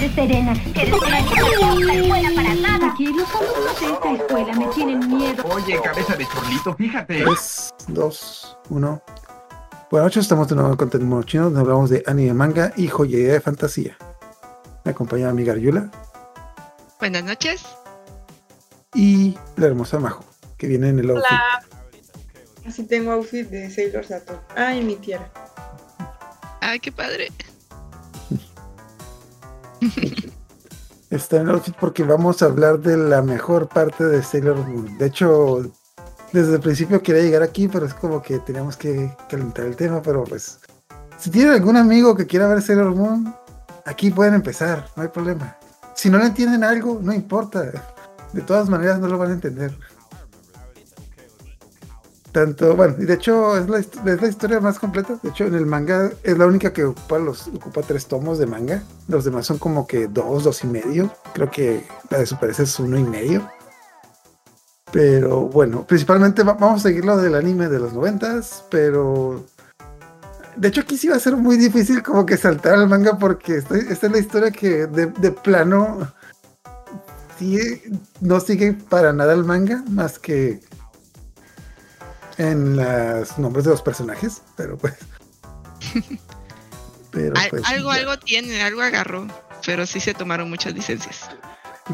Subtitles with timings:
[0.00, 0.54] puedes, Serena.
[0.72, 2.92] Que escuela para nada.
[2.92, 5.44] Aquí los alumnos de esta escuela me tienen miedo.
[5.44, 7.22] Oye, cabeza de chorlito, fíjate.
[7.22, 9.02] 3, 2, 1.
[9.90, 13.32] Buenas noches, estamos de nuevo en Contenido Chino, donde hablamos de anime, manga y joyería
[13.32, 13.96] de fantasía.
[14.84, 15.90] Me acompaña mi Yula
[17.00, 17.64] Buenas noches.
[18.94, 20.24] y la hermosa Majo,
[20.56, 21.26] que viene en el outfit.
[21.30, 21.66] Hola.
[22.66, 24.40] Así tengo outfit de Sailor Saturn.
[24.54, 25.28] Ay, mi tierra.
[26.60, 27.28] Ay, qué padre.
[31.10, 34.96] Está en el outfit porque vamos a hablar de la mejor parte de Sailor Moon.
[34.96, 35.62] De hecho,
[36.32, 40.00] desde el principio quería llegar aquí, pero es como que teníamos que calentar el tema,
[40.02, 40.60] pero pues...
[41.18, 43.34] Si tienen algún amigo que quiera ver Sailor Moon,
[43.84, 45.56] aquí pueden empezar, no hay problema.
[45.94, 47.70] Si no le entienden algo, no importa.
[48.32, 49.76] De todas maneras no lo van a entender.
[52.32, 55.18] Tanto, bueno, y de hecho es la, es la historia más completa.
[55.20, 58.46] De hecho, en el manga es la única que ocupa los ocupa tres tomos de
[58.46, 58.82] manga.
[59.08, 61.12] Los demás son como que dos, dos y medio.
[61.34, 63.50] Creo que la de Super S es uno y medio.
[64.92, 69.44] Pero bueno, principalmente va- vamos a seguir lo del anime de los noventas, pero
[70.56, 73.56] de hecho aquí sí va a ser muy difícil como que saltar al manga porque
[73.56, 76.12] estoy- esta es la historia que de, plano
[78.20, 80.60] no sigue para nada el manga, más que
[82.40, 84.94] en los nombres de los personajes, pero pues...
[87.10, 88.00] pero Al- pues, algo, ya.
[88.00, 89.26] algo tiene, algo agarró.
[89.66, 91.28] Pero sí se tomaron muchas licencias.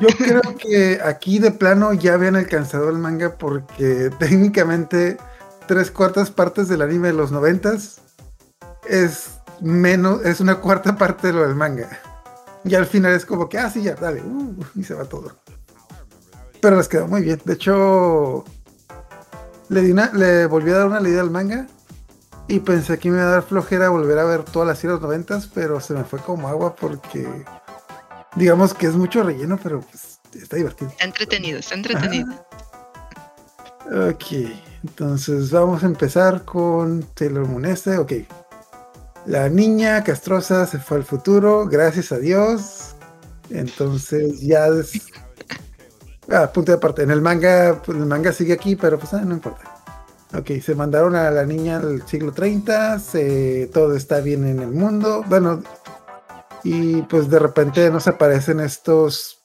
[0.00, 5.17] Yo creo que aquí de plano ya habían alcanzado el manga porque técnicamente
[5.67, 8.00] tres cuartas partes del anime de los noventas
[8.89, 9.30] es
[9.61, 11.89] menos, es una cuarta parte de lo del manga.
[12.62, 15.33] Y al final es como que, ah, sí, ya, dale, uh, y se va todo.
[16.61, 17.41] Pero les quedó muy bien.
[17.44, 18.44] De hecho,
[19.69, 21.67] le, di una- le volví a dar una leída al manga
[22.48, 25.00] y pensé que me iba a dar flojera volver a ver todas las series de
[25.00, 27.27] los noventas, pero se me fue como agua porque
[28.36, 30.91] digamos que es mucho relleno, pero pues está divertido.
[30.91, 32.33] Está entretenido, está entretenido.
[33.86, 34.24] Ok,
[34.83, 37.98] entonces vamos a empezar con Sailor Moon este.
[37.98, 38.12] Ok,
[39.27, 42.95] la niña castrosa se fue al futuro, gracias a Dios.
[43.51, 45.02] Entonces ya es...
[46.31, 47.03] Ah, punto de aparte.
[47.03, 49.63] En el manga, pues el manga sigue aquí, pero pues ah, no importa.
[50.37, 54.70] Ok, se mandaron a la niña al siglo 30, se, todo está bien en el
[54.70, 55.25] mundo.
[55.29, 55.63] Bueno,
[56.65, 59.36] y pues de repente nos aparecen estos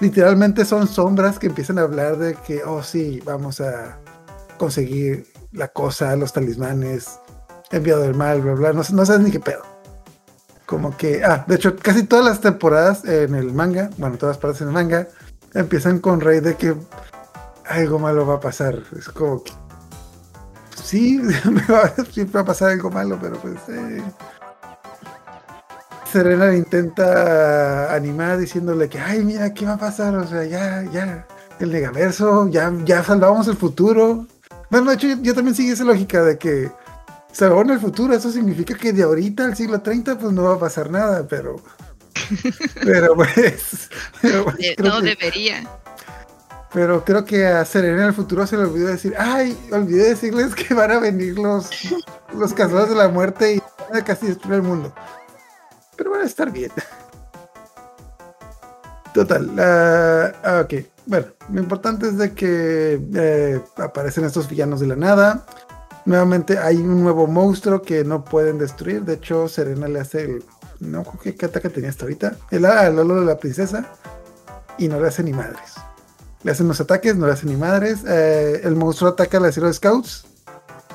[0.00, 3.98] literalmente son sombras que empiezan a hablar de que, oh sí, vamos a
[4.58, 7.20] conseguir la cosa, los talismanes,
[7.70, 9.62] enviado del mal, bla, bla, no, sabes ni qué pedo.
[10.66, 14.60] Como que, ah, de hecho, casi todas las temporadas en el manga, bueno, todas partes
[14.62, 15.08] en el manga,
[15.54, 16.74] empiezan con Rey de que
[17.66, 18.82] algo malo va a pasar.
[18.96, 19.52] Es como que,
[20.82, 23.56] sí, me va, siempre va a pasar algo malo, pero pues...
[23.68, 24.02] eh.
[26.10, 30.16] Serena le intenta animar diciéndole que, ay, mira, ¿qué va a pasar?
[30.16, 31.26] O sea, ya, ya,
[31.60, 34.26] el negaverso, ya, ya salvamos el futuro.
[34.70, 36.72] Bueno, de hecho, yo, también sigo esa lógica de que
[37.30, 40.58] salvaron el futuro, eso significa que de ahorita al siglo 30 pues no va a
[40.58, 41.56] pasar nada, pero...
[42.84, 43.88] Pero pues...
[44.22, 45.68] pero, pues, De- creo no que- debería.
[46.72, 50.54] pero creo que a Serena en el futuro se le olvidó decir, ay, olvidé decirles
[50.54, 51.68] que van a venir los,
[52.36, 54.94] los cazadores de la muerte y van a casi destruir el mundo.
[55.96, 56.70] Pero van a estar bien.
[59.12, 60.74] Total, ah, ok.
[61.06, 65.44] Bueno, lo importante es de que eh, aparecen estos villanos de la nada.
[66.04, 69.02] Nuevamente hay un nuevo monstruo que no pueden destruir.
[69.02, 70.44] De hecho, Serena le hace el...
[70.80, 72.36] No, ¿qué, qué ataque tenía hasta ahorita?
[72.50, 73.86] El Lolo de la princesa.
[74.78, 75.74] Y no le hace ni madres.
[76.42, 78.00] Le hacen los ataques, no le hacen ni madres.
[78.06, 80.24] Eh, el monstruo ataca a las Hero Scouts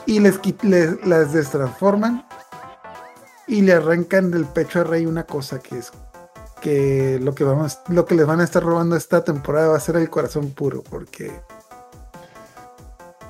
[0.07, 2.27] y les, les- las destransforman
[3.47, 5.91] y le arrancan del pecho a Rey una cosa que es
[6.61, 9.79] que lo que vamos lo que les van a estar robando esta temporada va a
[9.79, 11.31] ser el corazón puro porque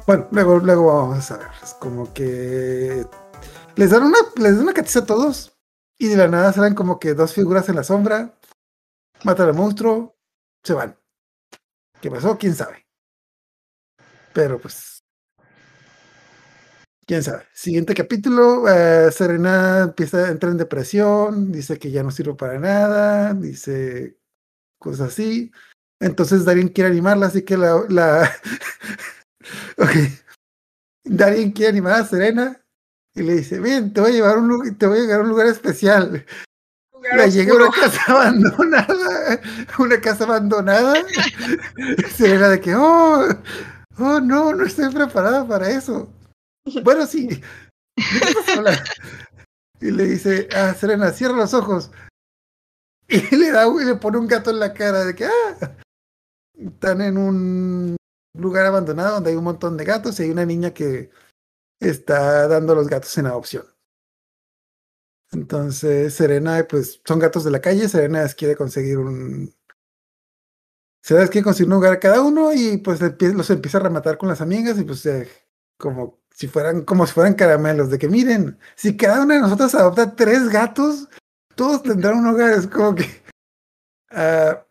[0.07, 3.05] bueno luego luego vamos a saber es como que
[3.75, 5.54] les dan una les dan una catiza a todos
[5.97, 8.37] y de la nada salen como que dos figuras en la sombra
[9.23, 10.15] matan al monstruo
[10.63, 10.97] se van
[12.01, 12.37] ¿Qué pasó?
[12.37, 12.85] ¿Quién sabe?
[14.33, 15.03] Pero pues...
[17.07, 17.47] ¿Quién sabe?
[17.53, 22.59] Siguiente capítulo, eh, Serena empieza a entrar en depresión, dice que ya no sirve para
[22.59, 24.19] nada, dice
[24.79, 25.51] cosas así.
[25.99, 27.85] Entonces Darien quiere animarla, así que la...
[27.89, 28.31] la...
[29.77, 29.89] ok.
[31.03, 32.64] Darien quiere animar a Serena
[33.15, 35.23] y le dice, bien, te voy a llevar un, lu- te voy a llevar a
[35.23, 36.25] un lugar especial.
[36.93, 39.41] Lugar La llega a una casa abandonada,
[39.79, 40.95] una casa abandonada.
[42.15, 43.25] Serena de que, oh,
[43.97, 46.09] oh no, no estoy preparada para eso.
[46.83, 47.41] Bueno, sí.
[49.81, 51.91] Y le dice, ah, Serena, cierra los ojos.
[53.07, 55.75] Y le da, y le pone un gato en la cara de que, ah,
[56.57, 57.95] están en un
[58.37, 61.11] lugar abandonado donde hay un montón de gatos y hay una niña que
[61.79, 63.65] está dando los gatos en adopción.
[65.31, 69.53] Entonces Serena, pues son gatos de la calle, Serena quiere conseguir un...
[71.01, 74.29] Serena quiere conseguir un lugar a cada uno y pues los empieza a rematar con
[74.29, 75.29] las amigas y pues eh,
[75.77, 79.75] como si fueran como si fueran caramelos, de que miren, si cada una de nosotros
[79.75, 81.07] adopta tres gatos,
[81.55, 83.05] todos tendrán un hogar, es como que...
[84.11, 84.64] ah,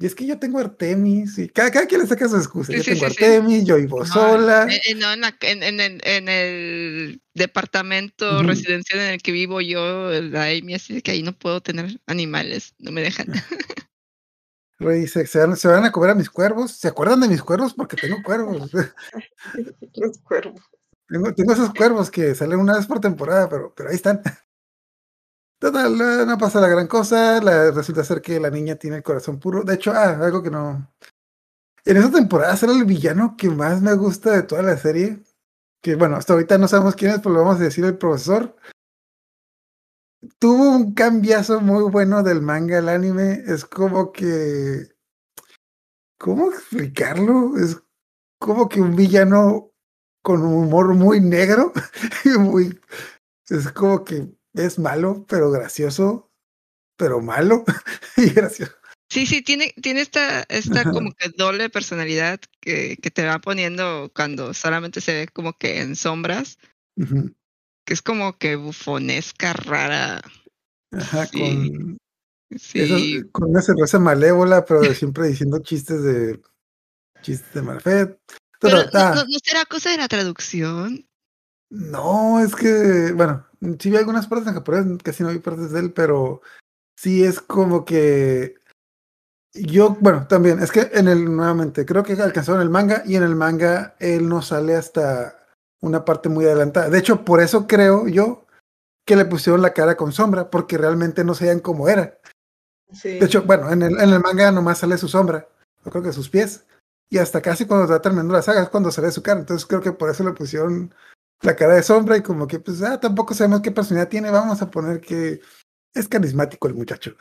[0.00, 2.72] y es que yo tengo Artemis, y cada, cada quien le saca su excusa.
[2.72, 3.06] Sí, yo sí, tengo sí.
[3.24, 4.66] Artemis, yo vivo sola.
[4.68, 9.60] Eh, no, en, la- en- en el- en el departamento residencial en el que vivo
[9.60, 13.26] yo, la Amy, así que ahí no puedo tener animales, no me dejan.
[14.78, 16.72] Rey dice, ¿se van, se van a comer a mis cuervos.
[16.72, 17.74] ¿Se acuerdan de mis cuervos?
[17.74, 18.70] Porque tengo cuervos.
[19.94, 20.62] Los cuervos.
[21.06, 24.22] tengo, tengo esos cuervos que salen una vez por temporada, pero, pero ahí están.
[25.60, 27.38] Total, no pasa la gran cosa.
[27.70, 29.62] Resulta ser que la niña tiene el corazón puro.
[29.62, 30.90] De hecho, ah, algo que no.
[31.84, 35.22] En esa temporada será el villano que más me gusta de toda la serie.
[35.82, 38.56] Que bueno, hasta ahorita no sabemos quién es, pero lo vamos a decir el profesor.
[40.38, 43.42] Tuvo un cambiazo muy bueno del manga al anime.
[43.46, 44.88] Es como que.
[46.18, 47.58] ¿Cómo explicarlo?
[47.58, 47.76] Es
[48.38, 49.72] como que un villano
[50.22, 51.72] con un humor muy negro.
[52.38, 52.80] muy.
[53.50, 56.30] Es como que es malo, pero gracioso.
[56.96, 57.64] Pero malo
[58.16, 58.72] y gracioso.
[59.08, 64.12] Sí, sí, tiene, tiene esta, esta como que doble personalidad que, que te va poniendo
[64.14, 66.58] cuando solamente se ve como que en sombras,
[67.84, 70.20] que es como que bufonesca, rara.
[70.92, 71.98] Ajá, Sí, con,
[72.56, 76.40] Sí, eso- con una cerveza malévola, pero siempre diciendo chistes de
[77.22, 78.20] chistes de Marfet.
[78.60, 81.08] pero Total, ¿no, ah, no- no será cosa de la traducción?
[81.70, 83.46] no, es que, bueno,
[83.78, 86.42] sí vi algunas partes en japonés, casi no vi partes de él, pero
[86.96, 88.54] sí es como que
[89.52, 93.16] yo, bueno, también, es que en el, nuevamente, creo que alcanzó en el manga y
[93.16, 95.46] en el manga él no sale hasta
[95.80, 96.88] una parte muy adelantada.
[96.88, 98.46] De hecho, por eso creo yo
[99.04, 102.18] que le pusieron la cara con sombra, porque realmente no sabían cómo era.
[102.92, 103.18] Sí.
[103.18, 105.48] De hecho, bueno, en el, en el manga nomás sale su sombra,
[105.84, 106.64] yo creo que sus pies,
[107.08, 109.40] y hasta casi cuando está terminando la saga es cuando sale su cara.
[109.40, 110.94] Entonces creo que por eso le pusieron
[111.42, 114.62] la cara de sombra y como que, pues, ah, tampoco sabemos qué personalidad tiene, vamos
[114.62, 115.40] a poner que
[115.94, 117.16] es carismático el muchacho.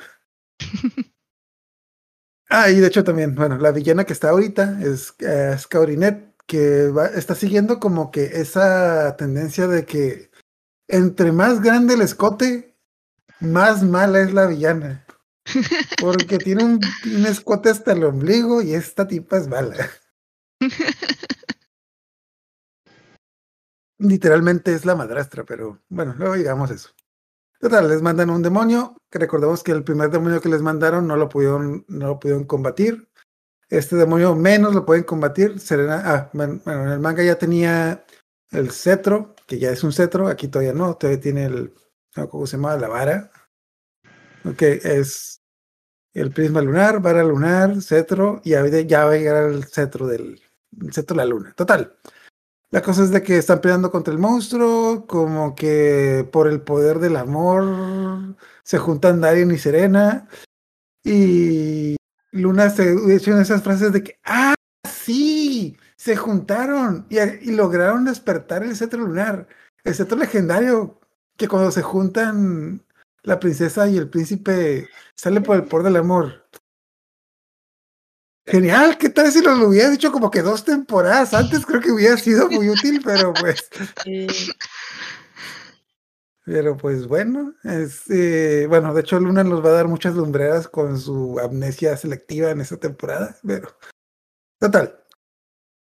[2.49, 6.33] ah, y de hecho también, bueno, la villana que está ahorita es, eh, es Kaorinet,
[6.45, 10.31] que va- está siguiendo como que esa tendencia de que
[10.89, 12.77] entre más grande el escote,
[13.41, 15.05] más mala es la villana.
[15.99, 19.75] Porque tiene un, un escote hasta el ombligo y esta tipa es mala.
[23.99, 26.89] Literalmente es la madrastra, pero bueno, luego llegamos a eso.
[27.59, 31.17] Total, les mandan un demonio, que recordemos que el primer demonio que les mandaron no
[31.17, 33.09] lo pudieron, no lo pudieron combatir.
[33.69, 35.59] Este demonio menos lo pueden combatir.
[35.59, 38.05] Serena, ah, bueno, en el manga ya tenía
[38.51, 41.73] el cetro, que ya es un cetro, aquí todavía no, todavía tiene el,
[42.29, 42.77] ¿cómo se llama?
[42.77, 43.29] La vara.
[44.45, 45.41] Ok, es
[46.13, 50.41] el prisma lunar, vara lunar, cetro, y ya va a llegar el cetro del
[50.81, 51.53] el cetro de la luna.
[51.55, 51.95] Total.
[52.71, 56.99] La cosa es de que están peleando contra el monstruo, como que por el poder
[56.99, 60.27] del amor se juntan Darien y Serena.
[61.03, 61.95] Y
[62.31, 64.53] Luna se echó en esas frases de que, ah,
[64.87, 69.47] sí, se juntaron y, lograron despertar el cetro lunar,
[69.83, 70.99] el cetro legendario,
[71.37, 72.85] que cuando se juntan
[73.23, 76.38] la princesa y el príncipe sale por el poder del amor.
[78.49, 81.65] Genial, ¿qué tal si nos lo hubiera dicho como que dos temporadas antes?
[81.65, 83.69] Creo que hubiera sido muy útil, pero pues,
[84.03, 84.27] Sí.
[86.45, 90.67] pero pues bueno, es, eh, bueno, de hecho Luna nos va a dar muchas lumbreras
[90.67, 93.77] con su amnesia selectiva en esta temporada, pero
[94.59, 95.03] total.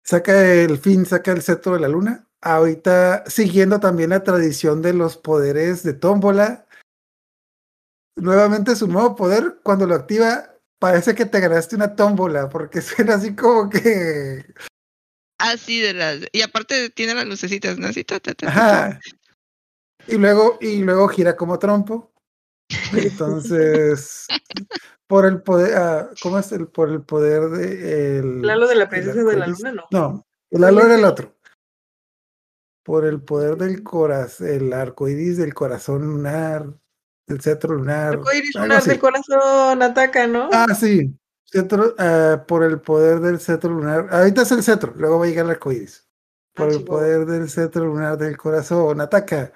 [0.04, 2.28] Saca el fin, saca el cetro de la luna.
[2.40, 6.66] Ahorita siguiendo también la tradición de los poderes de tómbola.
[8.16, 13.14] Nuevamente su nuevo poder, cuando lo activa, parece que te ganaste una tómbola, porque suena
[13.14, 14.44] así como que.
[15.38, 16.20] Así de las.
[16.32, 17.88] Y aparte tiene las lucecitas, ¿no?
[17.88, 18.48] Así, ta, ta, ta.
[18.48, 19.00] Ajá.
[20.06, 22.12] Y luego, y luego gira como trompo.
[22.92, 24.26] Entonces,
[25.06, 28.74] por el poder, ah, ¿cómo es el por el poder de el, El halo de
[28.74, 29.58] la princesa de la arcoíris?
[29.60, 29.86] luna, no.
[29.90, 31.34] No, el halo era el otro.
[32.84, 36.66] Por el poder del corazón, el arco iris del corazón lunar,
[37.28, 38.14] del cetro lunar.
[38.14, 40.48] Arcoíris algo lunar del corazón ataca, ¿no?
[40.52, 41.14] Ah, sí.
[41.44, 44.08] Cetro, ah, por el poder del cetro lunar.
[44.10, 46.06] Ahorita es el cetro, luego va a llegar el arco iris.
[46.54, 49.52] Por Ah, el poder del cetro lunar del corazón, ataca.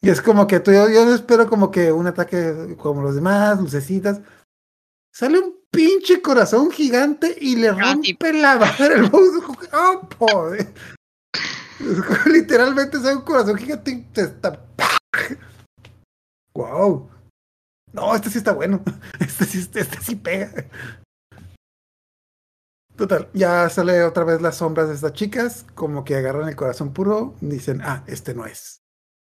[0.00, 3.60] Y es como que tú, yo, yo espero como que un ataque como los demás,
[3.60, 4.20] lucecitas.
[5.12, 9.56] Sale un pinche corazón gigante y le Ah, rompe la madre al monstruo.
[9.72, 10.72] ¡Oh, pobre!
[12.26, 14.64] Literalmente sale un corazón gigante y te está.
[16.58, 17.08] ¡Wow!
[17.92, 18.82] No, este sí está bueno.
[19.20, 20.52] Este sí, este sí pega.
[22.96, 26.92] Total, ya sale otra vez las sombras de estas chicas, como que agarran el corazón
[26.92, 28.82] puro, dicen, ah, este no es.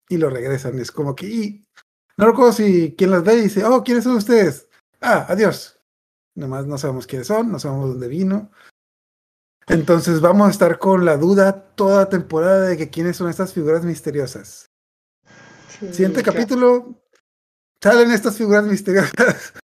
[0.08, 1.68] Y lo regresan, es como que, y
[2.16, 4.68] no recuerdo si quien las ve y dice, oh, ¿quiénes son ustedes?
[5.00, 5.78] Ah, adiós.
[6.34, 8.50] Nomás no sabemos quiénes son, no sabemos dónde vino.
[9.68, 13.84] Entonces vamos a estar con la duda toda temporada de que quiénes son estas figuras
[13.84, 14.72] misteriosas.
[15.68, 17.01] Sí, Siguiente capítulo,
[17.82, 19.12] salen estas figuras misteriosas.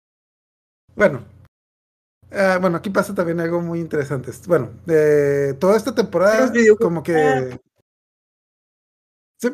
[0.95, 1.23] bueno,
[2.31, 4.31] ah, bueno, aquí pasa también algo muy interesante.
[4.47, 7.59] Bueno, de toda esta temporada, como que.
[9.39, 9.49] Sí,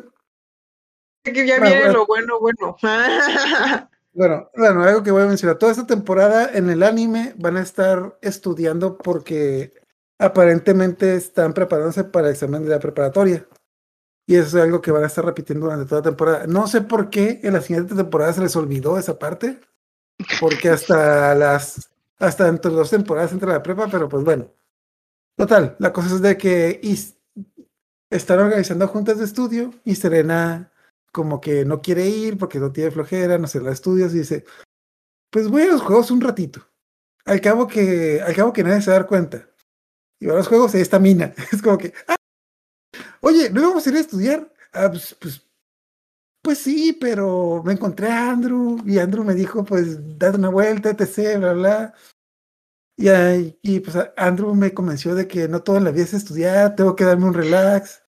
[1.24, 1.92] Que ya Bueno, viene bueno.
[1.92, 2.76] lo bueno, bueno.
[4.16, 5.58] Bueno, bueno, algo que voy a mencionar.
[5.58, 9.74] Toda esta temporada en el anime van a estar estudiando porque
[10.20, 13.44] aparentemente están preparándose para el examen de la preparatoria.
[14.26, 16.46] Y eso es algo que van a estar repitiendo durante toda la temporada.
[16.46, 19.60] No sé por qué en la siguiente temporada se les olvidó esa parte.
[20.40, 21.90] Porque hasta las.
[22.18, 24.50] Hasta entre dos temporadas entra la prepa, pero pues bueno.
[25.36, 27.16] Total, la cosa es de que Is-
[28.10, 30.70] están organizando juntas de estudio y Serena
[31.12, 34.44] como que no quiere ir porque no tiene flojera, no sé, los estudios y dice,
[35.30, 36.60] pues voy a los juegos un ratito.
[37.24, 39.48] Al cabo que, al cabo que nadie se va a dar cuenta.
[40.20, 41.34] Y va a los juegos y ahí está Mina.
[41.52, 42.16] Es como que, ah,
[43.24, 44.52] oye, ¿no vamos a ir a estudiar?
[44.72, 45.46] Ah, pues, pues,
[46.42, 50.90] pues sí, pero me encontré a Andrew y Andrew me dijo, pues, date una vuelta,
[50.90, 51.94] etc., bla, bla.
[52.96, 56.76] Y, y pues Andrew me convenció de que no todo en la vida es estudiar,
[56.76, 58.04] tengo que darme un relax.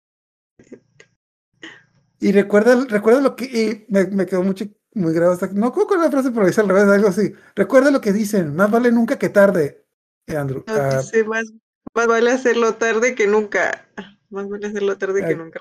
[2.20, 6.00] Y recuerda, recuerda lo que y me, me quedó mucho, muy hasta no creo con
[6.00, 7.32] la frase, pero dice al revés, algo así.
[7.54, 9.84] Recuerda lo que dicen, más vale nunca que tarde,
[10.26, 10.64] eh, Andrew.
[10.66, 11.52] No, Ah, dice, más,
[11.94, 13.86] más vale hacerlo tarde que nunca.
[14.30, 15.60] Más vale hacerlo tarde que nunca.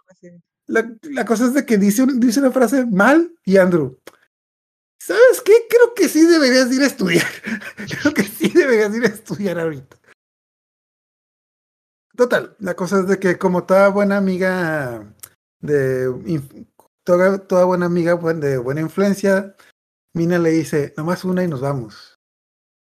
[0.68, 4.00] La, la cosa es de que dice, dice una frase mal y Andrew.
[5.00, 5.54] ¿Sabes qué?
[5.70, 7.28] Creo que sí deberías ir a estudiar.
[8.02, 9.98] Creo que sí deberías ir a estudiar ahorita.
[12.16, 15.14] Total, la cosa es de que como toda buena amiga
[15.60, 16.66] de
[17.04, 19.56] toda, toda buena amiga de buena influencia,
[20.14, 22.18] Mina le dice, nomás una y nos vamos.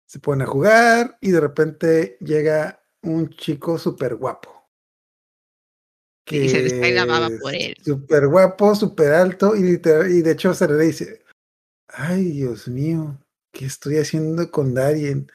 [0.07, 4.56] Se ponen a jugar y de repente llega un chico súper guapo.
[6.29, 7.77] Y se les cae la baba por él.
[7.85, 11.23] Súper guapo, súper alto y, literal- y de hecho se le dice,
[11.89, 13.19] ay Dios mío,
[13.53, 15.31] ¿qué estoy haciendo con Darien?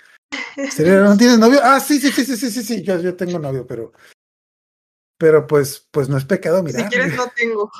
[0.69, 1.59] Serena, ¿no tienes novio?
[1.63, 3.93] Ah, sí, sí, sí, sí, sí, sí, sí, yo, yo tengo novio, pero,
[5.17, 6.79] pero pues, pues no es pecado, mira.
[6.83, 7.71] Si quieres, no tengo.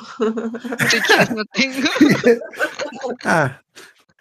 [0.90, 1.90] Si quieres, no tengo.
[3.26, 3.62] ah,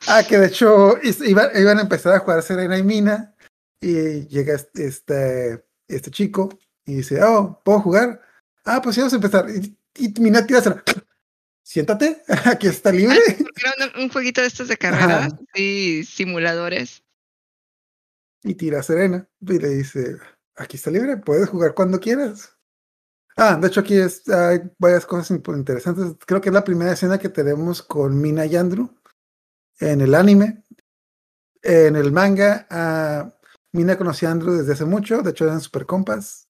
[0.09, 3.37] ah, que de hecho is- iba- iban a empezar a jugar Serena y Mina
[3.81, 6.49] y llega este, este chico
[6.85, 8.21] y dice, oh, ¿puedo jugar?
[8.73, 9.47] Ah, pues sí, vamos a empezar.
[9.51, 10.85] Y, y Mina tira a Serena,
[11.61, 13.19] siéntate, aquí está libre.
[13.27, 15.41] Era un, un jueguito de estos de carreras, Ajá.
[15.53, 17.03] sí, simuladores.
[18.45, 20.19] Y tira a Serena y le dice,
[20.55, 22.57] aquí está libre, puedes jugar cuando quieras.
[23.37, 26.15] Ah, de hecho aquí es, hay varias cosas interesantes.
[26.25, 28.95] Creo que es la primera escena que tenemos con Mina y Andrew
[29.81, 30.63] en el anime.
[31.63, 33.35] En el manga, ah,
[33.73, 36.49] Mina conocía a Andrew desde hace mucho, de hecho eran super compas,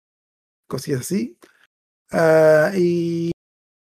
[0.66, 1.38] cosillas así.
[2.10, 3.30] Ah, y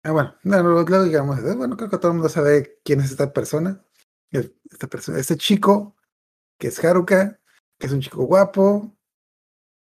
[0.03, 3.01] ah, bueno, no, no, luego digamos, eh, bueno, creo que todo el mundo sabe quién
[3.01, 3.83] es esta persona.
[4.31, 5.95] Esta persona, este chico,
[6.59, 7.39] que es Haruka,
[7.79, 8.95] que es un chico guapo.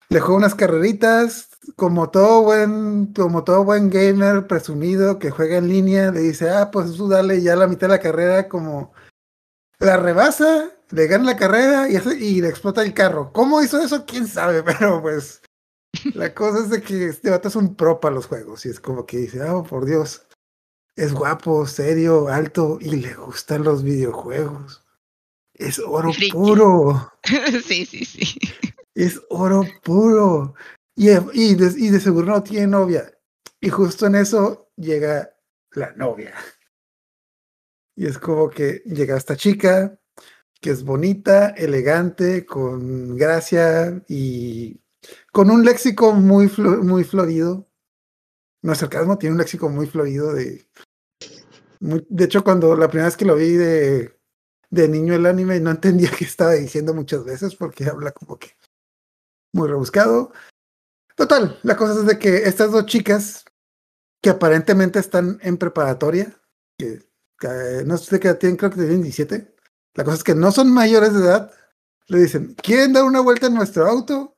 [0.09, 5.69] Le juega unas carreritas, como todo buen, como todo buen gamer presumido que juega en
[5.69, 8.93] línea, le dice, ah, pues tú dale ya la mitad de la carrera, como
[9.81, 13.33] la rebasa, le gana la carrera y, hace- y le explota el carro.
[13.33, 14.07] ¿Cómo hizo eso?
[14.07, 14.63] ¿Quién sabe?
[14.65, 15.43] Pero pues
[16.15, 18.81] la cosa es de que este vato es un pro para los juegos y es
[18.81, 20.27] como que dice, oh, por Dios,
[20.97, 24.85] es guapo, serio, alto y le gustan los videojuegos.
[25.55, 26.33] Es oro Friki.
[26.33, 27.13] puro.
[27.65, 28.39] sí, sí, sí.
[28.95, 30.55] Es oro puro.
[30.95, 33.11] Y, y, de, y de seguro no tiene novia.
[33.61, 35.35] Y justo en eso llega
[35.73, 36.35] la novia.
[37.97, 39.99] Y es como que llega esta chica
[40.63, 44.81] que es bonita, elegante, con gracia y
[45.33, 46.51] con un léxico muy,
[46.83, 47.69] muy florido.
[48.63, 50.67] No es sarcasmo, tiene un léxico muy florido de...
[51.81, 54.17] de hecho, cuando la primera vez que lo vi de,
[54.71, 58.57] de niño el anime, no entendía qué estaba diciendo muchas veces porque habla como que
[59.53, 60.33] muy rebuscado.
[61.17, 63.45] Total, la cosa es de que estas dos chicas
[64.23, 66.41] que aparentemente están en preparatoria,
[66.79, 67.01] que
[67.43, 69.55] que no sé qué tienen, creo que tienen 17.
[69.95, 71.53] La cosa es que no son mayores de edad.
[72.07, 74.37] Le dicen, ¿quieren dar una vuelta en nuestro auto?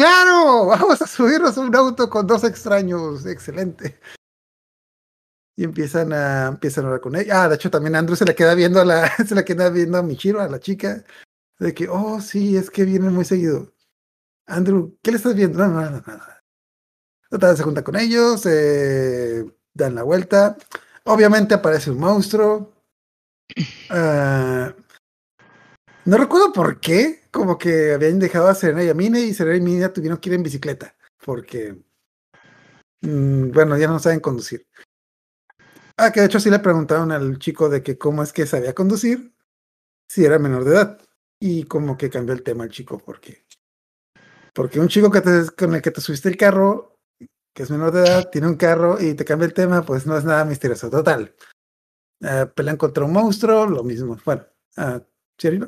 [0.00, 0.64] ¡Claro!
[0.66, 3.26] Vamos a subirnos a un auto con dos extraños.
[3.26, 4.00] Excelente.
[5.56, 7.42] Y empiezan a, empiezan a hablar con ella.
[7.44, 9.98] Ah, de hecho, también Andrew se le queda viendo a la, se le queda viendo
[9.98, 11.04] a Michiro, a la chica.
[11.58, 13.74] De que, oh, sí, es que viene muy seguido.
[14.46, 15.58] Andrew, ¿qué le estás viendo?
[15.58, 16.24] No, no, no, no.
[17.28, 20.56] Total, se junta con ellos, eh, dan la vuelta.
[21.04, 22.72] Obviamente aparece un monstruo.
[23.90, 24.74] Ah,
[26.06, 29.56] no recuerdo por qué, como que habían dejado a Serena y a Mine y Serena
[29.56, 31.76] y Mine tuvieron que ir en bicicleta, porque,
[33.02, 34.66] mm, bueno, ya no saben conducir.
[35.96, 38.74] Ah, que de hecho sí le preguntaron al chico de que cómo es que sabía
[38.74, 39.34] conducir,
[40.08, 41.00] si era menor de edad.
[41.40, 43.44] Y como que cambió el tema el chico, porque
[44.54, 46.98] porque un chico que te, con el que te subiste el carro,
[47.54, 50.16] que es menor de edad, tiene un carro y te cambia el tema, pues no
[50.16, 50.90] es nada misterioso.
[50.90, 51.34] Total.
[52.20, 54.18] Uh, pelean contra un monstruo, lo mismo.
[54.24, 54.44] Bueno,
[54.76, 55.00] uh,
[55.38, 55.60] ¿sí,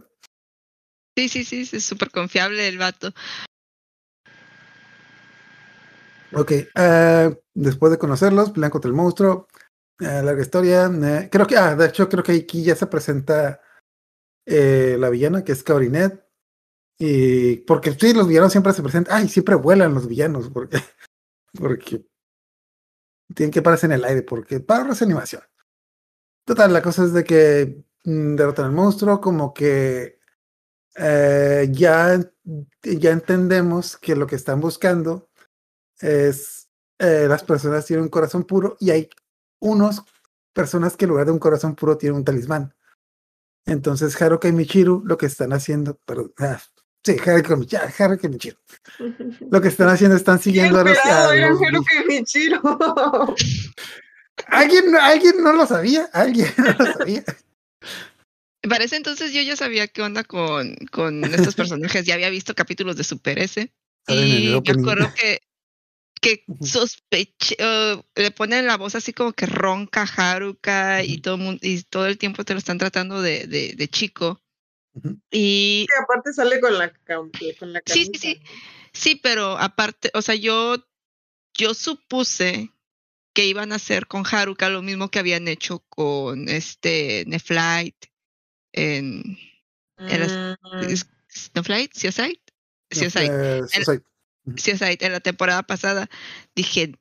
[1.16, 3.12] Sí, sí, sí, es súper confiable el vato.
[6.34, 9.48] Ok, uh, después de conocerlos, pelean contra el monstruo.
[9.98, 10.90] larga historia.
[11.30, 13.60] creo que, ah, de hecho, creo que aquí ya se presenta
[14.46, 16.22] la villana, que es Cabrinet.
[16.98, 19.16] Y porque sí, los villanos siempre se presentan.
[19.16, 20.48] Ay, siempre vuelan los villanos.
[20.50, 20.78] Porque,
[21.58, 22.06] porque
[23.34, 24.22] tienen que pararse en el aire.
[24.22, 25.42] Porque para esa animación.
[26.46, 29.20] Total, la cosa es de que mm, derrotan al monstruo.
[29.20, 30.20] Como que
[30.96, 32.20] eh, ya,
[32.82, 35.28] ya entendemos que lo que están buscando
[36.00, 36.68] es
[36.98, 39.08] eh, las personas tienen un corazón puro y hay
[39.60, 40.02] unos
[40.52, 42.74] personas que en lugar de un corazón puro tienen un talismán.
[43.64, 46.60] Entonces Haruka y Michiru lo que están haciendo, perdón, ah,
[47.04, 48.56] sí, Haruka y Michiru, Haruka y Michiru.
[49.50, 52.60] Lo que están haciendo están siguiendo a los, a los- Haruka y Michiro.
[54.48, 57.24] ¿Alguien, alguien no lo sabía, alguien no lo sabía.
[58.68, 62.06] Para ese entonces yo ya sabía qué onda con, con estos personajes.
[62.06, 63.72] Ya había visto capítulos de Super S.
[64.08, 64.80] Y me opening.
[64.80, 65.40] acuerdo que,
[66.20, 67.56] que sospeché,
[68.14, 71.22] le ponen la voz así como que ronca Haruka y Ujú.
[71.22, 74.40] todo, mun- y todo el tiempo te lo están tratando de, de, de chico.
[75.30, 76.92] Y Que aparte sale con la,
[77.58, 78.40] con la Sí, sí, sí.
[78.92, 80.76] sí, pero aparte, o sea, yo,
[81.54, 82.70] yo supuse
[83.34, 87.96] que iban a hacer con Haruka lo mismo que habían hecho con este Neflight
[88.72, 89.38] en,
[89.98, 90.80] en las- Mm,
[92.90, 93.28] No, soy-
[94.56, 96.08] CSI en la temporada pasada.
[96.54, 96.92] Dije,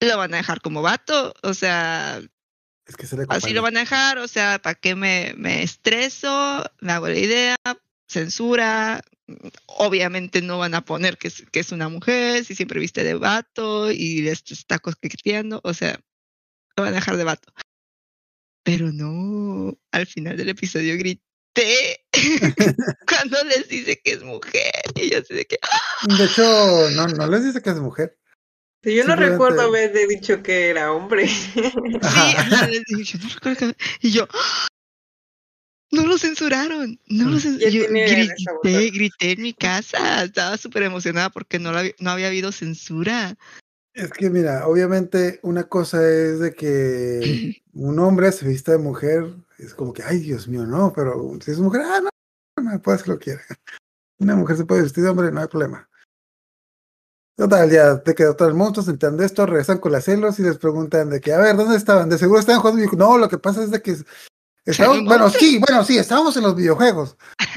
[0.00, 2.20] lo van a dejar como vato, o sea,
[2.86, 5.62] es que se le así lo van a dejar, o sea, ¿para qué me, me
[5.62, 6.64] estreso?
[6.80, 7.56] Me hago la idea,
[8.08, 9.00] censura.
[9.66, 13.14] Obviamente no van a poner que es, que es una mujer, si siempre viste de
[13.14, 15.98] vato y les está coqueteando, o sea,
[16.76, 17.52] lo van a dejar de vato.
[18.62, 22.04] Pero no, al final del episodio grité
[23.06, 26.16] cuando les dice que es mujer y yo así de que ¡ah!
[26.16, 28.18] De hecho, no, no les dice que es mujer.
[28.84, 31.28] Sí, yo no recuerdo haberle dicho que era hombre.
[31.28, 31.60] Sí,
[32.02, 32.68] Ajá.
[32.70, 34.66] yo no recuerdo que- Y yo, ¡ah!
[35.92, 37.74] no lo censuraron, no lo Ya censuraron.
[37.74, 42.50] Yo grité, grité en mi casa, estaba súper emocionada porque no, la, no había habido
[42.50, 43.36] censura.
[43.94, 49.34] Es que mira, obviamente una cosa es de que un hombre se vista de mujer,
[49.58, 52.96] es como que, ay Dios mío, no, pero si es mujer, ah, no, no, puede
[52.96, 53.42] hacer lo que quiera.
[54.18, 55.88] Una mujer se puede vestir de hombre, no hay problema.
[57.36, 60.42] Total, ya te quedó todo el monstruo, se entiende esto, regresan con las celos y
[60.42, 62.08] les preguntan de que, a ver, ¿dónde estaban?
[62.08, 63.08] De seguro estaban jugando videojuegos.
[63.08, 63.96] No, lo que pasa es de que
[64.64, 67.16] estábamos, un bueno, sí, bueno, sí, estábamos en los videojuegos,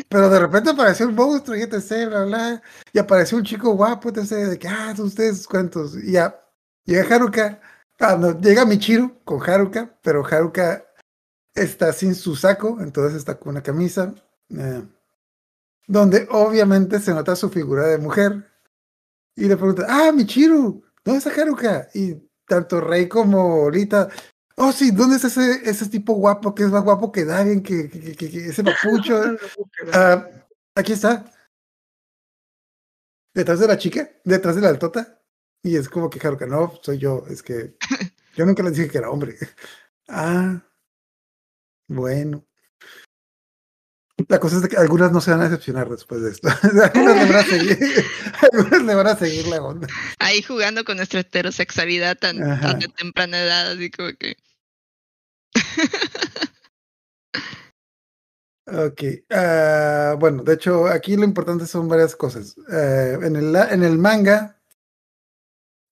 [0.10, 4.10] pero de repente apareció un monstruo y etc, bla, bla, y apareció un chico guapo,
[4.10, 6.40] etc, de que, ah, ustedes cuentos, y ya,
[6.86, 7.62] llega Haruka,
[8.00, 10.86] ah, no, llega Michiru con Haruka, pero Haruka
[11.54, 14.14] está sin su saco, entonces está con una camisa,
[14.50, 14.84] eh,
[15.88, 18.52] donde obviamente se nota su figura de mujer,
[19.36, 21.90] y le pregunta, ah, Michiru, ¿dónde está Haruka?
[21.94, 22.16] Y
[22.48, 24.10] tanto Rey como Lita,
[24.58, 27.90] oh sí, ¿dónde es ese, ese tipo guapo que es más guapo que Darien, que,
[27.90, 29.22] que, que- que- ese papucho?
[29.94, 30.28] Ah,
[30.76, 31.26] aquí está.
[33.34, 35.22] Detrás de la chica, detrás de la altota.
[35.62, 37.76] Y es como que Haruka, no, soy yo, es que
[38.36, 39.36] yo nunca les dije que era hombre.
[40.08, 40.62] Ah,
[41.88, 42.46] bueno.
[44.30, 46.48] La cosa es que algunas no se van a decepcionar después de esto.
[46.94, 47.78] algunas le van a seguir,
[48.52, 49.88] algunas le van a seguir la onda.
[50.20, 54.38] Ahí jugando con nuestra heterosexualidad tan de temprana edad, así como que.
[58.68, 59.02] Ok.
[59.30, 62.56] ah, bueno, de hecho, aquí lo importante son varias cosas.
[62.72, 64.60] Eh, en, el, en el manga,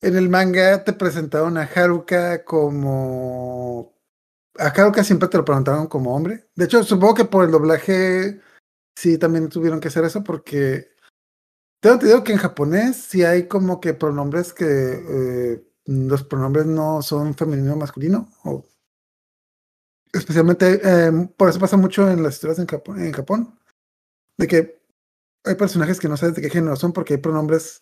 [0.01, 3.92] En el manga te presentaron a Haruka como.
[4.57, 6.47] A Haruka siempre te lo presentaron como hombre.
[6.55, 8.39] De hecho, supongo que por el doblaje
[8.95, 10.91] sí también tuvieron que hacer eso porque.
[11.81, 17.01] Tengo entendido que en japonés sí hay como que pronombres que eh, los pronombres no
[17.01, 18.29] son femenino o masculino.
[18.45, 18.65] O
[20.13, 23.59] especialmente, eh, por eso pasa mucho en las historias en Japón, en Japón.
[24.37, 24.81] De que
[25.43, 27.81] hay personajes que no sabes de qué género son porque hay pronombres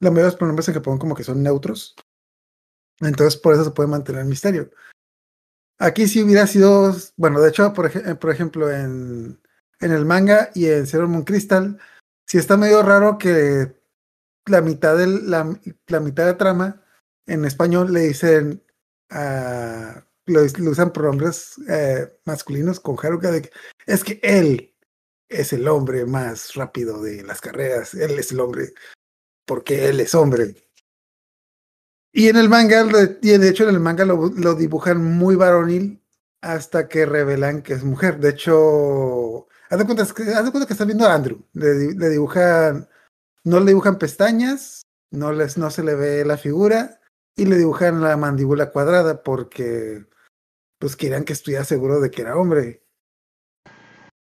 [0.00, 1.96] la mayoría de los pronombres en Japón como que son neutros.
[3.00, 4.70] Entonces por eso se puede mantener el misterio.
[5.78, 9.40] Aquí sí hubiera sido, bueno, de hecho, por, ej por ejemplo, en,
[9.80, 11.78] en, el manga y en Zero Moon Crystal,
[12.26, 13.76] sí está medio raro que
[14.46, 16.82] la mitad, de la, mitad de trama
[17.26, 18.62] en español le dicen
[19.10, 20.04] a...
[20.26, 23.50] Lo, lo, usan pronombres eh, masculinos con Haruka de que
[23.86, 24.74] es que él
[25.30, 28.74] es el hombre más rápido de las carreras, él es el hombre
[29.48, 30.54] porque él es hombre.
[32.18, 32.84] Y en el manga,
[33.22, 36.02] y de hecho en el manga lo, lo, dibujan muy varonil
[36.40, 38.18] hasta que revelan que es mujer.
[38.18, 41.46] De hecho, haz de cuenta, haz de cuenta que estás viendo a Andrew.
[41.52, 42.88] Le, le, dibujan,
[43.44, 47.00] no le dibujan pestañas, no, les, no se le ve la figura
[47.36, 50.04] y le dibujan la mandíbula cuadrada porque
[50.80, 52.82] pues querían que estuviera seguro de que era hombre.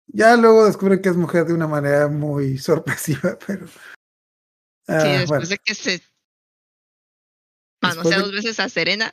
[0.05, 3.65] Ya luego descubren que es mujer de una manera muy sorpresiva, pero
[4.87, 5.47] Ah, sí, después bueno.
[5.47, 6.01] de que se
[7.81, 8.23] manosea de...
[8.23, 9.11] dos veces a Serena.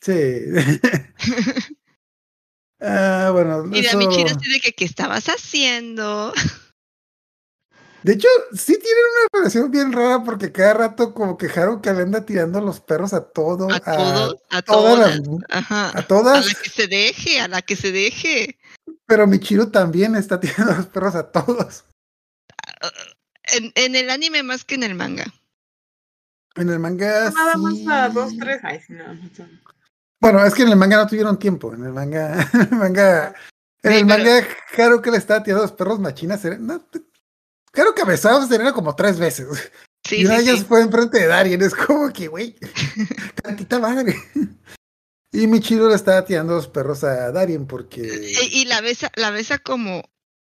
[0.00, 0.12] Sí.
[2.80, 3.64] ah, bueno.
[3.72, 3.98] Y eso...
[3.98, 6.32] Así de que, ¿qué estabas haciendo?
[8.06, 12.02] De hecho, sí tienen una relación bien rara porque cada rato como que Haruka le
[12.02, 13.68] anda tirando los perros a todo.
[13.68, 15.18] A, todo, a, a todas.
[15.18, 15.90] Las, Ajá.
[15.92, 16.46] A todas.
[16.46, 18.60] A la que se deje, a la que se deje.
[19.06, 21.84] Pero Michiro también está tirando los perros a todos.
[23.42, 25.26] En, en, el anime más que en el manga.
[26.56, 27.30] En el manga.
[27.30, 27.58] Nada sí.
[27.84, 28.60] más a dos, tres.
[28.62, 29.20] Ay, sí, no, no.
[30.20, 31.74] Bueno, es que en el manga no tuvieron tiempo.
[31.74, 32.48] En el manga.
[32.54, 33.34] En el manga.
[33.82, 36.42] En Sí, el pero- manga, claro que le estaba tirando los perros machinas.
[36.58, 36.82] No,
[37.70, 39.46] claro que besaba a Serena como tres veces.
[40.04, 40.64] Sí, y una de ellas sí.
[40.64, 41.62] fue enfrente de Darien.
[41.62, 42.56] Es como que, güey,
[43.42, 44.16] tantita madre.
[45.32, 48.00] Y Michiro le estaba tirando los perros a Darien porque.
[48.52, 50.02] Y, y la besa, la besa como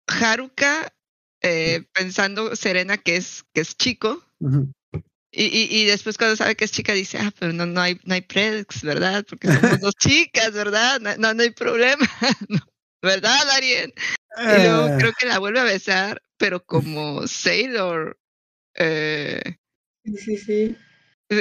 [0.08, 0.92] Haruka,
[1.40, 4.22] eh, pensando Serena que es, que es chico.
[4.40, 4.70] Ujú.
[5.36, 7.98] Y, y, y después cuando sabe que es chica dice, ah, pero no, no hay,
[8.04, 9.24] no hay predex, ¿verdad?
[9.28, 11.00] Porque somos dos chicas, ¿verdad?
[11.00, 12.06] No, no, hay problema.
[13.02, 13.92] ¿Verdad, Darien?
[13.96, 18.18] Y luego Ah, creo que la vuelve a besar, pero como Sailor.
[18.76, 19.40] Eh,
[20.04, 20.76] Sí, sí, sí.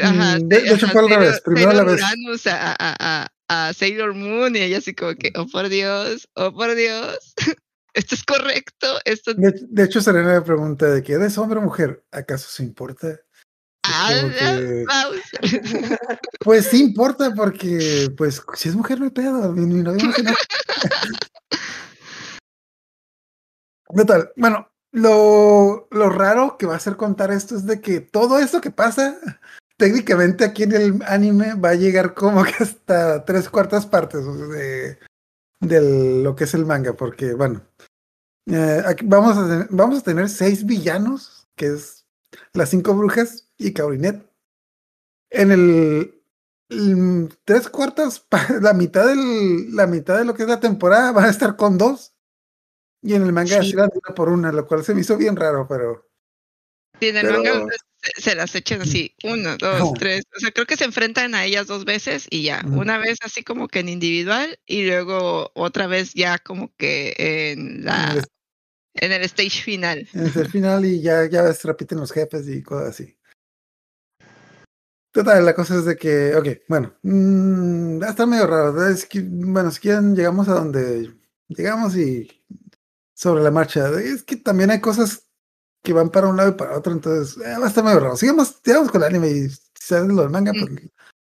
[0.02, 2.96] ajá, Mm, de- de hecho fue al revés, primero Sailor la ves- Uranus a, a,
[3.00, 7.34] a, a Sailor Moon y ella así como que, oh por Dios, oh por Dios,
[7.94, 11.62] esto es correcto, esto de, de hecho, Serena le pregunta de que eres hombre o
[11.62, 12.04] mujer.
[12.12, 13.20] ¿Acaso se importa?
[13.84, 14.86] Ah, que-.
[16.40, 19.52] Pues sí importa porque, pues, si es mujer no hay pedo.
[19.52, 20.34] Mi, novio no.
[23.96, 28.40] Total, bueno, lo, lo raro que va a ser contar esto es de que todo
[28.40, 29.18] esto que pasa,
[29.78, 34.98] técnicamente aquí en el anime va a llegar como que hasta tres cuartas partes de,
[35.60, 37.62] de lo que es el manga, porque, bueno,
[38.48, 42.06] eh, aquí vamos, a vamos a tener seis villanos, que es
[42.54, 44.24] las cinco brujas y Kaorinet.
[45.30, 46.22] En el,
[46.70, 48.26] el tres cuartas,
[48.62, 51.78] la mitad del, la mitad de lo que es la temporada van a estar con
[51.78, 52.14] dos.
[53.02, 53.68] Y en el manga Sí.
[53.68, 56.10] así la una por una, lo cual se me hizo bien raro, pero
[57.00, 57.68] Sí, en el Pero- manga
[58.02, 59.94] se, se las echan así, uno, dos, No.
[59.98, 60.24] tres.
[60.36, 62.64] O sea, creo que se enfrentan a ellas dos veces y ya.
[62.68, 67.84] Una vez así como que en individual y luego otra vez ya como que en
[67.84, 68.24] la en el,
[68.96, 70.08] en el stage final.
[70.14, 73.18] en el final y ya, ya ves, repiten los jefes y cosas así.
[75.14, 78.88] Total, la cosa es de que, ok, bueno, mm, va a estar medio raro.
[78.88, 81.14] Es que, bueno, si quieren, llegamos a donde
[81.50, 82.44] llegamos y
[83.14, 83.90] sobre la marcha.
[84.02, 85.28] Es que también hay cosas
[85.84, 88.16] que van para un lado y para otro, entonces eh, va a estar medio raro.
[88.16, 90.72] Sigamos, sigamos con el anime y si sabes lo del manga, pues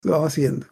[0.01, 0.65] lo vamos siguiendo.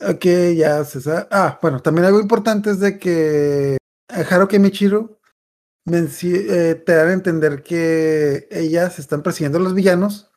[0.00, 0.24] Ok,
[0.56, 1.28] ya se sabe.
[1.30, 5.20] Ah, bueno, también algo importante es de que eh, Haruka y Michiro
[5.86, 10.30] eh, te dan a entender que ellas están persiguiendo a los villanos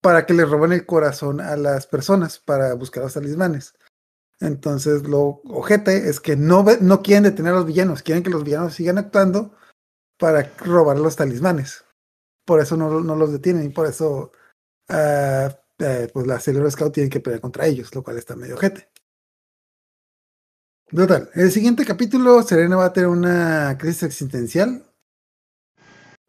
[0.00, 3.74] para que le roben el corazón a las personas para buscar los talismanes.
[4.40, 8.44] Entonces, lo ojete es que no, no quieren detener a los villanos, quieren que los
[8.44, 9.54] villanos sigan actuando
[10.18, 11.84] para robar los talismanes.
[12.46, 14.32] Por eso no, no los detienen y por eso
[14.88, 15.50] eh,
[16.12, 18.88] pues la Sailor Scout tiene que pelear contra ellos, lo cual está medio ojete.
[20.88, 24.89] Total, el siguiente capítulo, Serena va a tener una crisis existencial.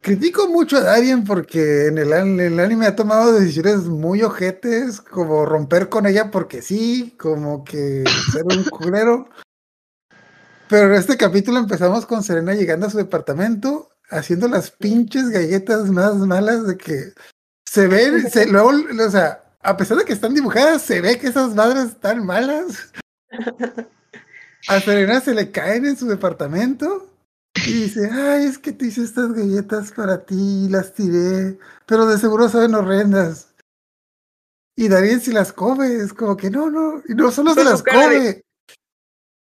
[0.02, 5.00] Critico mucho a Darien porque en el, an- el anime ha tomado decisiones muy ojetes,
[5.00, 9.30] como romper con ella porque sí, como que ser un culero.
[10.68, 15.92] Pero en este capítulo empezamos con Serena llegando a su departamento, haciendo las pinches galletas
[15.92, 17.14] más malas de que
[17.66, 21.28] se ven, se, luego, o sea, a pesar de que están dibujadas, se ve que
[21.28, 22.92] esas madres están malas.
[24.68, 27.08] A Serena se le caen en su departamento
[27.68, 32.18] y dice, ay, es que te hice estas galletas para ti, las tiré, pero de
[32.18, 33.54] seguro saben horrendas.
[34.76, 37.84] Y Darien si las come, es como que no, no, y no solo se las
[37.84, 38.42] de- come.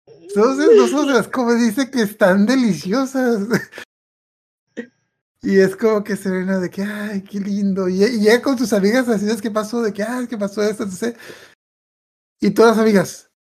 [0.07, 3.43] Entonces no solo se las come, dice que están deliciosas.
[5.47, 7.87] Y es como que Serena de que, ay, qué lindo.
[7.87, 10.63] Y, y llega con sus amigas así, es que pasó, de que, ay, ¿qué pasó
[10.63, 10.85] esto?
[10.85, 11.17] Entonces,
[12.41, 13.31] y todas las amigas,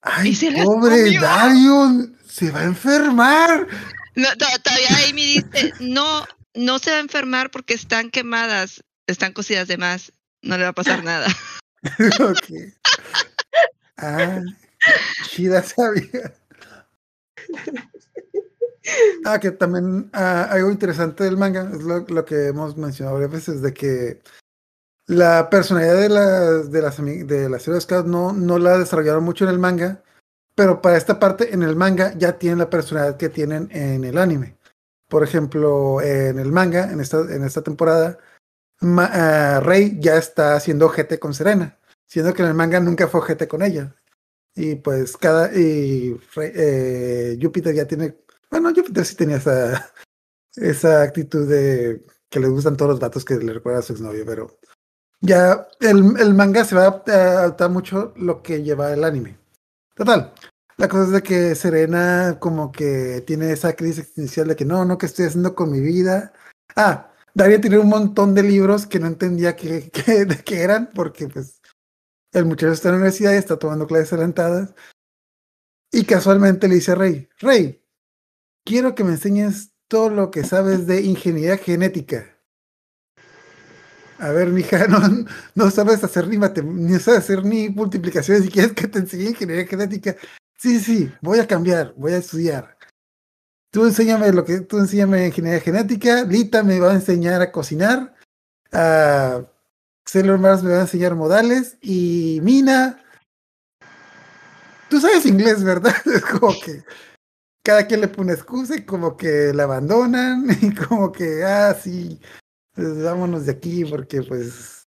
[0.00, 1.16] ay, se pobre.
[1.20, 3.66] Darion, se va a enfermar.
[4.14, 9.32] No, to- todavía Amy dice, no, no se va a enfermar porque están quemadas, están
[9.32, 11.26] cocidas de más, no le va a pasar nada.
[12.20, 12.72] ok.
[13.98, 14.40] Ah,
[15.28, 16.32] chida sabía.
[19.24, 23.30] Ah, que también ah, algo interesante del manga es lo, lo que hemos mencionado varias
[23.32, 24.22] veces, de que
[25.06, 29.44] la personalidad de las de las de las Hero Scouts no, no la desarrollaron mucho
[29.44, 30.02] en el manga,
[30.54, 34.18] pero para esta parte en el manga ya tienen la personalidad que tienen en el
[34.18, 34.56] anime.
[35.08, 38.18] Por ejemplo, en el manga, en esta, en esta temporada,
[38.82, 43.20] ah, Rey ya está haciendo ojete con Serena, siendo que en el manga nunca fue
[43.20, 43.94] ojete con ella.
[44.54, 45.52] Y pues cada.
[45.54, 48.16] Y Rey- eh, Júpiter ya tiene.
[48.50, 49.92] Bueno, Júpiter sí tenía esa,
[50.56, 54.24] esa actitud de que le gustan todos los datos que le recuerda a su exnovio,
[54.26, 54.58] pero
[55.20, 59.38] ya el, el manga se va a adaptar mucho lo que lleva el anime.
[59.94, 60.32] Total,
[60.78, 64.84] la cosa es de que Serena como que tiene esa crisis existencial de que no,
[64.84, 66.32] no, ¿qué estoy haciendo con mi vida?
[66.76, 69.90] Ah, Daria tiene un montón de libros que no entendía que,
[70.24, 71.60] de qué eran, porque pues
[72.32, 74.74] el muchacho está en la universidad y está tomando clases adelantadas.
[75.90, 77.84] Y casualmente le dice a Rey, Rey,
[78.64, 82.31] quiero que me enseñes todo lo que sabes de ingeniería genética.
[84.22, 85.00] A ver, mija, no,
[85.56, 89.66] no sabes hacer ni ni sabes hacer ni multiplicaciones y quieres que te enseñe ingeniería
[89.66, 90.16] genética.
[90.56, 92.78] Sí, sí, voy a cambiar, voy a estudiar.
[93.72, 98.14] Tú enséñame lo que, tú enséñame ingeniería genética, Lita me va a enseñar a cocinar,
[98.70, 99.42] a
[100.06, 103.02] Sailor Mars me va a enseñar modales y Mina,
[104.88, 105.96] tú sabes inglés, ¿verdad?
[106.06, 106.84] Es como que
[107.64, 112.20] cada quien le pone excusa y como que la abandonan y como que, ah, sí,
[112.74, 114.88] pues vámonos de aquí porque pues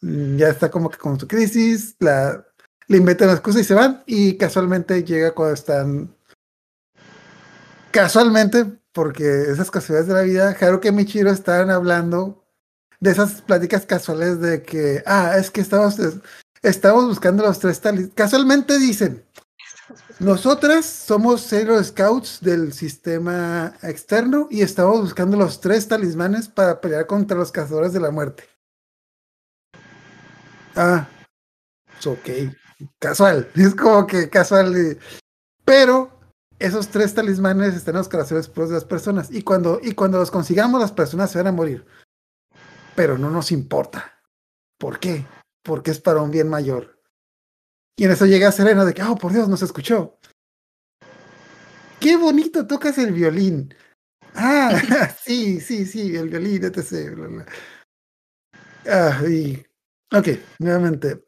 [0.00, 2.44] ya está como que con su crisis, la,
[2.88, 6.14] le inventan la excusa y se van y casualmente llega cuando están
[7.90, 12.44] casualmente porque esas casualidades de la vida Haruka y Michiro están hablando
[13.00, 15.96] de esas pláticas casuales de que ah es que estamos
[16.62, 19.24] estamos buscando los tres talismanes casualmente dicen
[20.22, 27.06] nosotras somos Sailor Scouts del sistema externo y estamos buscando los tres talismanes para pelear
[27.06, 28.44] contra los cazadores de la muerte.
[30.76, 31.08] Ah,
[31.98, 32.28] es ok,
[33.00, 34.98] casual, es como que casual.
[35.64, 36.20] Pero
[36.60, 40.18] esos tres talismanes están en los corazones puros de las personas y cuando, y cuando
[40.18, 41.84] los consigamos las personas se van a morir.
[42.94, 44.20] Pero no nos importa.
[44.78, 45.26] ¿Por qué?
[45.64, 47.01] Porque es para un bien mayor.
[47.96, 50.18] Y en eso llega Serena de que, oh, por Dios, nos escuchó.
[52.00, 53.74] Qué bonito tocas el violín.
[54.34, 54.72] Ah,
[55.24, 57.14] sí, sí, sí, el violín, etc.
[57.14, 57.46] bla, bla.
[58.86, 59.64] Ah, y,
[60.12, 60.28] ok,
[60.58, 61.22] nuevamente.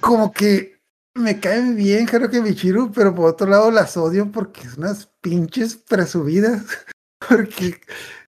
[0.00, 0.80] Como que
[1.14, 5.76] me caen bien Haruka Michiru, pero por otro lado las odio porque son unas pinches
[5.76, 6.64] presumidas.
[7.28, 7.80] Porque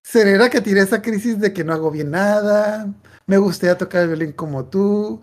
[0.03, 2.93] Serena que tiene esa crisis de que no hago bien nada,
[3.25, 5.21] me gustaría tocar el violín como tú,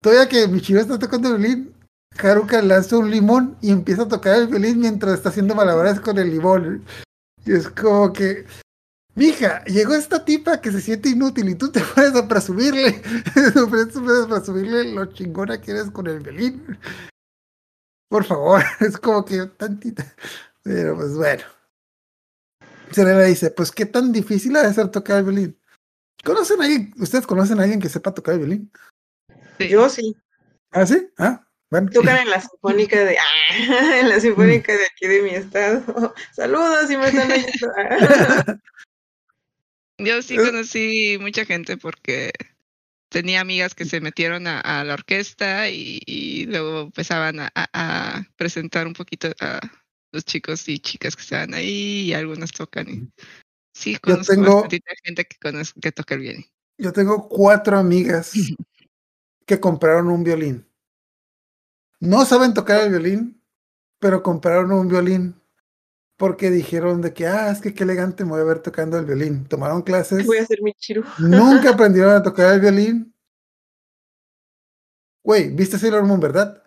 [0.00, 1.74] Todavía que Michiro está tocando el violín,
[2.16, 6.18] Haruka lanza un limón y empieza a tocar el violín mientras está haciendo malabares con
[6.18, 6.84] el limón.
[7.44, 8.46] Y es como que,
[9.14, 14.26] mija, llegó esta tipa que se siente inútil y tú te pones a presumirle, a
[14.28, 16.78] presumirle lo chingona que eres con el violín.
[18.08, 20.14] Por favor, es como que tantita.
[20.62, 21.44] Pero pues bueno.
[22.90, 25.58] Serena dice, pues qué tan difícil ha de ser tocar el violín.
[26.24, 28.72] ¿Conocen a alguien, ustedes conocen a alguien que sepa tocar el violín?
[29.58, 29.68] Sí.
[29.68, 30.16] Yo sí.
[30.70, 31.08] ¿Ah, sí?
[31.18, 31.90] Ah, bueno.
[31.90, 36.14] Tocan en la sinfónica de ah, en la sinfónica de aquí de mi estado.
[36.32, 38.60] Saludos si me están oyendo.
[39.98, 40.38] Yo sí Eh.
[40.44, 42.30] conocí mucha gente porque
[43.10, 47.68] tenía amigas que se metieron a, a la orquesta y, y luego empezaban a, a-
[47.72, 49.60] a presentar un poquito, a
[50.12, 52.88] los chicos y chicas que estaban ahí y algunos tocan.
[52.88, 53.08] Y...
[53.74, 56.46] Sí, Yo conozco tengo- bastante gente que, conoce, que toca el violín.
[56.78, 58.32] Yo tengo cuatro amigas
[59.48, 60.68] que compraron un violín.
[62.00, 63.42] No saben tocar el violín,
[63.98, 65.40] pero compraron un violín
[66.18, 69.06] porque dijeron de que, ah, es que qué elegante me voy a ver tocando el
[69.06, 69.48] violín.
[69.48, 71.02] Tomaron clases, Voy a hacer mi chiru.
[71.18, 73.14] nunca aprendieron a tocar el violín.
[75.24, 76.62] Güey, ¿viste Sailor Moon, verdad?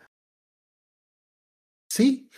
[1.88, 2.30] Sí.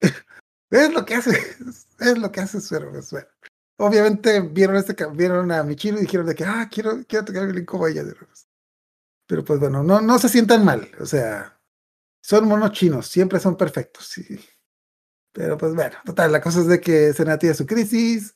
[0.70, 1.32] es lo que hace,
[2.00, 2.90] es lo que hace Suero.
[2.90, 3.28] bueno.
[3.76, 7.48] Obviamente vieron este vieron a Michiru y dijeron de que, ah, quiero, quiero tocar el
[7.48, 8.04] violín como ella.
[9.28, 10.90] Pero pues bueno, no, no se sientan mal.
[10.98, 11.60] O sea,
[12.20, 14.06] son monos chinos, siempre son perfectos.
[14.06, 14.24] sí.
[15.32, 18.34] Pero pues bueno, total, la cosa es de que Senna tiene su crisis,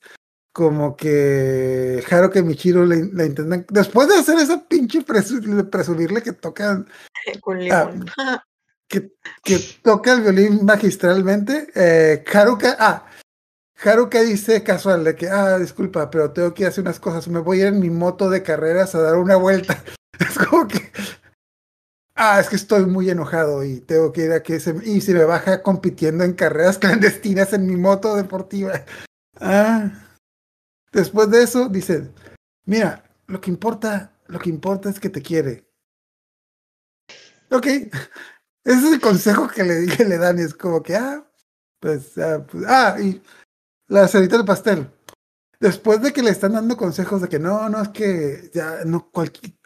[0.52, 6.22] como que Haruka y Michiru le, le intentan, después de hacer esa pinche presu- presumirle
[6.22, 6.86] que tocan,
[7.58, 8.04] limón.
[8.86, 13.06] que, que toca el violín magistralmente, eh, Haruka, ah,
[13.84, 17.26] Haruka dice casual de que, ah, disculpa, pero tengo que ir a hacer unas cosas,
[17.28, 19.82] me voy a ir en mi moto de carreras a dar una vuelta.
[20.20, 20.92] Es como que,
[22.14, 25.14] ah, es que estoy muy enojado y tengo que ir a que se, y se
[25.14, 28.84] me baja compitiendo en carreras clandestinas en mi moto deportiva.
[29.40, 29.90] Ah,
[30.92, 32.10] después de eso dice,
[32.66, 35.66] mira, lo que importa, lo que importa es que te quiere.
[37.50, 37.90] Ok, ese
[38.64, 41.26] es el consejo que le, que le dan es como que, ah,
[41.80, 43.20] pues, ah, pues, ah, y
[43.92, 44.90] la cerita del pastel.
[45.60, 49.10] Después de que le están dando consejos de que no, no, es que ya no,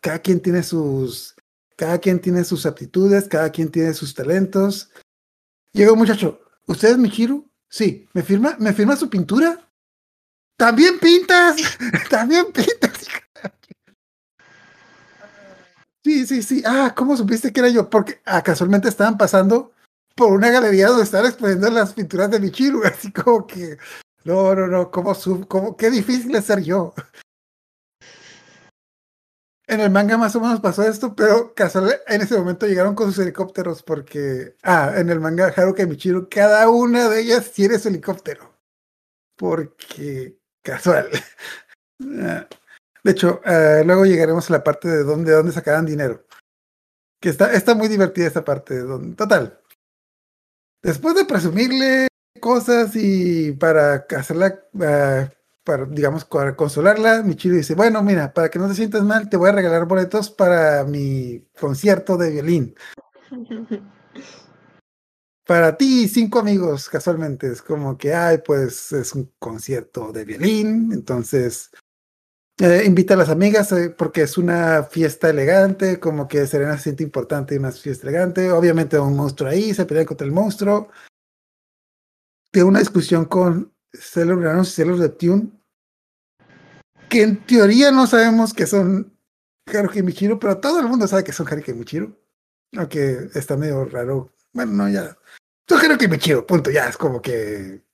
[0.03, 1.35] cada quien tiene sus,
[1.77, 4.91] cada quien tiene sus aptitudes, cada quien tiene sus talentos.
[5.73, 7.49] Llega un muchacho, ¿usted es Michiru?
[7.69, 9.71] Sí, ¿me firma, me firma su pintura?
[10.59, 11.57] También pintas,
[12.11, 13.07] también pintas.
[16.05, 16.62] Sí, sí, sí.
[16.65, 17.89] Ah, ¿cómo supiste que era yo?
[17.89, 19.73] Porque ah, casualmente estaban pasando
[20.17, 23.79] por una galería donde estaban exponiendo las pinturas de Michiru, así como que,
[24.27, 26.93] no, no, no, ¿cómo sub, cómo, qué difícil es ser yo.
[29.69, 33.07] En el manga más o menos pasó esto, pero casual, en ese momento llegaron con
[33.12, 37.79] sus helicópteros porque, ah, en el manga Haruka y Michiru, cada una de ellas tiene
[37.79, 38.53] su helicóptero.
[39.37, 41.09] Porque, casual.
[41.99, 46.27] De hecho, eh, luego llegaremos a la parte de dónde, dónde sacarán dinero.
[47.21, 48.75] Que está, está muy divertida esta parte.
[48.75, 49.61] de donde- total.
[50.83, 52.09] Después de presumirle
[52.40, 55.29] cosas y para hacerla, eh,
[55.64, 59.37] para, digamos, para consolarla, Michiru dice, bueno, mira, para que no te sientas mal, te
[59.37, 62.75] voy a regalar boletos para mi concierto de violín.
[65.46, 67.46] Para ti y cinco amigos, casualmente.
[67.46, 71.70] Es como que, ay, pues es un concierto de violín, entonces
[72.59, 76.85] eh, invita a las amigas eh, porque es una fiesta elegante, como que Serena se
[76.85, 78.51] siente importante en una fiesta elegante.
[78.51, 80.88] Obviamente un monstruo ahí, se pelean contra el monstruo.
[82.57, 85.51] Tiene una discusión con Sailor Uranus y Sailor Neptune,
[87.11, 89.14] que en teoría no sabemos que son
[89.66, 92.16] Haruka y Michiru, pero todo el mundo sabe que son Haruka y Michiru.
[92.75, 94.33] Aunque está medio raro.
[94.55, 95.19] Bueno, no, ya.
[95.69, 96.71] Son Haruka y Michiru, punto.
[96.71, 97.85] Ya es como que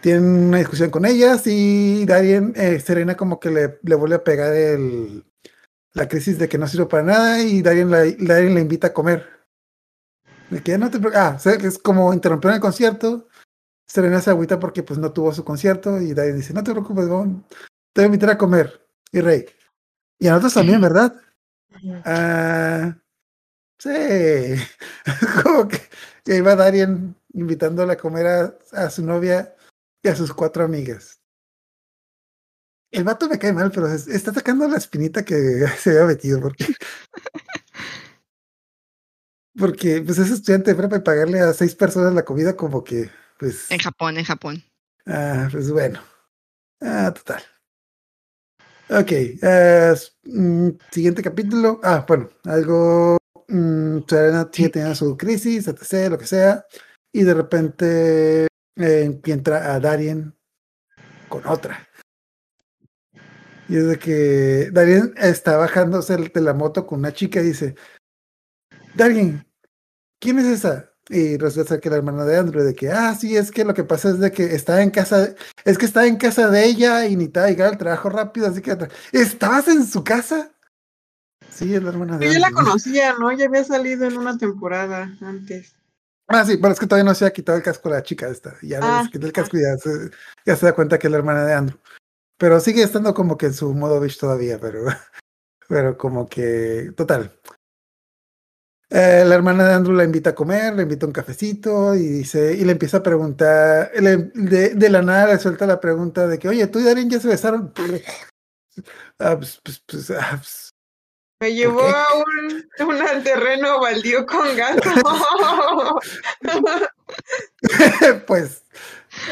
[0.00, 4.24] tienen una discusión con ellas y Darien, eh, Serena como que le, le vuelve a
[4.24, 5.24] pegar el,
[5.92, 8.92] la crisis de que no sirve para nada y Darien la, Darien la invita a
[8.92, 9.28] comer.
[10.50, 13.28] De que no te preocu- ah, es como interrumpieron el concierto.
[13.92, 17.04] Serena se agüita porque pues no tuvo su concierto y Darien dice, no te preocupes,
[17.04, 17.44] te voy
[17.96, 18.88] a invitar a comer.
[19.12, 19.44] Y Rey.
[20.18, 21.14] Y a nosotros también, ¿verdad?
[22.06, 22.96] Ah,
[23.78, 23.90] sí.
[25.44, 25.78] Como que,
[26.24, 29.54] que iba Darien invitándola a comer a, a su novia
[30.02, 31.20] y a sus cuatro amigas.
[32.92, 36.40] El vato me cae mal, pero es- está sacando la espinita que se había metido.
[36.40, 36.64] Porque,
[39.58, 43.10] porque pues es estudiante de prepa y pagarle a seis personas la comida como que,
[43.42, 44.62] pues, En Japón, en Japón.
[45.04, 46.00] ah, pues bueno.
[46.80, 47.42] Ah, total.
[48.88, 51.80] Ok, eh, mm, siguiente capítulo.
[51.82, 53.18] Ah, bueno, algo.
[53.48, 56.64] mm, Serena teniendo su crisis, etc., lo que sea.
[57.12, 60.36] Y de repente eh, entra a Darien
[61.28, 61.88] con otra.
[63.68, 67.74] Y es de que Darien está bajándose de la moto con una chica y dice:
[68.94, 69.44] Darien,
[70.20, 70.91] ¿quién es esa?
[71.08, 73.84] Y resulta que la hermana de Andrew, de que, ah, sí, es que lo que
[73.84, 75.34] pasa es de que está en casa,
[75.64, 78.76] es que está en casa de ella y necesitaba llegar al trabajo rápido, así que,
[79.12, 80.52] ¿estabas en su casa?
[81.50, 82.64] Sí, es la hermana de Yo ya la Andrew.
[82.64, 83.32] conocía, ¿no?
[83.32, 85.74] Ya había salido en una temporada antes.
[86.28, 88.54] Ah, sí, pero es que todavía no se ha quitado el casco la chica esta.
[88.62, 90.10] Ya Ah, le el casco y ya se,
[90.46, 91.78] ya se da cuenta que es la hermana de Andrew.
[92.38, 94.84] Pero sigue estando como que en su modo bitch todavía, pero,
[95.68, 97.38] pero como que, total.
[98.94, 102.06] Eh, la hermana de Andrew la invita a comer, le invita a un cafecito y
[102.06, 106.26] dice, y le empieza a preguntar, le- de, de la nada le suelta la pregunta
[106.28, 107.72] de que, oye, tú y Darien ya se besaron.
[109.18, 110.70] Ah, pues, pues, pues, ah, pues,
[111.40, 114.90] Me llevó a un, un terreno baldío con gato.
[118.26, 118.62] pues.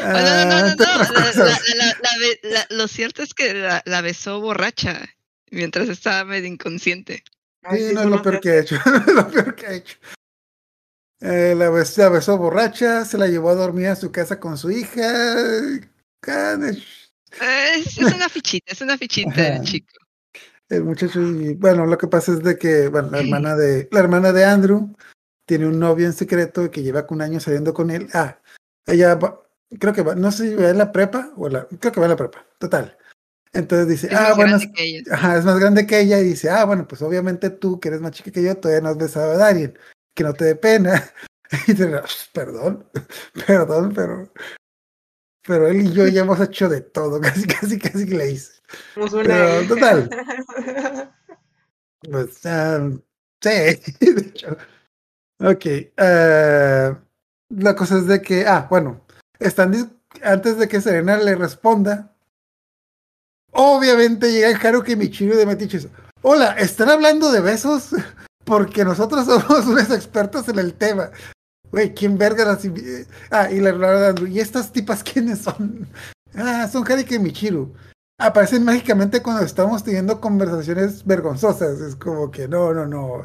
[0.03, 0.93] Ah, no, no, no, ah, no, entre no.
[0.93, 1.61] otras La- la- cosas.
[1.75, 5.01] la- la be- la- lo cierto es que la, la besó borracha
[5.49, 7.23] mientras estaba medio inconsciente.
[7.63, 8.75] Ay, Sí, sí, no es lo peor que ha hecho.
[9.07, 9.97] es lo peor que ha hecho.
[11.19, 14.57] Eh, la, bes- la besó borracha, se la llevó a dormir a su casa con
[14.57, 15.03] su hija.
[16.21, 17.11] Ganesh.
[17.39, 19.93] Es, es una fichita, es una fichita del chico.
[20.69, 23.99] El muchacho, y bueno, lo que pasa es de que, bueno, la hermana de, la
[23.99, 24.95] hermana de Andrew
[25.45, 28.07] tiene un novio en secreto que lleva un año saliendo con él.
[28.13, 28.39] Ah,
[28.87, 29.41] ella va-
[29.79, 32.05] creo que va, no sé si va en la prepa o la, creo que va
[32.05, 32.97] en la prepa, total.
[33.53, 35.03] Entonces dice, Es ah, bueno, que.
[35.11, 38.01] Ajá, es más grande que ella y dice, ah, bueno, pues obviamente tú, que eres
[38.01, 39.77] más chica que yo, todavía no has besado a Darien,
[40.15, 41.03] que no te dé pena.
[41.67, 42.87] Y dice, "Ah, perdón,
[43.45, 44.31] perdón, pero,
[45.45, 48.53] pero él y yo ya hemos hecho de todo, casi, casi, casi que le hice.
[48.95, 50.09] Pero, total.
[52.09, 52.89] Pues, ah,
[53.41, 54.55] sí, de hecho.
[55.39, 56.95] Ok, eh,
[57.49, 59.05] la cosa es de que, ah, bueno,
[59.39, 62.10] están, antes de que Serena le responda,
[63.51, 65.87] obviamente llegan Haruki Michiru de Metiches.
[66.21, 67.89] Hola, ¿están hablando de besos?
[68.45, 71.11] Porque nosotros somos unos expertos en el tema.
[71.71, 72.65] Güey, ¿quién verga las
[73.29, 73.69] Ah, y la
[74.09, 74.27] Andrew.
[74.27, 75.87] ¿Y estas tipas quiénes son?
[76.35, 77.73] Ah, son Haruki Michiru.
[78.19, 81.79] Aparecen mágicamente cuando estamos teniendo conversaciones vergonzosas.
[81.79, 83.23] Es como que no, no, no.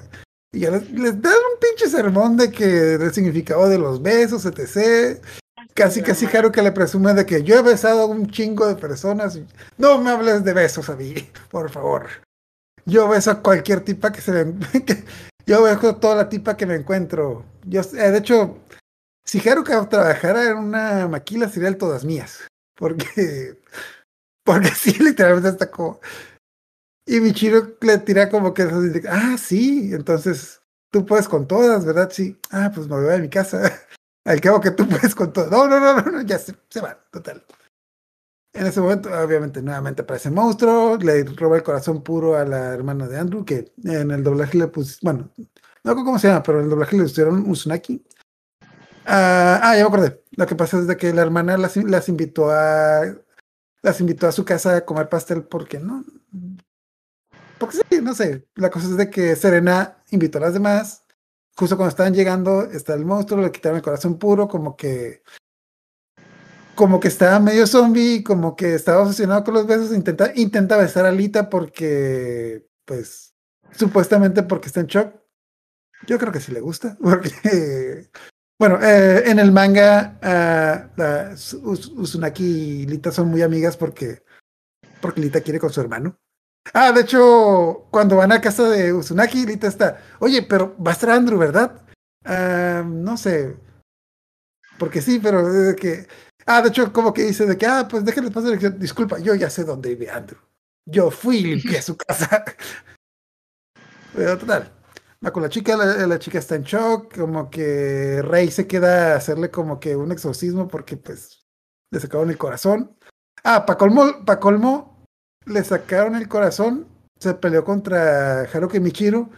[0.53, 5.20] Y les, les dan un pinche sermón de que del significado de los besos, etc.
[5.74, 9.38] Casi, casi Haruka le presume de que yo he besado a un chingo de personas.
[9.78, 11.14] no me hables de besos a mí,
[11.50, 12.06] por favor.
[12.84, 14.58] Yo beso a cualquier tipa que se me...
[14.84, 15.04] que-
[15.46, 17.44] yo beso a toda la tipa que me encuentro.
[17.64, 18.58] Yo, eh, de hecho,
[19.24, 22.46] si Haruka trabajara en una maquila serían todas mías.
[22.76, 23.58] Porque...
[24.44, 26.00] Porque sí, literalmente está como...
[27.08, 28.62] Y Michiro le tira como que...
[29.08, 30.60] Ah, sí, entonces
[30.92, 32.10] tú puedes con todas, ¿verdad?
[32.12, 32.38] Sí.
[32.50, 33.60] Ah, pues me voy a mi casa.
[34.27, 35.49] Al cabo que tú puedes con todo.
[35.51, 37.43] No, no, no, no, ya se, se van, total.
[38.53, 42.72] En ese momento, obviamente, nuevamente aparece el monstruo, le roba el corazón puro a la
[42.72, 46.43] hermana de Andrew, que en el doblaje le pus, bueno, no recuerdo cómo se llama,
[46.43, 48.03] pero en el doblaje le pusieron Uzunaki.
[49.05, 50.22] Ah, ah, ya me acordé.
[50.33, 53.03] Lo que pasa es de que la hermana las, las invitó a
[53.83, 56.05] las invitó a su casa a comer pastel porque no.
[57.59, 58.49] Porque sí, no sé.
[58.57, 61.05] La cosa es de que Serena invitó a las demás.
[61.59, 65.22] Justo cuando estaban llegando, está el monstruo, le quitaron el corazón puro, como que.
[66.74, 69.92] Como que estaba medio zombie, como que estaba obsesionado con los besos.
[69.92, 72.66] Intenta, intenta besar a Lita porque.
[72.84, 73.34] Pues.
[73.72, 75.14] Supuestamente porque está en shock.
[76.07, 76.96] Yo creo que sí le gusta.
[77.02, 78.11] Porque.
[78.59, 84.22] Bueno, eh, en el manga, ah, Uzunaki y Lita son muy amigas porque,
[85.02, 86.18] porque Lita quiere con su hermano.
[86.72, 90.94] Ah, de hecho, cuando van a casa de Uzunaki, Lita está, oye, pero va a
[90.94, 91.82] estar Andrew, ¿verdad?
[92.24, 93.56] Ah, no sé.
[94.78, 95.44] Porque sí, pero
[95.76, 96.06] que.
[96.46, 98.78] Ah, de hecho, como que dice de que, ah, pues déjenle pasar.
[98.78, 100.40] Disculpa, yo ya sé dónde vive Andrew.
[100.86, 102.44] Yo fui y limpié su casa.
[104.14, 104.72] Pero total.
[105.24, 109.16] Va con la chica, la, chica está en shock, como que Rey se queda a
[109.16, 111.46] hacerle como que un exorcismo porque pues
[111.90, 112.96] le sacaron el corazón.
[113.42, 114.95] Ah, para colmo, pa colmo,
[115.47, 116.86] le sacaron el corazón,
[117.18, 119.30] se peleó contra Haruki Michiru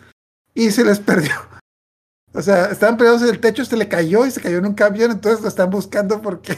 [0.55, 1.35] y se les perdió.
[2.35, 4.75] O sea, estaban peleados en el techo, se le cayó y se cayó en un
[4.75, 6.57] camión, entonces lo están buscando porque,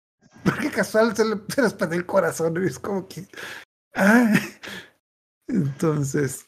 [0.44, 3.28] porque casual se, le, se les perdió el corazón y es como que...
[3.94, 4.34] Ah,
[5.48, 6.46] entonces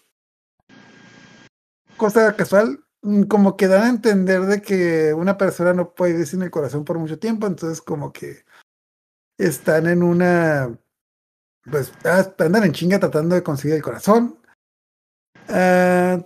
[1.98, 6.26] cosa casual, mm, como que dan a entender de que una persona no puede vivir
[6.26, 8.44] sin el corazón por mucho tiempo, entonces como que
[9.36, 10.78] están en una,
[11.70, 14.38] pues ah, andan en chinga tratando de conseguir el corazón.
[15.48, 16.18] Ah,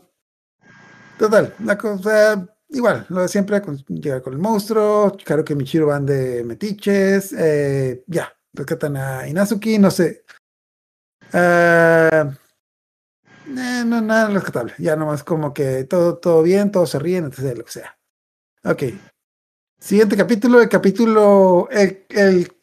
[1.19, 5.87] total, la cosa, igual, lo de siempre, con, llegar con el monstruo, claro que Michiro
[5.87, 10.25] van de metiches, eh, ya, rescatan a Inazuki, no sé.
[11.33, 12.33] Ah,
[13.47, 14.75] eh, no, nada rescatable.
[14.79, 17.57] Ya nomás como que todo, todo bien, todos se ríen, etc.
[17.57, 17.99] Lo que sea.
[18.65, 18.83] Ok.
[19.79, 22.07] Siguiente capítulo, el capítulo, el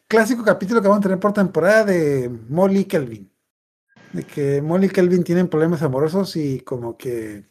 [0.09, 3.31] clásico capítulo que vamos a tener por temporada de Molly y Kelvin.
[4.11, 7.47] De que Molly y Kelvin tienen problemas amorosos y como que...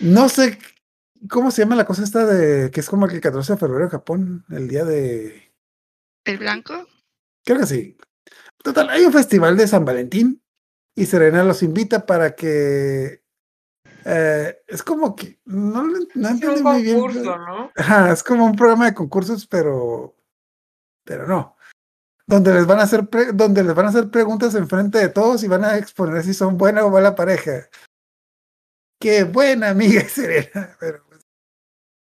[0.00, 0.58] No sé
[1.28, 3.90] cómo se llama la cosa esta de que es como el 14 de febrero en
[3.90, 5.52] Japón, el día de...
[6.24, 6.86] ¿El blanco?
[7.44, 7.96] Creo que sí.
[8.62, 10.42] Total, hay un festival de San Valentín
[10.94, 13.22] y Serena los invita para que
[14.06, 17.00] Eh, es como que no, no Es entendí un muy bien.
[17.00, 17.70] concurso, ¿no?
[17.74, 20.14] Ajá, es como un programa de concursos, pero,
[21.04, 21.56] pero no.
[22.26, 25.42] Donde les van a hacer pre- donde les van a hacer preguntas enfrente de todos
[25.44, 27.68] y van a exponer si son buena o mala pareja.
[29.00, 30.76] Qué buena amiga Serena.
[30.80, 31.20] Pero, pues,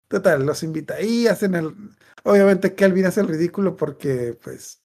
[0.08, 1.74] total, los invita ahí, hacen el.
[2.24, 4.82] Obviamente Kelvin hace el ridículo porque, pues,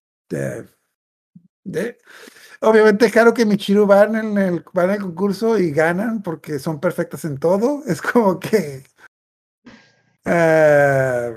[2.62, 7.26] obviamente Haruka y Michiru van en el van al concurso y ganan porque son perfectas
[7.26, 7.84] en todo.
[7.88, 8.84] Es como que
[10.26, 11.32] ah,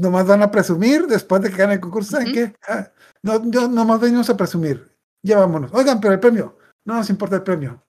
[0.00, 2.12] nomás van a presumir después de que ganen el concurso.
[2.12, 2.54] ¿Saben qué?
[2.66, 2.90] Ah,
[3.22, 4.96] no, yo nomás venimos a presumir.
[5.22, 5.70] Ya vámonos.
[5.74, 6.56] Oigan, pero el premio.
[6.84, 7.84] No nos importa el premio.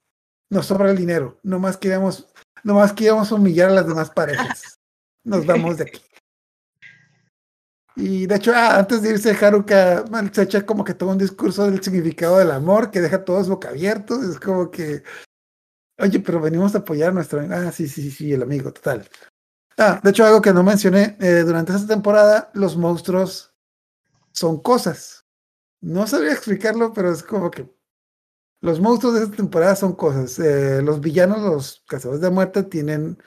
[0.50, 1.40] Nos sobra el dinero.
[1.44, 2.28] Nomás queríamos,
[2.64, 4.80] nomás queríamos humillar a las demás parejas.
[5.24, 6.02] Nos vamos de aquí.
[7.96, 10.04] Y de hecho, ah, antes de irse, Haruka
[10.34, 13.48] se echa como que todo un discurso del significado del amor que deja a todos
[13.48, 14.24] boca abiertos.
[14.24, 15.04] Es como que,
[16.00, 17.40] oye, pero venimos a apoyar a nuestro.
[17.52, 19.08] Ah, sí, sí, sí, el amigo, total.
[19.78, 23.54] Ah, de hecho, algo que no mencioné, eh, durante esta temporada, los monstruos
[24.32, 25.26] son cosas.
[25.82, 27.68] No sabría explicarlo, pero es como que
[28.62, 30.38] los monstruos de esta temporada son cosas.
[30.40, 33.18] Eh, los villanos, los cazadores de muerte, tienen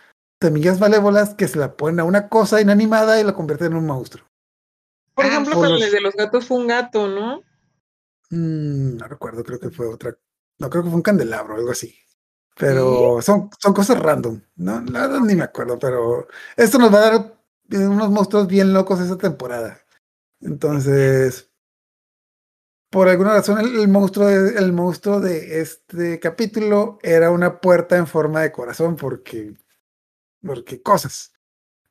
[0.41, 3.87] semillas malévolas que se la ponen a una cosa inanimada y la convierten en un
[3.87, 4.25] monstruo.
[5.15, 7.41] Por Ah, ejemplo, los- el de los gatos fue un gato, ¿no?
[8.31, 10.17] Mm, no recuerdo, creo que fue otra.
[10.59, 11.97] No, creo que fue un candelabro, algo así.
[12.57, 14.41] Pero son, son cosas random.
[14.57, 17.35] No, la verdad ni me acuerdo, pero esto nos va a dar
[17.71, 19.81] eh, unos monstruos bien locos esta temporada.
[20.41, 21.51] Entonces,
[22.91, 27.97] por alguna razón, el, el monstruo de, el monstruo de este capítulo era una puerta
[27.97, 29.55] en forma de corazón, porque,
[30.47, 31.33] porque cosas.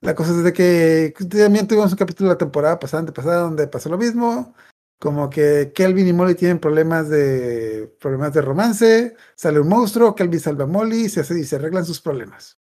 [0.01, 3.89] La cosa es de que también tuvimos un capítulo la temporada pasada, antepasada, donde pasó
[3.89, 4.55] lo mismo.
[5.03, 10.39] Como que Kelvin y Molly tienen problemas de problemas de romance, sale un monstruo, Kelvin
[10.39, 12.57] salva a Molly y se, hace- y se arreglan sus problemas.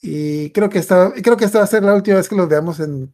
[0.00, 2.48] Y creo que esta, creo que esta va a ser la última vez que los
[2.48, 3.12] veamos en,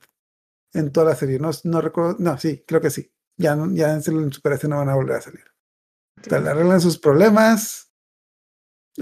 [0.74, 1.38] en toda la serie.
[1.38, 3.10] No, no recuerdo, no, sí, creo que sí.
[3.38, 5.44] Ya, ya en Super no van a volver a salir.
[6.20, 7.94] O sea, le arreglan sus problemas.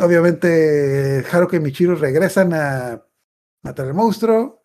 [0.00, 3.04] Obviamente, Haruka y Michiru regresan a
[3.64, 4.62] matar al monstruo.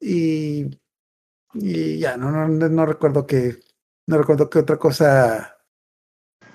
[0.00, 0.68] Y,
[1.60, 3.58] y ya, no, no, no recuerdo que.
[4.06, 5.56] No recuerdo qué otra cosa.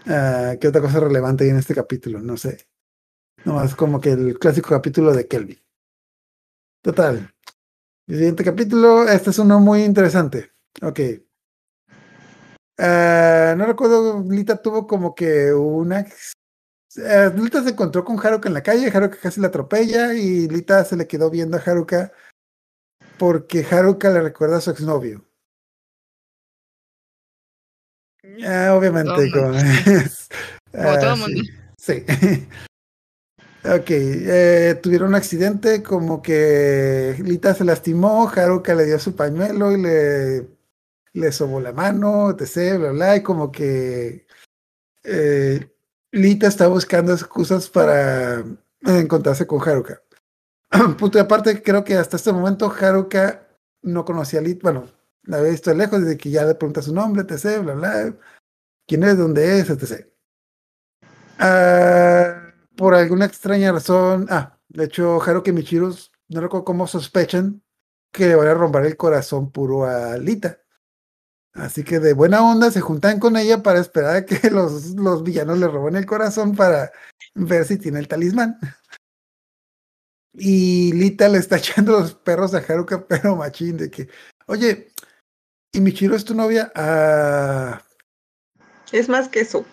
[0.07, 2.19] ah, qué otra cosa relevante hay en este capítulo.
[2.19, 2.67] No sé.
[3.45, 5.59] No, es como que el clásico capítulo de Kelvin.
[6.83, 7.33] Total.
[8.07, 10.51] El siguiente capítulo, este es uno muy interesante.
[10.81, 10.99] Ok.
[12.77, 16.01] Ah, no recuerdo, Lita tuvo como que una.
[16.97, 20.83] eh, Lita se encontró con Haruka en la calle, Haruka casi la atropella y Lita
[20.85, 22.11] se le quedó viendo a Haruka
[23.21, 25.23] porque Haruka le recuerda a su exnovio.
[28.43, 29.51] Ah, obviamente, como,
[30.71, 31.43] Como todo Ah, mundo.
[31.77, 32.03] Sí.
[32.03, 32.47] sí.
[33.63, 39.71] ok, eh, tuvieron un accidente como que Lita se lastimó, Haruka le dio su pañuelo
[39.71, 40.47] y le,
[41.13, 44.25] le sobó la mano, etc, bla, bla, y como que
[45.03, 45.69] eh,
[46.11, 48.43] Lita está buscando excusas para
[48.81, 50.01] encontrarse con Haruka.
[50.97, 53.47] Punto y aparte, creo que hasta este momento Haruka
[53.81, 54.87] no conocía a Lita, bueno,
[55.23, 58.15] la había visto de lejos desde que ya le pregunta su nombre, etc, bla, bla,
[58.87, 60.07] quién es, dónde es, etc.
[61.39, 65.93] Ah, por alguna extraña razón, ah, de hecho, Haruka y Michiru,
[66.29, 67.61] no recuerdo cómo sospechan
[68.11, 70.59] que le van a romper el corazón puro a Lita.
[71.53, 75.23] Así que de buena onda se juntan con ella para esperar a que los, los
[75.23, 76.91] villanos le roben el corazón para
[77.35, 78.57] ver si tiene el talismán.
[80.33, 84.07] Y Lita le está echando los perros a Haruka, pero machín, de que,
[84.47, 84.91] oye,
[85.73, 86.71] ¿y Michiru es tu novia?
[86.75, 87.81] Ah,
[88.91, 89.65] Es más que eso.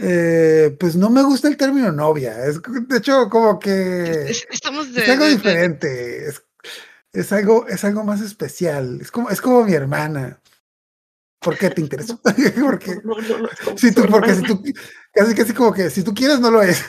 [0.00, 2.44] eh, pues no me gusta el término novia.
[2.46, 6.26] Es, de hecho, como que Es- Estamos de, es algo de- de- diferente.
[6.28, 6.42] Es,
[7.12, 9.00] es algo, es algo más especial.
[9.00, 10.40] Es como, es como mi hermana.
[11.40, 12.20] ¿Por qué te interesó?
[12.62, 14.62] porque No, no, no, si tú, porque si tú,
[15.12, 16.82] casi casi como que si tú quieres no lo es.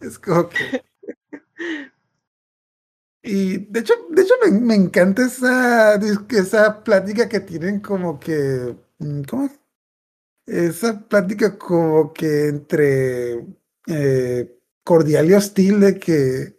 [0.00, 0.82] Es como que.
[3.22, 5.96] Y de hecho, de hecho me, me encanta esa,
[6.30, 8.76] esa plática que tienen como que.
[8.98, 9.44] mm, ¿Cómo?
[9.46, 9.52] es?
[10.46, 13.46] Esa plática como que entre
[13.86, 16.56] eh, cordial y hostil de que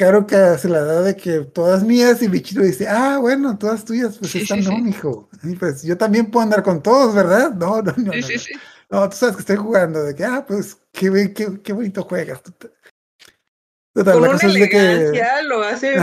[0.00, 4.18] Haruka se la da de que todas mías y Michiru dice, ah, bueno, todas tuyas,
[4.18, 4.82] pues Sí, esta sí, no, sí.
[4.82, 5.28] mijo.
[5.42, 7.52] Y pues yo también puedo andar con todos, ¿verdad?
[7.54, 8.12] No, no, no.
[8.90, 12.40] No, tú sabes que estoy jugando, de que, ah, pues, qué, qué, qué bonito juegas.
[13.94, 14.76] Con la una cosa es de que.
[14.78, 15.94] elegancia lo hace.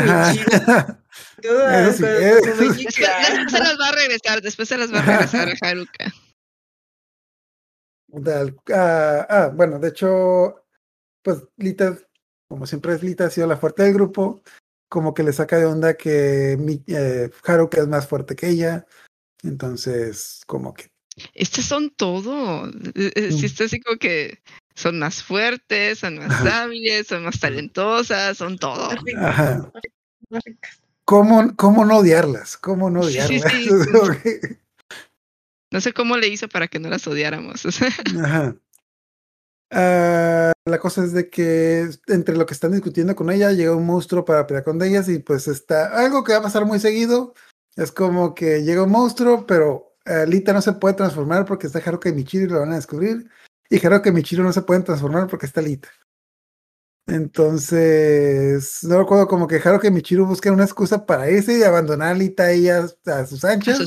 [1.41, 2.85] Toda Eso sí, esa- eso su sí.
[2.85, 6.05] Después, se las va a regresar, después se las va a regresar a Haruka.
[8.73, 10.65] Ah, ah, bueno, de hecho,
[11.23, 11.97] pues Lita,
[12.49, 14.41] como siempre es Lita, ha sido la fuerte del grupo,
[14.89, 18.85] como que le saca de onda que mi, eh, Haruka es más fuerte que ella,
[19.43, 20.90] entonces como que
[21.33, 22.67] Estas son todo.
[22.95, 23.37] Eh, eh, Mm.
[23.37, 24.39] Sí, está así como que
[24.75, 26.63] son más fuertes, son más Ajá.
[26.63, 28.89] hábiles, son más talentosas, son todo.
[29.17, 29.71] Ajá.
[31.05, 32.57] ¿Cómo, cómo no odiarlas?
[32.57, 33.51] ¿Cómo no Sí, sí, odiarlas?
[33.51, 33.69] sí.
[34.23, 34.57] Que-
[35.71, 37.65] No sé cómo le hizo para que no las odiáramos.
[38.23, 38.55] Ajá.
[39.73, 43.85] Ah, la cosa es de que entre lo que están discutiendo con ella, llega un
[43.85, 47.33] monstruo para pelear con ellas y pues está algo que va a pasar muy seguido.
[47.77, 51.79] Es como que llega un monstruo, pero eh, Lita no se puede transformar porque está
[51.79, 53.29] Haruka Michiru y lo van a descubrir.
[53.69, 55.89] Y Haruka Michiru no se pueden transformar porque está Lita.
[57.07, 62.09] Entonces, no recuerdo como que Haruka y Michiru buscan una excusa para irse y abandonar
[62.09, 63.79] a Lita a ellas a sus A anchas.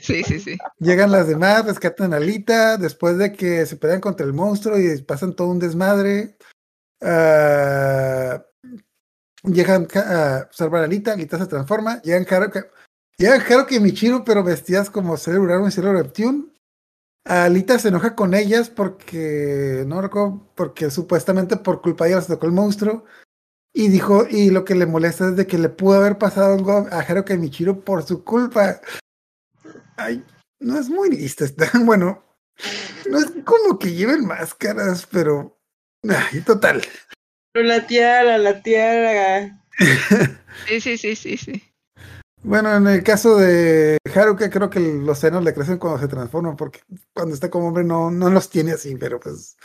[0.00, 0.56] Sí, sí, sí.
[0.78, 5.00] Llegan las demás, rescatan a Lita después de que se pelean contra el monstruo y
[5.02, 6.36] pasan todo un desmadre.
[7.02, 8.44] ah,
[9.42, 12.00] llegan ca- a salvar a Lita, Lita se transforma.
[12.02, 12.66] Llegan Haruka,
[13.18, 16.46] llegan Haruka y Michiru, pero vestidas como Uranus y Sailor Neptune.
[17.26, 22.26] Ah, Lita se enoja con ellas porque, no recuerdo, porque supuestamente por culpa de ellas
[22.26, 23.04] tocó el monstruo.
[23.72, 26.86] Y dijo, y lo que le molesta es de que le pudo haber pasado algo
[26.90, 28.80] a Haruka Michiru por su culpa.
[29.96, 30.22] Ay,
[30.60, 32.22] no es muy lista, está bueno.
[33.10, 35.58] No es como que lleven máscaras, pero.
[36.08, 36.82] Ay, total.
[37.52, 39.60] Pero la tiara, la tiara.
[40.68, 41.73] Sí, sí, sí, sí, sí.
[42.44, 46.54] Bueno, en el caso de Haruka, creo que los senos le crecen cuando se transforma,
[46.54, 46.80] porque
[47.14, 49.56] cuando está como hombre no, no los tiene así, pero pues.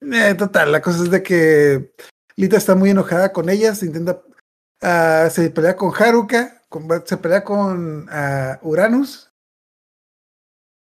[0.00, 1.92] Eh, total, la cosa es de que
[2.36, 4.22] Lita está muy enojada con ellas, intenta.
[4.80, 6.62] ah, se pelea con Haruka,
[7.04, 9.32] se pelea con ah, Uranus.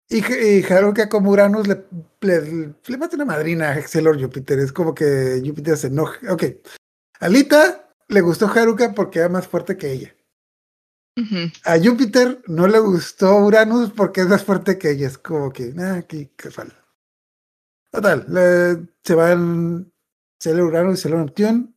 [0.08, 1.84] Y, y Haruka como Uranus le,
[2.22, 4.60] le, mata una madrina a Excelor Júpiter.
[4.60, 6.32] Es como que Júpiter se enoja.
[6.32, 6.44] Ok.
[7.22, 10.15] A Lita le gustó Haruka porque era más fuerte que ella.
[11.66, 15.08] A Júpiter no le gustó Uranus porque es más fuerte que ella.
[15.08, 16.76] Es como que, ah, qué, qué falta.
[17.92, 19.92] Total, le- se van
[20.40, 21.74] Sailor Uranus y Sailor Neptune.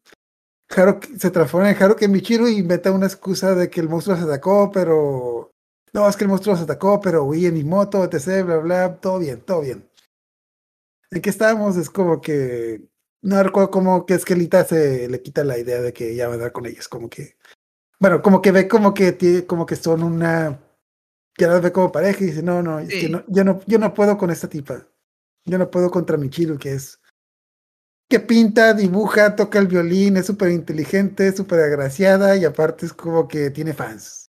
[0.71, 4.25] Haruka se transforma en Haruka Michiru y inventa una excusa de que el monstruo se
[4.25, 5.53] atacó, pero.
[5.95, 8.97] No, es que el monstruo se atacó, pero huí en mi moto, etc, bla, bla,
[9.01, 9.89] todo bien, todo bien.
[11.11, 11.77] ¿En qué estábamos?
[11.77, 12.83] Es como que.
[13.23, 16.29] No recuerdo cómo que es que Lita se le quita la idea de que ya
[16.29, 17.38] va a dar con ellos, como que.
[18.01, 20.61] Bueno, como que ve como que como que son una.
[21.39, 23.09] Ya las ve como pareja y dice, no, no, es que Sí.
[23.11, 24.87] no, yo no, yo no puedo con esta tipa.
[25.45, 27.01] Yo no puedo contra Michiru, que es.
[28.11, 33.29] Que pinta, dibuja, toca el violín, es súper inteligente, súper agraciada y aparte es como
[33.29, 34.31] que tiene fans.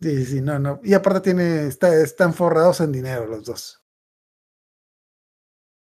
[0.00, 0.80] Sí, sí, no, no.
[0.82, 3.83] Y aparte tiene, está, están forrados en dinero los dos.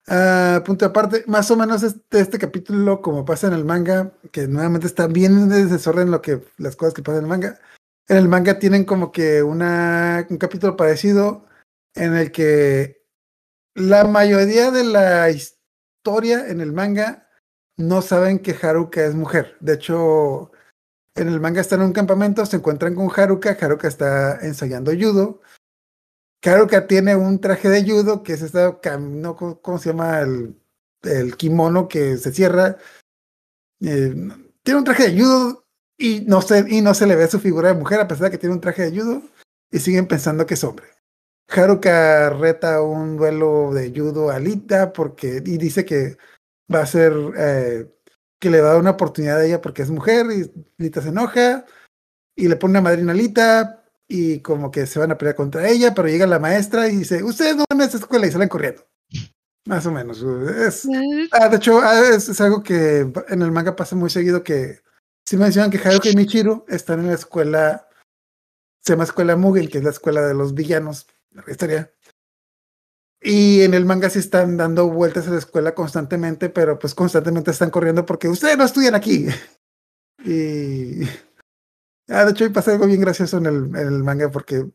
[0.10, 4.48] Ah, punto aparte, más o menos este, este capítulo, como pasa en el manga, que
[4.48, 7.60] nuevamente está bien en desorden lo que, las cosas que pasan en el manga.
[8.08, 11.46] En el manga tienen como que una, un capítulo parecido
[11.94, 13.04] en el que
[13.76, 17.28] la mayoría de la historia en el manga
[17.76, 19.58] no saben que Haruka es mujer.
[19.60, 20.52] De hecho,
[21.16, 25.42] en el manga están en un campamento, se encuentran con Haruka, Haruka está ensayando judo.
[26.44, 30.22] Haruka tiene un traje de judo que es esta, no, ¿cómo cómo se llama?
[30.22, 30.56] El,
[31.04, 32.78] el kimono que se cierra.
[33.82, 34.14] Eh,
[34.64, 35.66] tiene un traje de judo
[35.98, 38.32] y no, se, y no se le ve su figura de mujer a pesar de
[38.32, 39.22] que tiene un traje de judo
[39.72, 40.88] y siguen pensando que es hombre.
[41.50, 46.18] Haruka reta un duelo de judo a Lita porque, y dice que
[46.74, 47.90] va a ser eh,
[48.40, 51.10] que le va a dar una oportunidad a ella porque es mujer y Lita se
[51.10, 51.66] enoja
[52.36, 53.77] y le pone una madrina a Lita
[54.08, 57.24] y como que se van a pelear contra ella, pero llega la maestra y dice,
[57.24, 58.88] ustedes no van a esta escuela y salen corriendo.
[59.66, 60.22] Más o menos.
[60.22, 60.88] Es,
[61.34, 64.82] ah, de hecho, ah, es, es algo que en el manga pasa muy seguido que
[65.28, 67.90] si mencionan que Haruka y Michiru están en la escuela,
[68.82, 71.92] se llama Escuela Mugen, que es la escuela de los villanos, la historia.
[73.22, 77.52] Y en el manga sí están dando vueltas a la escuela constantemente, pero pues constantemente
[77.52, 79.28] están corriendo porque ustedes no estudian aquí.
[80.26, 81.04] Y
[82.10, 84.66] ah, de hecho ahí pasa algo bien gracioso en el, en el manga porque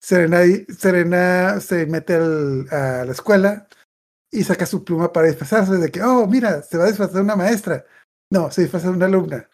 [0.00, 0.40] Serena,
[0.76, 3.68] Serena se mete a la escuela
[4.30, 7.36] y saca su pluma para disfrazarse de que, oh, mira, se va a disfrazar una
[7.36, 7.84] maestra.
[8.30, 9.48] No, se disfraza de una alumna.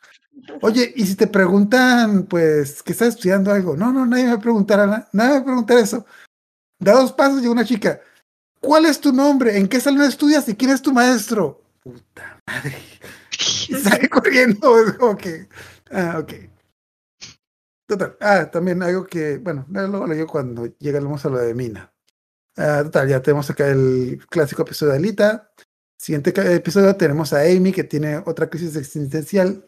[0.61, 3.77] Oye, y si te preguntan, pues, que estás estudiando algo.
[3.77, 5.09] No, no, nadie me preguntará nada.
[5.13, 6.07] Nadie me va a preguntar eso.
[6.79, 8.01] Da dos pasos y una chica.
[8.61, 9.57] ¿Cuál es tu nombre?
[9.57, 10.49] ¿En qué salón estudias?
[10.49, 11.63] ¿Y quién es tu maestro?
[11.83, 12.77] Puta madre.
[13.69, 14.79] Y sale corriendo.
[14.81, 15.49] Es como que.
[15.91, 16.33] Ah, ok.
[17.87, 18.17] Total.
[18.21, 19.39] Ah, también algo que.
[19.39, 21.93] Bueno, luego lo digo cuando lleguemos a lo de Mina.
[22.57, 25.51] Ah, total, ya tenemos acá el clásico episodio de Alita.
[25.99, 29.67] Siguiente episodio tenemos a Amy que tiene otra crisis existencial.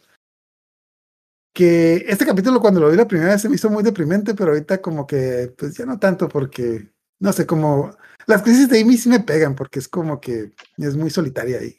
[1.54, 4.50] Que este capítulo cuando lo vi la primera vez se me hizo muy deprimente, pero
[4.52, 7.90] ahorita como que pues ya no tanto porque no sé como
[8.26, 11.76] las crisis de Amy sí me pegan porque es como que es muy solitaria y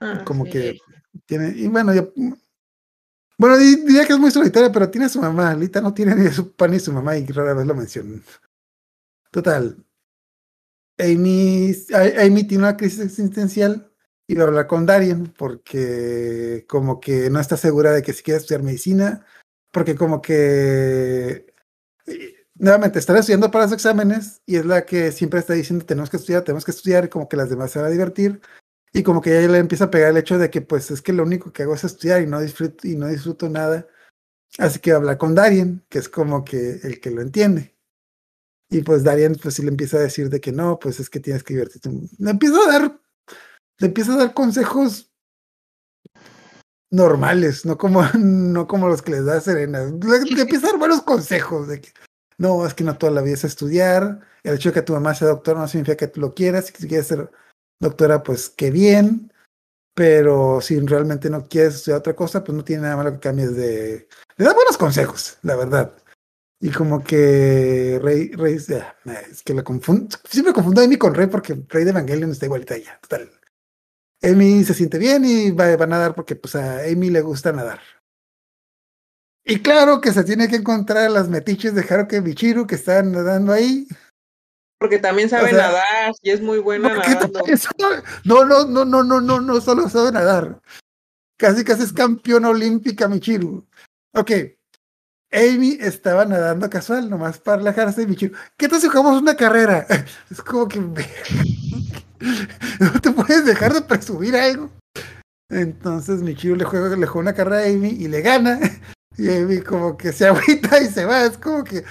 [0.00, 0.50] Ah, como sí.
[0.50, 0.78] que
[1.26, 2.06] tiene y bueno ya
[3.42, 5.54] bueno di- diría que es muy solitaria pero tiene a su mamá.
[5.54, 8.22] Lita no tiene ni su papá ni su mamá y rara vez lo mencionan.
[9.30, 9.76] Total.
[10.98, 11.74] Amy
[12.24, 13.90] Amy tiene una crisis existencial
[14.28, 18.22] y va a hablar con Darien porque como que no está segura de que si
[18.22, 19.24] quiere estudiar medicina
[19.72, 21.46] porque como que
[22.06, 26.10] eh, nuevamente estará estudiando para los exámenes y es la que siempre está diciendo tenemos
[26.10, 28.40] que estudiar tenemos que estudiar y como que las demás se van a divertir
[28.92, 31.12] y como que ya le empieza a pegar el hecho de que pues es que
[31.12, 33.86] lo único que hago es estudiar y no disfruto, y no disfruto nada.
[34.58, 37.74] Así que habla con Darien, que es como que el que lo entiende.
[38.68, 41.20] Y pues Darien pues sí le empieza a decir de que no, pues es que
[41.20, 41.90] tienes que divertirte.
[42.18, 43.00] Le empieza a dar,
[43.78, 45.10] le empieza a dar consejos
[46.90, 49.84] normales, no como, no como los que les da Serena.
[49.84, 51.92] Le, le empieza a dar buenos consejos de que
[52.36, 54.20] no, es que no toda la vida es estudiar.
[54.42, 56.66] El hecho de que tu mamá sea doctora no significa que tú lo quieras.
[56.66, 57.30] Si quieres ser
[57.82, 59.32] doctora, pues qué bien,
[59.94, 63.54] pero si realmente no quieres estudiar otra cosa, pues no tiene nada malo que cambies
[63.54, 64.08] de...
[64.36, 65.92] Le da buenos consejos, la verdad.
[66.60, 71.12] Y como que Rey, Rey, ah, es que lo confundo, siempre confundo a Amy con
[71.12, 72.98] Rey porque Rey de Evangelion está igualita ella,
[74.64, 77.80] se siente bien y va, va a nadar porque pues a Amy le gusta nadar.
[79.44, 82.76] Y claro que se tiene que encontrar a las metiches de Haruka y Michiru que
[82.76, 83.88] están nadando ahí.
[84.82, 87.44] Porque también sabe sea, nadar y es muy buena ¿Por qué nadando.
[88.24, 90.60] No, no, no, no, no, no, no solo sabe nadar.
[91.38, 93.64] Casi, casi es campeona olímpica Michiru.
[94.12, 94.32] Ok.
[95.30, 98.34] Amy estaba nadando casual, nomás para relajarse Michiru.
[98.56, 99.86] ¿Qué tal si jugamos una carrera?
[100.32, 100.80] Es como que
[102.80, 104.68] no te puedes dejar de presumir algo.
[105.48, 108.58] Entonces Michiru le juega, le juega una carrera a Amy y le gana.
[109.16, 111.24] Y Amy como que se agüita y se va.
[111.24, 111.84] Es como que,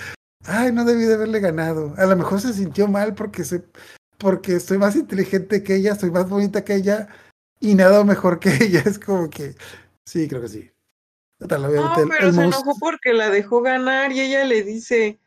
[0.46, 1.94] ay, no debí de haberle ganado.
[1.98, 3.64] A lo mejor se sintió mal porque soy,
[4.18, 7.08] porque soy más inteligente que ella, soy más bonita que ella
[7.60, 8.82] y nado mejor que ella.
[8.86, 9.56] Es como que,
[10.06, 10.72] sí, creo que sí.
[11.40, 15.20] Total, No, el- pero el se enojó porque la dejó ganar y ella le dice,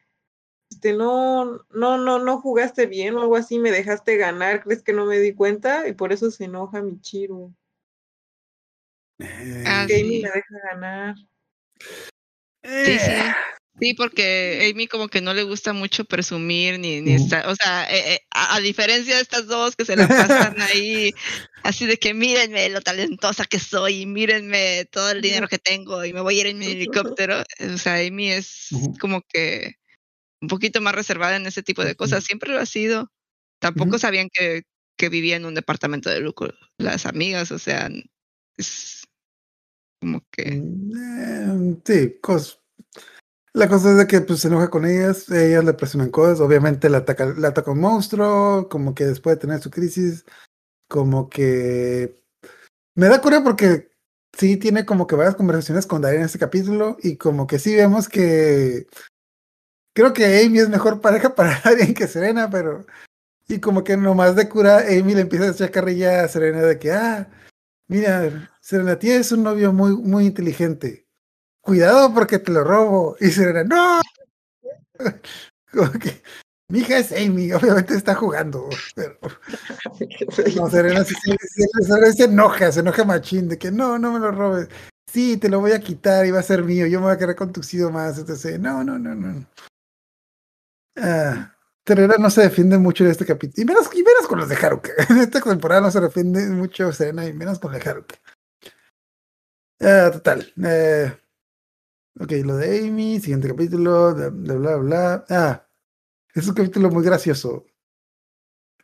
[0.71, 4.93] este, no, no, no, no jugaste bien o algo así, me dejaste ganar, ¿crees que
[4.93, 5.89] no me di cuenta?
[5.89, 7.53] Y por eso se enoja Michiru.
[9.19, 10.21] Eh, Ah, sí.
[10.23, 11.15] la deja ganar.
[12.63, 13.13] Sí, sí.
[13.81, 17.25] Sí, porque Amy como que no le gusta mucho presumir ni, ni Ujú.
[17.25, 20.61] estar, o sea, eh, eh, a, a diferencia de estas dos que se la pasan
[20.63, 21.13] ahí,
[21.65, 26.05] así de que mírenme lo talentosa que soy, y mírenme todo el dinero que tengo
[26.05, 27.43] y me voy a ir en mi helicóptero.
[27.75, 28.69] O sea, Amy es
[29.01, 29.75] como que
[30.41, 33.11] un poquito más reservada en ese tipo de cosas, siempre lo ha sido.
[33.61, 34.63] Tampoco sabían que,
[34.97, 36.49] que vivía en un departamento de lujo
[36.79, 37.91] las amigas, o sea,
[38.57, 39.03] es
[40.01, 40.43] como que...
[40.63, 42.61] Eh, sí, cos-
[43.55, 46.91] la cosa es de que pues, se enoja con ellas, ellas le presumen cosas, obviamente
[46.91, 50.25] le ataca, le ataca un monstruo, como que después de tener su crisis,
[50.89, 52.17] como que
[52.97, 53.91] me da cura porque
[54.37, 57.75] sí tiene como que varias conversaciones con Daria en este capítulo y como que sí
[57.77, 58.87] vemos que
[59.95, 62.87] creo que Amy es mejor pareja para Daria que Serena, pero
[63.49, 66.79] y como que nomás de cura Amy le empieza a echar carrilla a Serena de
[66.79, 67.29] que ah
[67.87, 71.04] Mira, Serena, tienes un novio muy, muy inteligente.
[71.65, 73.17] Cuidado porque te lo robo.
[73.21, 74.01] Y Serena, no.
[76.69, 78.69] Mi hija es Amy, obviamente está jugando.
[80.57, 84.69] No, Serena se enoja, se enoja machín de que no, no me lo robes.
[85.11, 86.87] Sí, te lo voy a quitar y va a ser mío.
[86.87, 88.19] Yo me voy a quedar con tu sido más.
[88.19, 89.47] Entonces, no, no, no, no.
[90.97, 91.55] Ah,
[91.87, 93.63] Serena no se defiende mucho en este capítulo.
[93.63, 94.93] Y menos, y menos con los de Haruka.
[95.11, 98.17] En esta temporada no se defiende mucho Serena y menos con los de Haruka.
[99.81, 100.53] Ah, total.
[100.65, 101.13] Eh,
[102.21, 105.25] ok, lo de Amy, siguiente capítulo, de, de bla, bla.
[105.29, 105.67] Ah,
[106.35, 107.65] es un capítulo muy gracioso.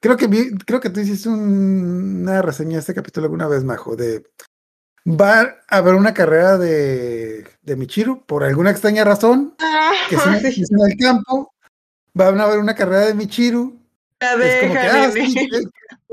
[0.01, 3.65] Creo que vi, creo que tú hiciste un- una reseña de este capítulo alguna vez,
[3.65, 4.25] Majo, de
[5.07, 9.55] va a haber una carrera de, de Michiru por alguna extraña razón,
[10.09, 10.23] que es
[10.55, 11.55] Sí, en el campo,
[12.15, 13.79] van a haber una carrera de Michiru,
[14.21, 15.63] la es como que, deja, ah, sí, qué,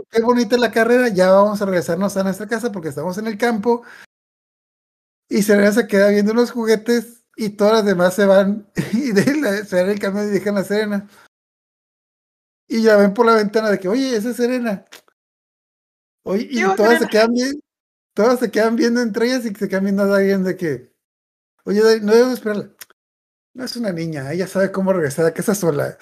[0.10, 3.38] qué bonita la carrera, ya vamos a regresarnos a nuestra casa porque estamos en el
[3.38, 3.84] campo.
[5.30, 9.36] Y Serena se queda viendo los juguetes y todas las demás se van y de
[9.36, 11.08] la, se en el camión y dejan a Serena.
[12.68, 14.86] Y ya ven por la ventana de que, oye, esa es Serena.
[16.24, 17.62] Oye, y todas se quedan bien,
[18.14, 20.94] todas se quedan viendo entre ellas y se quedan viendo a alguien de que,
[21.64, 22.74] oye, no debo esperarla.
[23.54, 25.98] No es una niña, ella sabe cómo regresar a casa sola.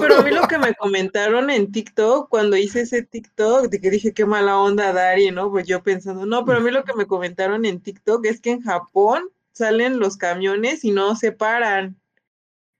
[0.00, 3.90] Pero a mí lo que me comentaron en TikTok, cuando hice ese TikTok, de que
[3.90, 5.50] dije qué mala onda Dari, ¿no?
[5.50, 8.50] Pues yo pensando, no, pero a mí lo que me comentaron en TikTok es que
[8.50, 11.98] en Japón salen los camiones y no se paran.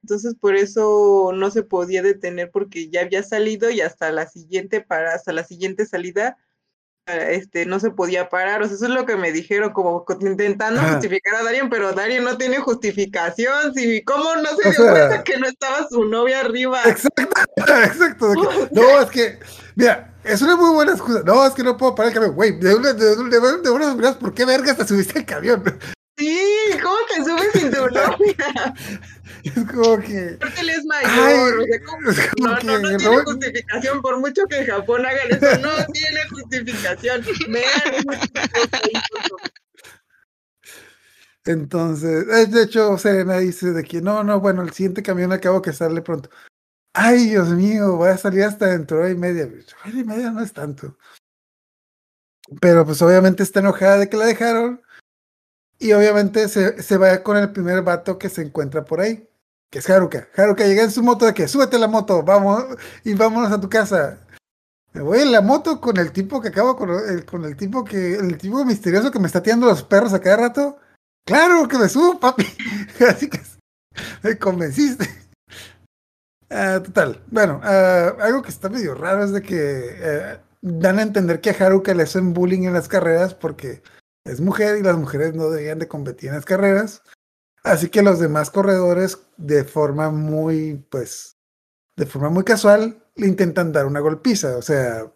[0.03, 4.81] Entonces por eso no se podía detener porque ya había salido y hasta la siguiente
[4.81, 6.37] para hasta la siguiente salida
[7.07, 10.17] este no se podía parar, o sea, eso es lo que me dijeron, como co-
[10.21, 10.93] intentando Ajá.
[10.93, 14.93] justificar a Darien, pero Darien no tiene justificación, si cómo no se O dio sea-
[14.93, 16.81] cuenta que no estaba su novia arriba.
[16.87, 17.23] Exacto,
[17.85, 18.35] exacto.
[18.71, 19.39] no, es que,
[19.75, 21.23] mira, es una muy buena excusa.
[21.25, 22.35] No, es que no puedo parar el camión.
[22.37, 25.63] Güey, de una, de, una- de, una- de ¿por qué vergas te subiste al camión?
[26.17, 26.39] Sí,
[26.81, 28.75] ¿cómo te subes sin tu novia?
[29.57, 30.35] Es como que.
[30.37, 32.11] Aparte él es Ay, mayor, o sea, ¿cómo?
[32.11, 35.31] es como No, que no, no tiene Robert- justificación, por mucho que en Japón hagan
[35.31, 37.23] eso, no tiene justificación.
[37.49, 38.21] Vean.
[41.45, 45.61] Entonces, eh, de hecho, Serena dice de que no, no, bueno, el siguiente camión acabo
[45.61, 46.31] que sale pronto.
[46.95, 49.45] Ay, Dios mío, voy a salir hasta dentro de hora y media.
[49.85, 50.97] Hora y media no es tanto.
[52.61, 54.83] Pero pues obviamente está enojada de que la dejaron.
[55.79, 59.29] Y obviamente se, se va con el primer vato que se encuentra por ahí,
[59.73, 60.29] que es Haruka.
[60.37, 62.63] Haruka llega en su moto de que súbete la moto, vamos,
[63.05, 64.19] y vámonos a tu casa.
[64.93, 67.83] Me voy en la moto con el tipo que acabo con el, con el tipo
[67.83, 70.77] que, el tipo misterioso que me está tirando los perros a cada rato.
[71.25, 72.45] Claro que me subo, papi.
[73.09, 73.41] Así que
[74.23, 75.09] me convenciste.
[76.51, 77.23] Ah, total.
[77.29, 81.49] Bueno, ah, algo que está medio raro es de que eh, dan a entender que
[81.49, 83.83] a Haruka le hacen bullying en las carreras porque
[84.27, 87.03] es mujer y las mujeres no deberían de competir en las carreras.
[87.63, 91.37] Así que los demás corredores, de forma muy, pues,
[91.97, 94.57] de forma muy casual, le intentan dar una golpiza.
[94.57, 95.13] O sea,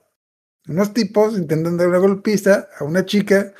[0.68, 3.52] unos tipos intentan dar una golpiza a una chica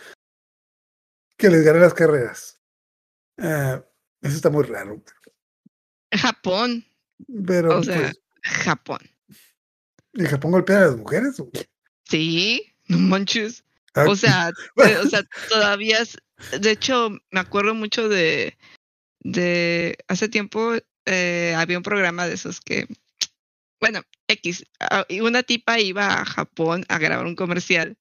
[1.37, 2.61] que les gane las carreras.
[3.39, 3.85] Ah,
[4.23, 5.03] eso está muy raro.
[6.13, 6.85] Japón,
[7.47, 9.01] Pero o sea, pues, Japón.
[10.15, 11.43] ¿en Japón golpean a las mujeres?
[12.05, 13.65] Sí, no manches.
[13.95, 16.17] Ah, O sea, eh, o sea, todavía es,
[16.59, 18.57] de hecho, me acuerdo mucho de,
[19.27, 20.75] de hace tiempo
[21.05, 22.87] eh, había un programa de esos que,
[23.81, 27.97] bueno, X, ah, una tipa iba a Japón a grabar un comercial,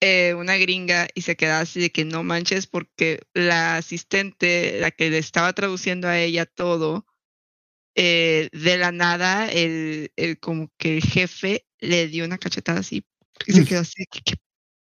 [0.00, 4.90] eh, una gringa, y se quedaba así de que no manches porque la asistente, la
[4.90, 7.06] que le estaba traduciendo a ella todo,
[7.94, 13.04] eh, de la nada, el, el como que el jefe le dio una cachetada así
[13.46, 14.34] y se quedó así, de que, ¿qué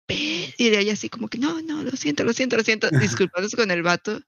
[0.06, 2.88] pe-?" Y de ella así como que, no, no, lo siento, lo siento, lo siento,
[3.30, 4.20] disculpándose con el vato.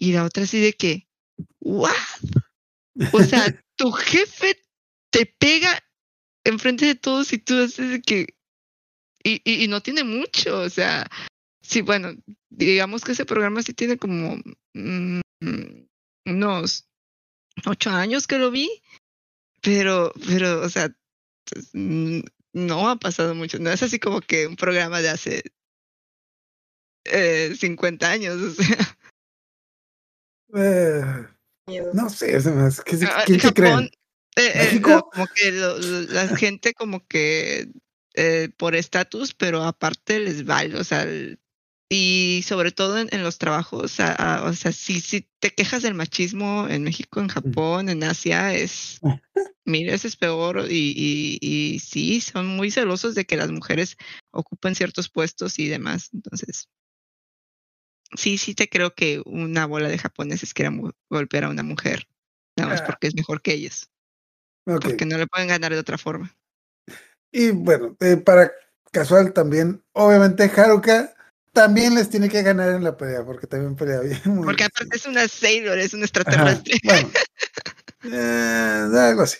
[0.00, 1.06] Y la otra así de que,
[1.60, 1.92] ¿what?
[3.12, 3.44] O sea,
[3.76, 4.58] tu jefe
[5.10, 5.78] te pega
[6.42, 8.34] enfrente de todos y tú haces de que...
[9.22, 11.06] Y, y, y no tiene mucho, o sea,
[11.60, 12.14] sí, bueno,
[12.48, 14.40] digamos que ese programa sí tiene como
[14.72, 15.20] mm,
[16.24, 16.88] unos
[17.66, 18.82] ocho años que lo vi,
[19.60, 20.88] pero, pero, o sea,
[21.44, 25.42] pues, no ha pasado mucho, no es así como que un programa de hace
[27.04, 28.96] eh, 50 años, o sea.
[30.54, 31.02] Eh,
[31.92, 33.90] no sé, se me ¿qué se- Ah, ¿quién se Japón, creen?
[34.36, 37.68] eh, eh, como que lo- lo- la gente como que
[38.14, 41.38] eh, por estatus, pero aparte les vale, o sea, el-
[41.88, 45.82] y sobre todo en, en los trabajos, a- a- o sea, si, si te quejas
[45.82, 49.00] del machismo en México, en Japón, en Asia, es
[49.64, 53.96] mil veces peor y, y, y sí, son muy celosos de que las mujeres
[54.32, 56.68] ocupen ciertos puestos y demás, entonces...
[58.16, 62.08] Sí, sí te creo que una bola de japoneses quieran mu- golpear a una mujer,
[62.56, 62.86] nada más Ah.
[62.86, 63.88] porque es mejor que ellos
[64.66, 64.82] Ok.
[64.82, 66.34] porque no le pueden ganar de otra forma.
[67.32, 68.50] Y bueno, eh, para
[68.92, 71.14] casual también, obviamente Haruka
[71.52, 74.20] también les tiene que ganar en la pelea, porque también pelea bien.
[74.26, 76.74] muy Porque bien, aparte es una Sailor, es un extraterrestre.
[76.84, 77.10] bueno.
[78.04, 79.38] Eh, algo así.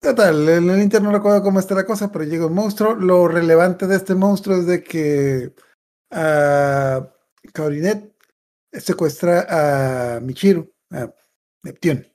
[0.00, 2.94] Total, en el Inter no recuerdo cómo está la cosa, pero llega un monstruo.
[2.94, 5.52] Lo relevante de este monstruo es de que
[6.10, 7.08] a
[7.52, 8.12] Kaorinet
[8.72, 9.46] secuestra
[10.16, 11.14] a Michiru, a
[11.62, 12.12] Neptune.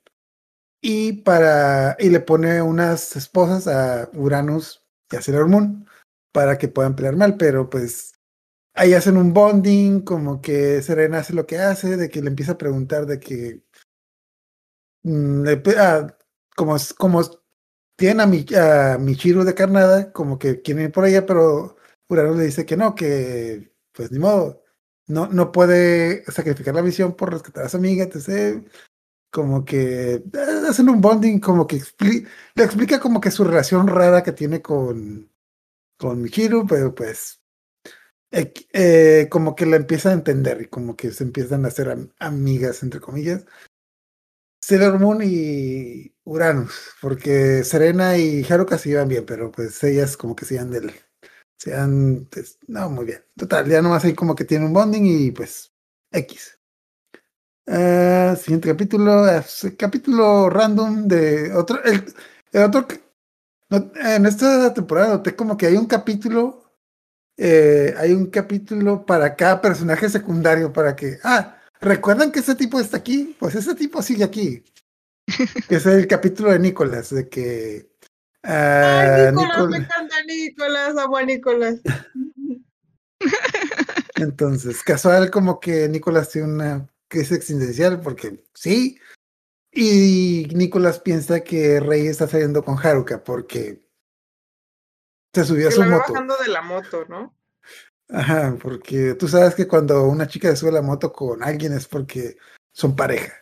[0.82, 5.88] Y para y le pone unas esposas a Uranus y a Sailor Moon
[6.32, 8.14] para que puedan pelear mal, pero pues
[8.76, 12.54] ahí hacen un bonding, como que Serena hace lo que hace, de que le empieza
[12.54, 13.64] a preguntar de que
[15.04, 15.46] mm,
[15.80, 16.16] ah,
[16.56, 17.22] como, como
[17.98, 21.76] tienen a, mi, a Michiru de carnada, como que quieren ir por ella, pero
[22.10, 24.64] Uranus le dice que no, que pues ni modo,
[25.08, 28.62] no, no puede sacrificar la misión por rescatar a su amiga, entonces
[29.32, 30.24] como que eh,
[30.70, 34.62] hacen un bonding, como que expli- le explica como que su relación rara que tiene
[34.62, 35.32] con,
[35.98, 37.42] con Michiru, pero pues
[38.32, 41.90] eh, eh, como que la empieza a entender y como que se empiezan a hacer
[41.92, 43.46] am- amigas, entre comillas.
[44.62, 50.36] Sailor Moon y Uranus, porque Serena y Haruka se iban bien, pero pues ellas como
[50.36, 50.92] que se iban del...
[51.58, 53.24] Se iban, pues, no, muy bien.
[53.36, 55.74] Total, ya nomás ahí como que tiene un bonding y pues
[56.12, 56.58] X.
[57.68, 62.06] Ah, siguiente capítulo, es capítulo random de otro, el,
[62.54, 62.88] el otro,
[63.70, 66.64] no, en esta temporada noté como que hay un capítulo,
[67.36, 72.80] eh, hay un capítulo para cada personaje secundario, para que, ah, ¿recuerdan que ese tipo
[72.80, 73.36] está aquí?
[73.38, 74.64] Pues ese tipo sigue aquí.
[75.68, 77.90] que es el capítulo de Nicolás, de que...
[78.44, 81.82] ah, Ay, Nicolás, Nicol- me encanta Nicolás, amo a Nicolás.
[84.16, 89.00] Entonces, casual como que Nicolás tiene una crisis existencial porque sí.
[89.72, 93.86] Y Nicolás piensa que Rey está saliendo con Haruka porque
[95.34, 96.14] se subió a su la moto.
[96.14, 97.36] bajando de la moto, ¿no?
[98.10, 101.74] Ajá, porque tú sabes que cuando una chica se sube a la moto con alguien
[101.74, 102.38] es porque
[102.72, 103.34] son pareja.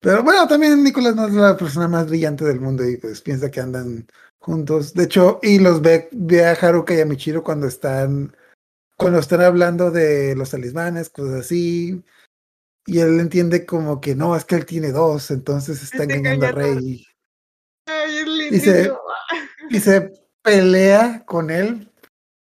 [0.00, 3.50] Pero bueno, también Nicolás no es la persona más brillante del mundo y pues piensa
[3.50, 4.06] que andan
[4.38, 4.94] juntos.
[4.94, 8.34] De hecho, y los ve, ve a Haruka y a Michiro cuando están
[8.96, 12.02] cuando están hablando de los talismanes, cosas así.
[12.86, 16.46] Y él entiende como que no, es que él tiene dos, entonces está Este engañando
[16.46, 16.52] a.
[16.52, 17.06] Rey.
[17.86, 18.98] Ay, Dice- lindísimo.
[19.70, 21.90] Y se pelea con él.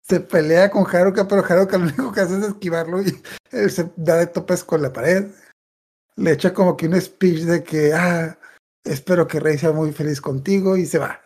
[0.02, 3.20] Se pelea con Haruka, pero Haruka lo único que hace es esquivarlo y
[3.52, 5.26] él se da de topes con la pared.
[6.20, 8.38] Le echa como que un speech de que, ah,
[8.84, 11.22] espero que Rey sea muy feliz contigo y se va.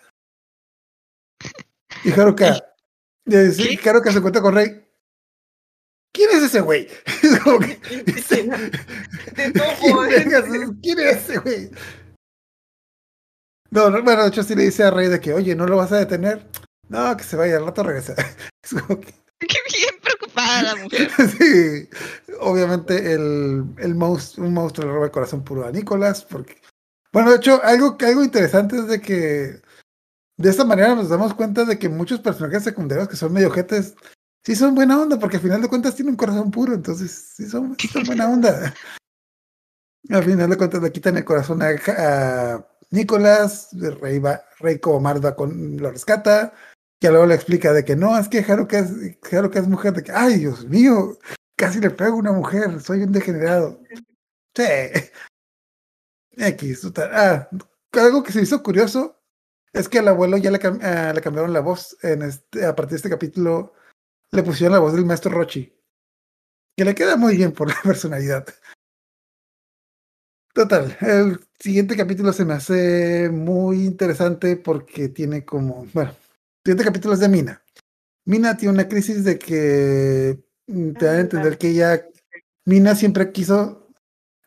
[2.04, 2.64] Y Haruka,
[3.26, 4.86] sí, Haruka se encuentra con Rey.
[6.12, 6.88] ¿Quién es ese güey?
[7.22, 7.76] Es como que.
[9.34, 10.44] De topo, ¿Quién, es?
[10.80, 11.70] ¿Quién es ese güey?
[13.72, 15.76] No, no, bueno, de hecho sí le dice a Rey de que, oye, ¿no lo
[15.76, 16.48] vas a detener?
[16.88, 18.14] No, que se vaya, al rato regresa.
[18.62, 19.12] Es como que,
[20.34, 21.10] La mujer.
[21.38, 21.88] sí,
[22.40, 26.60] obviamente el, el monstruo, un monstruo le roba el corazón puro a Nicolás, porque,
[27.12, 29.62] bueno, de hecho, algo, algo interesante es de que
[30.36, 33.94] de esta manera nos damos cuenta de que muchos personajes secundarios que son medio jetes,
[34.42, 37.48] sí son buena onda, porque al final de cuentas tienen un corazón puro, entonces sí
[37.48, 38.74] son, sí son buena onda.
[40.10, 45.02] Al final de cuentas le quitan el corazón a, a Nicolás, Rey, va, Rey con,
[45.78, 46.52] lo rescata,
[47.04, 48.90] que luego le explica de que no, es que Haruka es,
[49.30, 51.18] Haruka es mujer, de que, ay, Dios mío,
[51.54, 53.78] casi le pego a una mujer, soy un degenerado.
[54.56, 54.62] Sí.
[56.30, 57.10] X, total.
[57.12, 57.48] Ah,
[57.92, 59.20] algo que se hizo curioso
[59.74, 62.96] es que al abuelo ya le, ah, cambiaron la voz en este, a partir de
[62.96, 63.74] este capítulo,
[64.30, 65.78] le pusieron la voz del maestro Rochi,
[66.74, 68.46] que le queda muy bien por la personalidad.
[70.54, 76.14] Total, el siguiente capítulo se me hace muy interesante porque tiene como, bueno,
[76.64, 77.62] siguiente capítulo es de Mina.
[78.24, 82.08] Mina tiene una crisis de que mm, te dan a entender que ella,
[82.64, 83.90] Mina siempre quiso,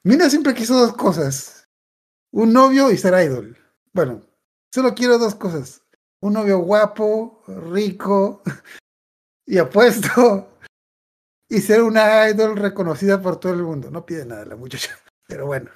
[0.04, 1.70] Mina siempre quiso dos cosas,
[2.32, 3.56] un novio y ser idol.
[3.94, 4.24] Bueno,
[4.74, 5.84] solo quiero dos cosas,
[6.20, 8.42] un novio guapo, rico
[9.46, 10.58] y apuesto
[11.50, 13.92] y ser una idol reconocida por todo el mundo.
[13.92, 14.98] No pide nada la muchacha.
[15.28, 15.70] Pero bueno.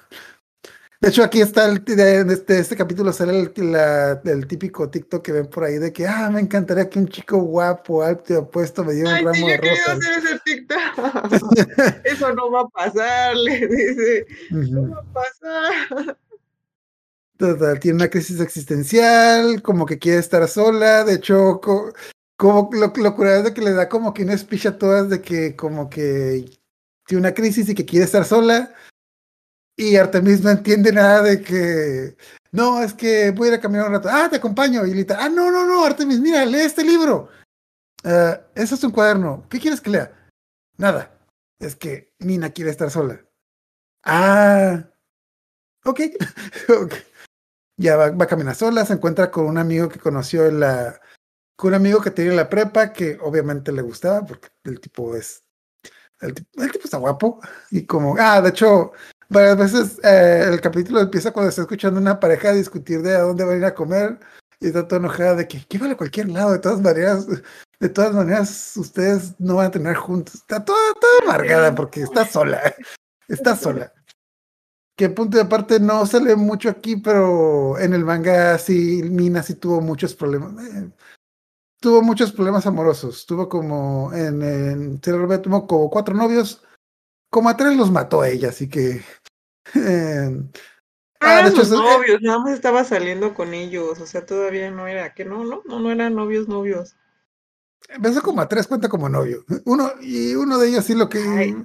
[1.02, 5.20] De hecho, aquí está el, de este, este capítulo sale el, la- el típico TikTok
[5.20, 8.36] que ven por ahí de que, ah, me encantaría que un chico guapo, alto y
[8.36, 9.98] apuesto me diera un Ay, sí, ramo yo de quería rosas.
[9.98, 12.04] hacer ese TikTok.
[12.04, 14.26] Eso no va a pasar, le dice.
[14.52, 14.90] No Ujú.
[14.94, 16.18] va a pasar.
[17.36, 21.02] Total, tiene una crisis existencial, como que quiere estar sola.
[21.02, 21.92] De hecho, co-
[22.36, 25.08] como lo, lo curioso es de que le da como que una speech a todas
[25.10, 26.48] de que como que
[27.06, 28.72] tiene una crisis y que quiere estar sola.
[29.76, 32.16] Y Artemis no entiende nada de que
[32.52, 34.08] no, es que voy a ir a caminar un rato.
[34.10, 34.84] Ah, te acompaño.
[34.86, 37.28] Y Lita, ah, no, no, no, Artemis, mira, lee este libro.
[38.04, 39.46] "Ah, eso es un cuaderno.
[39.48, 40.12] ¿Qué quieres que lea?
[40.78, 41.18] Nada.
[41.60, 43.20] Es que Mina quiere estar sola.
[44.04, 44.84] Ah,
[45.84, 46.00] ok.
[46.82, 46.94] ok.
[47.78, 51.00] Ya va, va a caminar sola, se encuentra con un amigo que conoció en la.
[51.56, 55.16] con un amigo que tenía en la prepa, que obviamente le gustaba, porque el tipo
[55.16, 55.44] es.
[56.20, 57.40] El, el tipo está guapo.
[57.70, 58.16] Y como.
[58.18, 58.92] Ah, de hecho,
[59.32, 63.44] varias veces eh, el capítulo empieza cuando está escuchando una pareja discutir de a dónde
[63.44, 64.18] van a ir a comer.
[64.60, 67.26] Y está toda enojada de que llévalo a cualquier lado, de todas maneras.
[67.80, 70.36] De todas maneras, ustedes no van a tener juntos.
[70.36, 72.60] Está toda, toda amargada porque está sola.
[73.26, 73.92] Está sola
[74.96, 79.54] que punto de aparte no sale mucho aquí, pero en el manga sí, Mina sí
[79.54, 80.52] tuvo muchos problemas.
[80.64, 80.90] eh,
[81.80, 83.26] tuvo muchos problemas amorosos.
[83.26, 86.62] Tuvo como en, en Sailor como cuatro novios,
[87.30, 89.02] como a tres los mató ella, así que.
[89.74, 90.42] Eh,
[91.24, 94.88] Ah, Ah, de hecho, novios, nada más estaba saliendo con ellos, o sea, todavía no
[94.88, 96.96] era, que no, no, no, no eran novios, novios.
[97.88, 99.44] empezó como a tres, cuenta como novio.
[99.64, 101.20] Uno, y uno de ellos sí lo que.
[101.20, 101.64] Ay.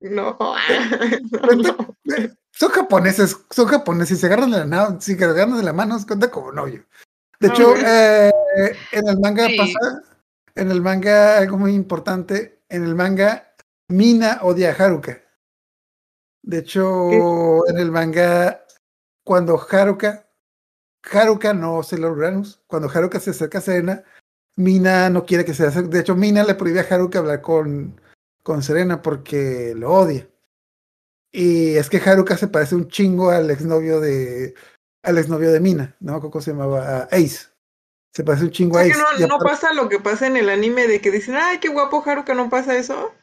[0.00, 0.36] No,
[1.56, 1.96] no.
[2.16, 5.62] eh, son japoneses, son japoneses, si se agarran de la, na- si se agarran de
[5.62, 6.84] la mano, se cuenta como novio.
[7.38, 8.32] De hecho, eh,
[8.90, 9.56] en el manga Sí.
[9.56, 10.02] pasa,
[10.56, 13.54] en el manga, algo muy importante, en el manga,
[13.88, 15.20] Mina odia a Haruka.
[16.42, 18.64] De hecho, en el manga,
[19.24, 20.26] cuando Haruka,
[21.02, 24.04] Haruka no Sailor Uranus, cuando Haruka se acerca a Serena,
[24.56, 25.90] Mina no quiere que se acerque.
[25.90, 28.00] De hecho, Mina le prohíbe a Haruka hablar con,
[28.42, 30.28] con Serena porque lo odia.
[31.32, 34.54] Y es que Haruka se parece un chingo al exnovio de
[35.02, 36.20] al exnovio de Mina, ¿no?
[36.20, 37.08] ¿Cómo se llamaba?
[37.10, 37.48] Ace.
[38.12, 38.92] Se parece un chingo a Ace.
[38.92, 41.68] que no, no pasa lo que pasa en el anime de que dicen, ay, qué
[41.68, 43.14] guapo Haruka, ¿no pasa eso?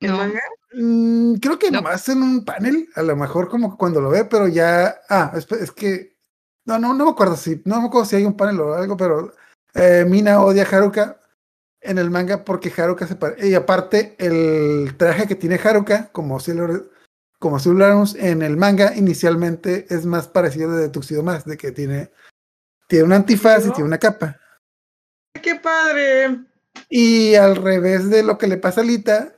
[0.00, 0.16] ¿En No.
[0.16, 0.40] manga?
[0.72, 1.78] Mm, creo que No.
[1.80, 5.00] nomás en un panel, a lo mejor como cuando lo ve, pero ya.
[5.08, 6.16] Ah, es, es que.
[6.66, 7.62] No, no, no me acuerdo si.
[7.64, 9.32] No me acuerdo si hay un panel o algo, pero
[9.74, 11.20] eh, Mina odia a Haruka
[11.80, 13.48] en el manga porque Haruka se parece.
[13.48, 16.90] Y aparte, el traje que tiene Haruka, como Sailor,
[17.38, 22.10] como Uranus, en el manga inicialmente es más parecido de Tuxedo más, de que tiene,
[22.88, 24.38] tiene un antifaz y tiene una capa.
[25.40, 26.40] ¡Qué padre!
[26.88, 29.37] Y al revés de lo que le pasa a Lita,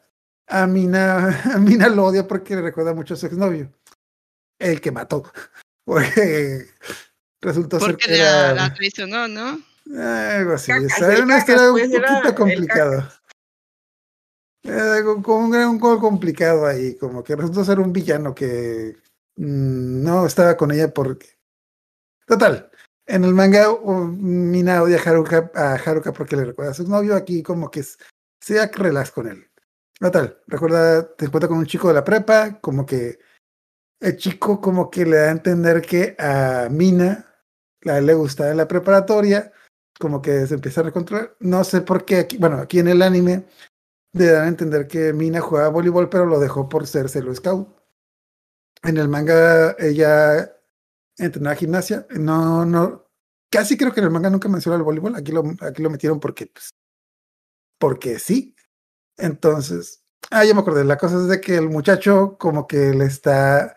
[0.50, 3.72] a Mina, a Mina lo odia porque le recuerda mucho a su exnovio,
[4.58, 5.24] el que mató.
[5.82, 6.66] Porque
[7.40, 9.58] resultó ser Porque que la, era la traicionó, ¿no?
[9.98, 10.70] algo así.
[10.70, 13.20] Cacas, una cacas, historia un pues, poquito complicada.
[14.62, 18.98] Con un gran complicado ahí, como que resultó ser un villano que
[19.36, 21.26] mm, no estaba con ella porque.
[22.26, 22.70] Total.
[23.06, 26.86] En el manga, uh, Mina odia a Haruka, a Haruka porque le recuerda a su
[26.86, 27.16] novio.
[27.16, 29.49] Aquí, como que se relax con él.
[30.00, 30.40] Total.
[30.46, 33.18] Recuerda, te encuentra con un chico de la prepa, como que
[34.00, 37.26] el chico, como que le da a entender que a Mina
[37.86, 39.52] a él le gustaba en la preparatoria,
[39.98, 41.36] como que se empieza a recontrolar.
[41.40, 43.44] No sé por qué, aquí, bueno, aquí en el anime
[44.12, 47.68] le dan a entender que Mina jugaba voleibol, pero lo dejó por ser Celo Scout.
[48.82, 50.50] En el manga ella
[51.18, 52.06] entrenaba gimnasia.
[52.10, 53.06] No, no,
[53.50, 55.14] casi creo que en el manga nunca menciona el voleibol.
[55.14, 56.70] Aquí lo, aquí lo metieron porque, pues,
[57.78, 58.56] porque sí.
[59.20, 60.84] Entonces, ah, ya me acordé.
[60.84, 63.76] La cosa es de que el muchacho como que le está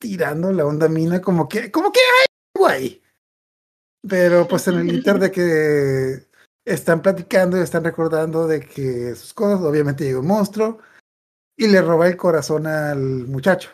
[0.00, 2.26] tirando la onda Mina, como que, como que hay
[2.56, 3.02] algo ahí.
[4.08, 6.26] Pero pues en el inter de que
[6.64, 10.78] están platicando y están recordando de que sus cosas, obviamente llega un monstruo
[11.56, 13.70] y le roba el corazón al muchacho.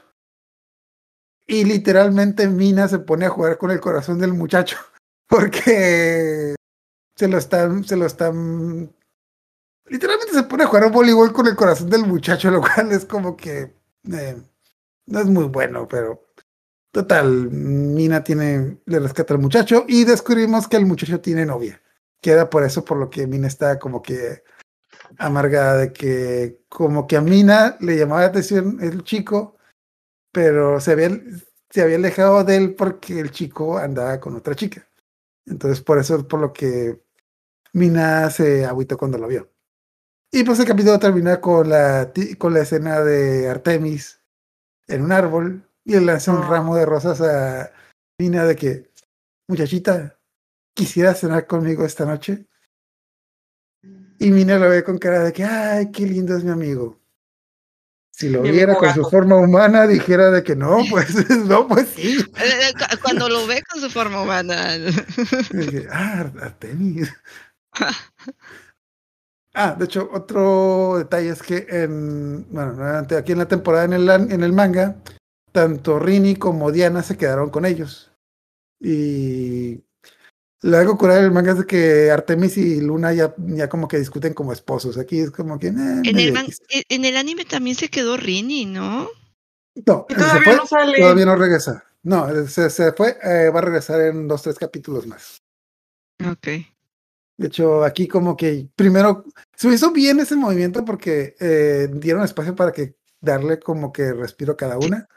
[1.47, 4.79] Y literalmente Mina se pone a jugar con el corazón del muchacho
[5.29, 6.57] porque
[7.15, 8.93] se lo están, se lo están,
[9.89, 13.05] literalmente se pone a jugar a voleibol con el corazón del muchacho, lo cual es
[13.05, 13.75] como que
[14.13, 14.43] eh,
[15.07, 16.27] no es muy bueno, pero
[16.97, 21.83] Total, Mina tiene, le rescata al muchacho y descubrimos que el muchacho tiene novia.
[22.23, 24.43] Queda por eso por lo que Mina está como que
[25.19, 29.59] amargada de que como que a Mina le llamaba la atención el chico,
[30.33, 31.11] pero se había,
[31.69, 34.89] se había alejado de él porque el chico andaba con otra chica.
[35.45, 37.03] Entonces por eso es por lo que
[37.75, 39.51] Mina se agüitó cuando lo vio.
[40.37, 44.21] Y pues el capítulo termina con la, con la escena de Artemis
[44.87, 46.49] en un árbol y le lanza un Ah.
[46.51, 47.73] ramo de rosas a
[48.19, 48.91] Mina de que,
[49.49, 50.19] muchachita,
[50.75, 52.47] ¿quisiera cenar conmigo esta noche?
[54.19, 57.01] Y Mina lo ve con cara de que, ay, qué lindo es mi amigo.
[58.13, 62.19] Si lo viera con su forma humana, dijera de que no, pues, no, pues sí.
[62.19, 64.75] Eh, eh, cu- Cuando lo ve con su forma humana.
[65.51, 67.11] Que, ah, Artemis.
[69.59, 72.77] Ah, de hecho, otro detalle es que en, bueno,
[73.17, 74.97] aquí en la temporada en el, an- en el manga,
[75.51, 78.13] tanto Rini como Diana se quedaron con ellos.
[78.81, 79.81] Y
[80.61, 83.99] lo algo curado del manga es de que Artemis y Luna ya, ya como que
[83.99, 84.99] discuten como esposos.
[84.99, 85.69] Aquí es como que...
[85.69, 86.47] eh, En medio el, man-
[86.91, 89.09] en el anime también se quedó Rini, ¿no?
[89.87, 90.97] No, todavía fue, no sale.
[90.99, 91.83] todavía no regresa.
[92.03, 95.39] No, se, se fue, eh, va a regresar en dos, tres capítulos más.
[96.31, 96.49] Ok.
[97.39, 102.55] De hecho, aquí como que primero se hizo bien ese movimiento porque eh, dieron espacio
[102.55, 105.09] para que darle como que respiro cada una.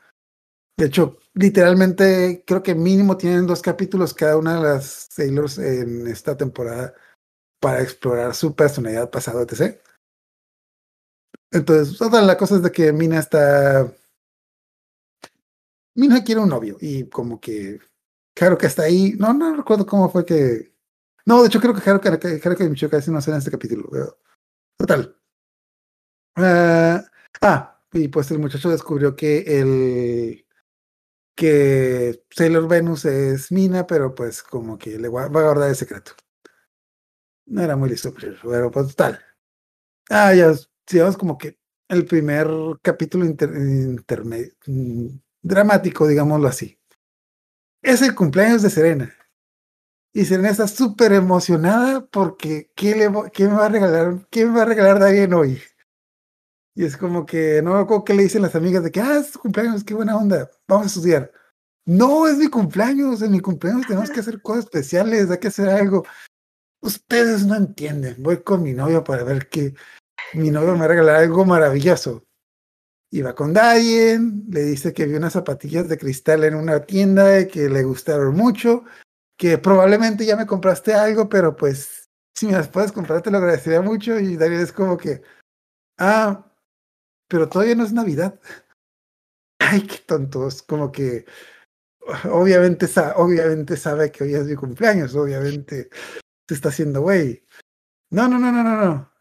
[0.78, 6.08] De hecho, literalmente creo que mínimo tienen dos capítulos cada una de las Sailors en
[6.08, 6.94] esta temporada
[7.60, 9.78] para explorar su personalidad pasado, etc.
[11.52, 13.94] Entonces, otra la cosa es de que Mina está...
[15.96, 17.80] Mina quiere un novio y como que
[18.34, 19.14] claro que está ahí.
[19.18, 20.74] No, no recuerdo cómo fue que...
[21.30, 23.88] No, de hecho creo que Haruka, y Michio casi no salen en este capítulo.
[23.92, 24.18] pero-
[24.80, 25.16] Total.
[26.36, 27.04] Ah,
[27.42, 30.46] ah, y pues el muchacho descubrió que el
[31.36, 36.14] que Sailor Venus es Mina, pero pues como que le va a guardar el secreto.
[37.46, 39.20] No era muy listo, pero pero, pues total.
[40.10, 40.54] Ah, ya,
[40.92, 42.48] digamos como que el primer
[42.82, 45.08] capítulo inter- interme- mm,
[45.44, 46.80] dramático, digámoslo así.
[47.84, 49.14] Es el cumpleaños de Serena.
[50.14, 54.28] Y Serena está súper emocionada porque ¿qué, le, qué me va a regalar?
[54.32, 55.62] ¿Qué me va a regalar Darien hoy?
[56.76, 59.18] Y es como que no me acuerdo qué le dicen las amigas de que, ah,
[59.20, 61.32] es tu cumpleaños, qué buena onda, vamos a estudiar.
[61.86, 65.70] No, es mi cumpleaños, en mi cumpleaños tenemos que hacer cosas especiales, hay que hacer
[65.70, 66.06] algo.
[66.82, 69.74] Ustedes no entienden, voy con mi novio para ver que
[70.34, 72.24] mi novio me va a regalar algo maravilloso.
[73.12, 77.42] Y va con Darien, le dice que vio unas zapatillas de cristal en una tienda
[77.42, 78.86] y que le gustaron mucho,
[79.40, 83.38] que probablemente ya me compraste algo, pero pues si me las puedes comprar te lo
[83.38, 84.20] agradecería mucho.
[84.20, 85.22] Y Darien es como que,
[86.00, 86.46] ah,
[87.30, 88.40] pero todavía no es Navidad.
[89.60, 91.26] Ay, qué tontos, como que
[92.32, 95.90] obviamente, obviamente sabe que hoy es mi cumpleaños, obviamente
[96.48, 97.46] se está haciendo güey.
[98.12, 99.14] No, no, no, no, no, no.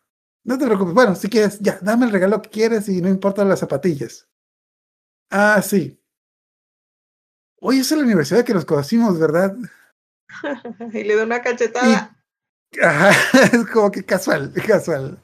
[0.44, 0.94] No te preocupes.
[0.94, 4.28] Bueno, si quieres, ya, dame el regalo que quieres y no importa las zapatillas.
[5.30, 6.02] Ah, sí.
[7.60, 9.56] Hoy es la universidad que nos conocimos, ¿verdad?
[10.92, 12.16] y le da una cachetada.
[12.82, 13.10] Ajá,
[13.52, 15.22] es como que casual, casual.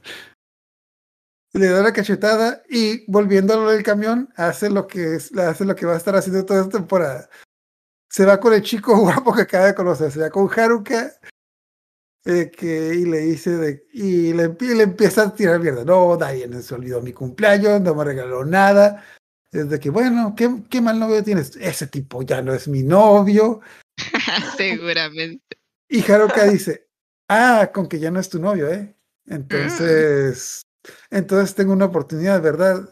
[1.52, 5.86] Le da la cachetada y volviéndolo del camión, hace lo que es, hace lo que
[5.86, 7.28] va a estar haciendo toda esta temporada.
[8.10, 11.12] Se va con el chico guapo que acaba de conocer, se va con Haruka
[12.24, 15.84] eh, que, y le dice de, y le, empie- le empieza a tirar mierda.
[15.84, 19.04] No, Diane se olvidó mi cumpleaños, no me regaló nada.
[19.52, 21.54] Es de que, bueno, ¿qué, qué mal novio tienes?
[21.56, 23.60] Ese tipo ya no es mi novio.
[24.56, 25.58] Seguramente.
[25.88, 26.88] Y Haruka dice,
[27.28, 28.96] ah, con que ya no es tu novio, ¿eh?
[29.26, 30.62] Entonces,
[31.10, 32.88] entonces tengo una oportunidad, ¿verdad?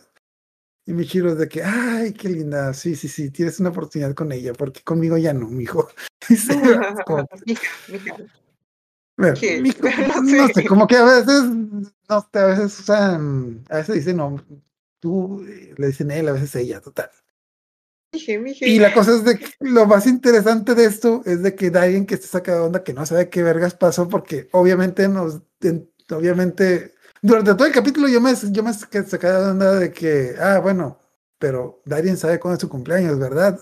[0.85, 4.33] Y Michiro es de que, ay, qué linda, sí, sí, sí, tienes una oportunidad con
[4.33, 5.89] ella, porque conmigo ya no, mijo.
[6.29, 6.55] Dice,
[7.07, 8.17] como, Mija, mija.
[9.17, 9.61] bueno, ¿Qué?
[9.61, 10.55] mijo, No no sé.
[10.55, 14.45] sé, como que a veces, no a veces usan, a veces dicen, no,
[14.99, 15.45] tú,
[15.77, 17.11] le dicen él, a veces ella, total.
[18.61, 21.83] Y la cosa es de que lo más interesante de esto es de que da
[21.83, 25.41] alguien que esté sacado de onda que no sabe qué vergas pasó porque obviamente nos
[25.63, 30.35] en- obviamente durante todo el capítulo yo me yo me sacaba de onda de que
[30.39, 31.01] ah bueno
[31.39, 33.59] pero Darien sabe cuándo es su cumpleaños verdad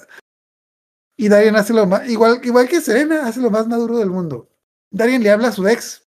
[1.16, 4.48] y Darien hace lo más igual igual que Serena hace lo más maduro del mundo.
[4.90, 6.08] Darien le habla a su ex.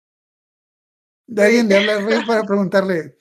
[1.27, 3.17] Darien le habla a Rey para preguntarle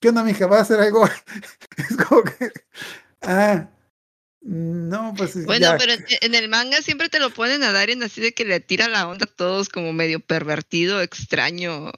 [0.00, 1.04] ¿qué onda mija va a hacer algo?
[1.76, 2.50] es como que
[3.22, 3.70] ah
[4.40, 5.76] no pues Bueno, ya.
[5.78, 8.88] pero en, el manga siempre te lo ponen a Darien así de que le tira
[8.88, 11.90] la onda a todos como medio pervertido, extraño.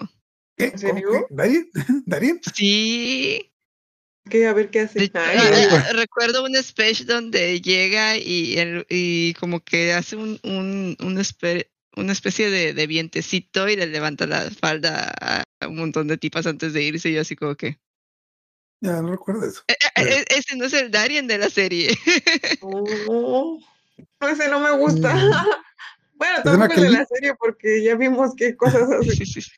[0.56, 0.66] ¿Qué?
[0.66, 1.26] ¿En serio?
[1.30, 1.70] ¿Darien?
[2.06, 2.40] ¿Darien?
[2.54, 3.46] Sí.
[4.28, 4.46] ¿Qué?
[4.46, 4.98] A ver qué hace.
[4.98, 9.92] De hecho, Ay, ay, eh, recuerdo un speech donde llega y, el- y como que
[9.94, 15.12] hace un, un, un espe- una especie de, de vientecito y le levanta la falda
[15.20, 17.78] a a un montón de tipas antes de irse y yo así como que...
[18.80, 19.62] Ya no recuerdo eso.
[19.68, 21.90] "Eh, eh, eh, ese no es el Darien de la serie.
[22.62, 23.58] Oh,
[24.20, 25.14] ese no me gusta.
[25.14, 25.30] Mm.
[26.20, 29.12] Bueno, ¿Es tampoco el de la serie porque ya vimos qué cosas hace.
[29.16, 29.50] Sí, sí, sí.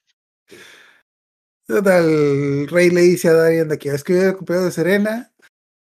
[1.66, 4.72] Total, Rey le dice a Darien de que es que hoy era el cumpleaños de
[4.72, 5.32] Serena.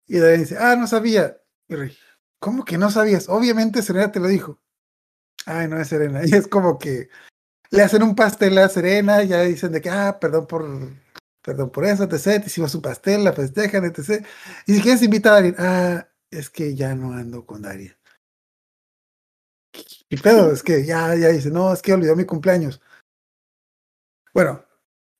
[0.07, 1.37] Y Darien dice, ah, no sabía.
[1.67, 1.97] Y Rey,
[2.39, 3.27] ¿cómo que no sabías?
[3.27, 4.61] Obviamente Serena te lo dijo.
[5.45, 6.21] Ay, no es Serena.
[6.25, 7.09] Y es como que
[7.69, 10.65] le hacen un pastel a Serena, ya dicen de que, ah, perdón por,
[11.41, 12.41] perdón por eso, etc.
[12.41, 14.25] Te hicimos su pastel, la festejan, etc.
[14.67, 17.95] Y si quieres invita a Darien, ah, es que ya no ando con Darien.
[19.71, 20.51] ¿Qué pedo?
[20.51, 22.81] Es que ya, ya dice, no, es que olvidó mi cumpleaños.
[24.33, 24.63] Bueno,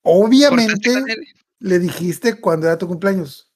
[0.02, 0.90] obviamente
[1.58, 3.50] le dijiste cuándo era tu cumpleaños.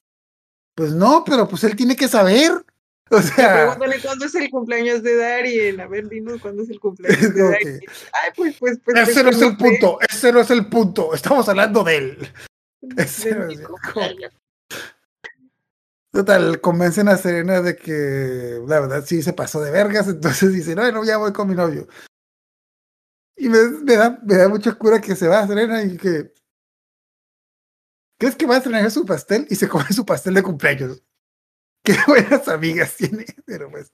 [0.75, 2.51] Pues no, pero pues él tiene que saber.
[3.09, 5.79] O sea, Pregúntale cuándo es el cumpleaños de Darien.
[5.79, 7.79] A ver, dinos cuándo es el cumpleaños de Darien.
[8.11, 8.97] Ay, pues, pues, pues.
[8.97, 11.13] ese pues, no es el punto, ese no es el punto.
[11.13, 12.33] Estamos hablando de él.
[16.11, 20.75] Total, convencen a Serena de que la verdad sí se pasó de vergas, entonces dice,
[20.75, 21.87] no, no, ya voy con mi novio.
[23.35, 26.33] Y me, me da, me da mucha cura que se va a Serena y que...
[28.19, 29.45] ¿Crees que va a estrenar su pastel?
[29.49, 31.03] Y se come su pastel de cumpleaños.
[31.83, 33.91] Qué buenas amigas tiene, pero pues...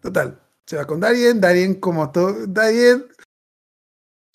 [0.00, 3.06] Total, se va con Darien, Darien como todo, Darien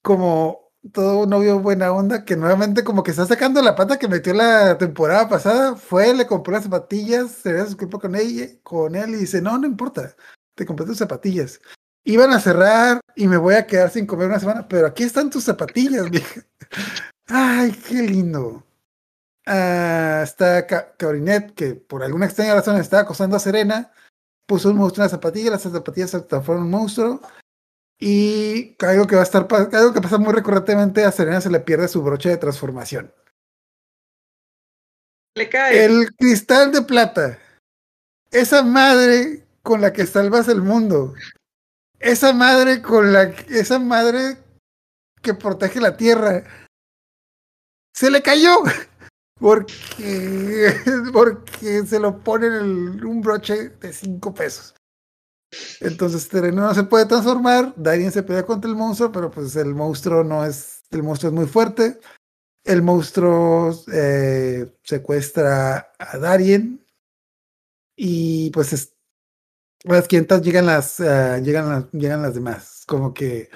[0.01, 4.07] como todo un novio buena onda que nuevamente como que está sacando la pata que
[4.07, 8.48] metió la temporada pasada, fue, le compró las zapatillas, se ve su culpa con ella,
[8.64, 10.16] con él y dice, no, no importa,
[10.56, 11.61] te compré tus zapatillas.
[12.03, 15.30] Iban a cerrar y me voy a quedar sin comer una semana, pero aquí están
[15.30, 16.41] tus zapatillas, vieja.
[17.28, 18.64] Ay, qué lindo.
[19.45, 23.91] Ah, está Ca- Cabrinet, que por alguna extraña razón estaba acosando a Serena,
[24.45, 27.22] puso un monstruo en las zapatillas, las zapatillas se transforman en un monstruo.
[27.99, 31.59] Y algo que va a estar, algo que pasa muy recurrentemente a Serena se le
[31.59, 33.13] pierde su broche de transformación.
[35.35, 35.84] Le cae.
[35.85, 37.39] El cristal de plata.
[38.31, 41.13] Esa madre con la que salvas el mundo.
[41.99, 44.38] Esa madre con la esa madre
[45.21, 46.43] que protege la tierra.
[47.93, 48.63] Se le cayó.
[49.39, 50.73] Porque,
[51.13, 54.76] porque se lo pone en el- un broche de 5 pesos.
[55.80, 57.73] Entonces Terreno no se puede transformar.
[57.76, 60.84] Darien se pelea contra el monstruo, pero pues el monstruo no es.
[60.91, 61.99] El monstruo es muy fuerte.
[62.63, 66.85] El monstruo eh, secuestra a Darien.
[67.95, 68.93] Y pues
[69.84, 72.84] las 500 llegan las, ah, llegan las, llegan las demás.
[72.88, 73.49] Como que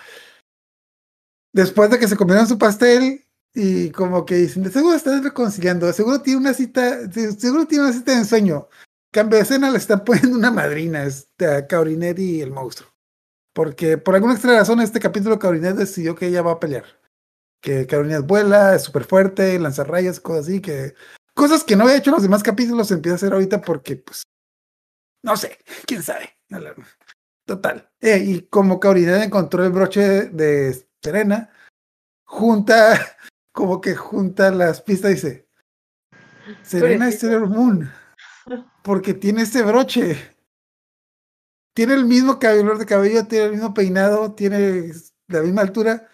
[1.53, 6.21] después de que se comieron su pastel y como que dicen, seguro están reconciliando, seguro
[6.21, 8.67] tiene una cita, seguro tiene una cita de ensueño.
[9.13, 12.89] Cambio de escena le están poniendo una madrina este, a Caurinet y el monstruo.
[13.53, 16.85] Porque por alguna extraña razón este capítulo Caurinet decidió que ella va a pelear.
[17.61, 20.95] Que Caurinet vuela, es súper fuerte, lanza rayas, cosas así, que
[21.35, 24.23] cosas que no había hecho en los demás capítulos empieza a hacer ahorita porque pues
[25.23, 26.37] no sé, quién sabe.
[27.45, 27.89] Total.
[28.01, 31.49] Eh, y como Caurinet encontró el broche de Serena,
[32.25, 32.99] junta,
[33.53, 35.47] como que junta las pistas, dice,
[36.63, 37.19] Serena es.
[37.19, 37.91] Sailor Moon,
[38.83, 40.35] porque tiene ese broche.
[41.73, 44.91] Tiene el mismo cabello de cabello, tiene el mismo peinado, tiene
[45.27, 46.07] la misma altura,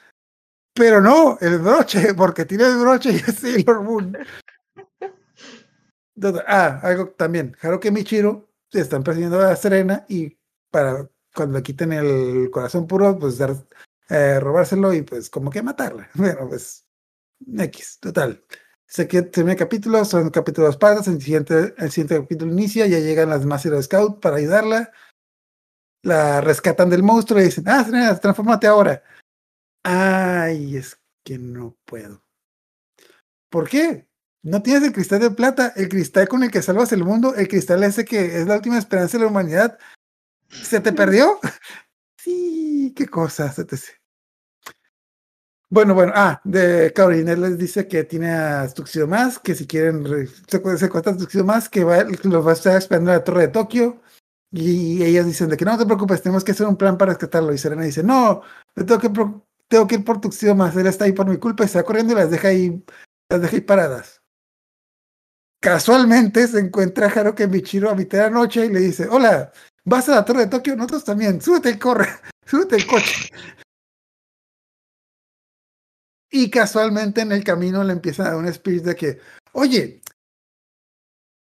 [0.74, 4.18] pero no, el broche, porque tiene el broche y es Sailor Moon.
[6.48, 10.38] Ah, algo también, Haruki Michiro están persiguiendo a Serena y
[10.70, 13.56] para cuando le quiten el corazón puro, pues dar,
[14.10, 16.10] eh, robárselo y pues como que matarla.
[16.16, 16.86] Bueno, pues
[17.58, 18.44] X, total.
[18.90, 23.30] Se termina el capítulo, son capítulos partes, el siguiente, el siguiente capítulo inicia, ya llegan
[23.30, 24.92] las demás Hero Scout para ayudarla.
[26.02, 29.04] La rescatan del monstruo y dicen, ah, Serena, transfórmate ahora.
[29.84, 32.24] Ay, es que no puedo.
[33.52, 34.08] ¿Por qué?
[34.42, 37.48] No tienes el cristal de plata, el cristal con el que salvas el mundo, el
[37.48, 39.78] cristal ese que es la última esperanza de la humanidad.
[40.50, 41.40] ¿Se te perdió?
[42.22, 43.78] Sí, qué cosa, se te...
[45.72, 50.04] Bueno, bueno, ah, de Caurinet les dice que tiene a Tuxedo más, que si quieren
[50.04, 53.24] re- secu- secuestrar a Tuxedo más, que va, los va a estar esperando en la
[53.24, 54.02] torre de Tokio.
[54.52, 57.54] Y ellas dicen de que no te preocupes, tenemos que hacer un plan para rescatarlo.
[57.54, 58.42] Y Serena dice, no,
[58.74, 59.10] tengo que,
[59.68, 61.84] tengo que ir por Tuxedo más, él está ahí por mi culpa y se va
[61.84, 62.84] corriendo y las deja ahí,
[63.30, 64.24] las deja ahí paradas.
[65.62, 69.52] Casualmente se encuentra Haruki Michiro a mitad de la noche y le dice, hola,
[69.86, 70.76] ¿vas a la torre de Tokio?
[70.76, 72.08] Nosotros también, súbete el corre,
[72.46, 73.30] súbete el coche.
[76.32, 79.20] Y casualmente en el camino le empiezan a dar un espíritu de que,
[79.54, 80.02] oye,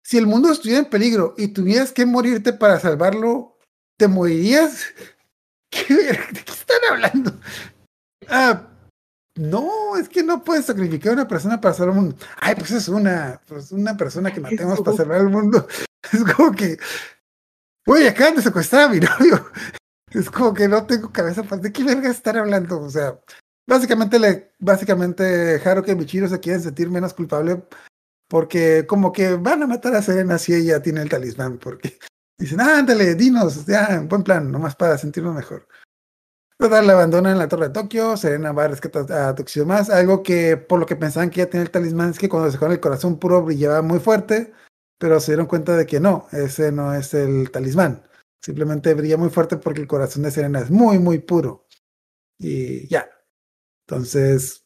[0.05, 3.59] si el mundo estuviera en peligro y tuvieras que morirte para salvarlo,
[3.97, 4.85] ¿te morirías?
[5.71, 7.33] ¿Qué, ¿De qué están hablando?
[8.29, 8.69] Ah,
[9.37, 12.17] no, es que no puedes sacrificar a una persona para salvar el mundo.
[12.41, 15.67] Ay, pues es una, pues una persona que matemos para salvar el mundo.
[16.13, 16.77] Es como que,
[17.87, 19.51] oye, acaban de secuestrar a mi novio.
[20.13, 22.81] Es como que no tengo cabeza para de qué verga están hablando.
[22.81, 23.19] O sea,
[23.67, 27.63] básicamente, le, básicamente Haruki y Michiro se quieren sentir menos culpable
[28.29, 31.99] porque como que van a matar a Serena si ella tiene el talismán, porque
[32.39, 35.69] dicen, "Ah, ándale, dinos, ya, buen plan, nomás para sentirnos mejor.
[36.59, 39.91] Total, la abandonan en la torre de Tokio, Serena va a rescatar a Tuxedo más,
[39.91, 42.65] algo que por lo que pensaban que ya tenía el talismán es que cuando se
[42.65, 44.53] el corazón puro brillaba muy fuerte,
[44.99, 48.05] pero se dieron cuenta de que no, ese no es el talismán,
[48.41, 51.67] simplemente brilla muy fuerte porque el corazón de Serena es muy, muy puro.
[52.39, 53.14] Y ya.
[53.87, 54.65] Entonces,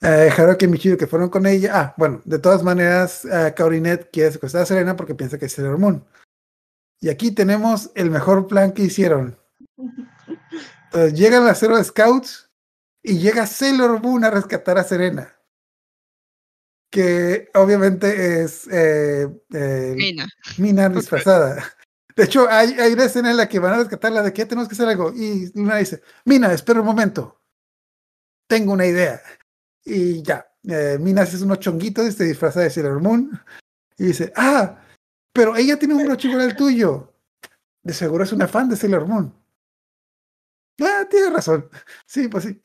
[0.00, 1.72] eh, Haruki y Michiro que fueron con ella.
[1.74, 5.52] Ah, bueno, de todas maneras, eh, Kaorinet quiere secuestrar a Serena porque piensa que es
[5.52, 6.04] Sailor Moon.
[7.00, 9.38] Y aquí tenemos el mejor plan que hicieron.
[10.86, 12.50] Entonces, llegan las Zero Scouts
[13.02, 15.34] y llega Sailor Moon a rescatar a Serena.
[16.90, 20.28] Que obviamente es eh, eh, Mina.
[20.56, 21.64] Mina disfrazada.
[22.16, 24.68] De hecho, hay, hay una escena en la que van a rescatarla de que tenemos
[24.68, 25.12] que hacer algo.
[25.14, 27.40] Y Luna dice, Mina, espera un momento.
[28.48, 29.22] Tengo una idea.
[29.84, 33.30] Y ya, eh, Mina hace unos chonguitos y se disfraza de Sailor Moon.
[33.96, 34.80] Y dice, ah,
[35.32, 37.14] pero ella tiene un broche igual al tuyo.
[37.82, 39.32] De seguro es una fan de Sailor Moon.
[40.80, 41.68] Ah, tiene razón.
[42.06, 42.60] Sí, pues sí.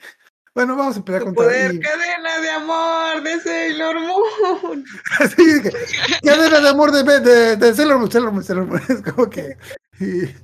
[0.56, 4.86] Bueno, vamos a empezar Tu con poder cadena de amor de Sailor Moon.
[5.20, 5.78] Así de que,
[6.24, 8.82] cadena de amor de, de, de Sailor Moon, Sailor Moon, Sailor Moon.
[8.90, 9.58] Es como que.
[10.00, 10.36] y-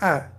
[0.00, 0.32] ah,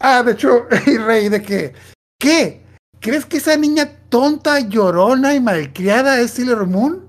[0.00, 1.74] ah, de hecho, y Rey, de que.
[2.18, 2.63] ¿Qué?
[3.04, 7.06] ¿Crees que esa niña tonta, llorona y malcriada es Sailor Moon?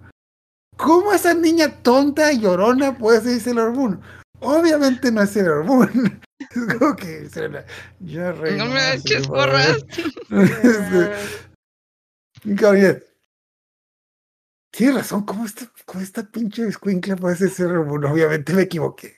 [0.76, 4.01] ¿Cómo esa niña tonta y llorona puede ser Sailor Moon?
[4.41, 6.22] Obviamente no es Sailor Moon.
[6.38, 7.30] Es como que.
[8.01, 8.57] Yo, Rey.
[8.57, 9.26] No me nomás, eches.
[10.31, 11.11] Este,
[12.43, 13.03] Gabriel.
[14.72, 17.80] Tienes razón, ¿cómo esta, cómo esta pinche escuincla puede ser?
[17.80, 19.17] Bueno, obviamente me equivoqué.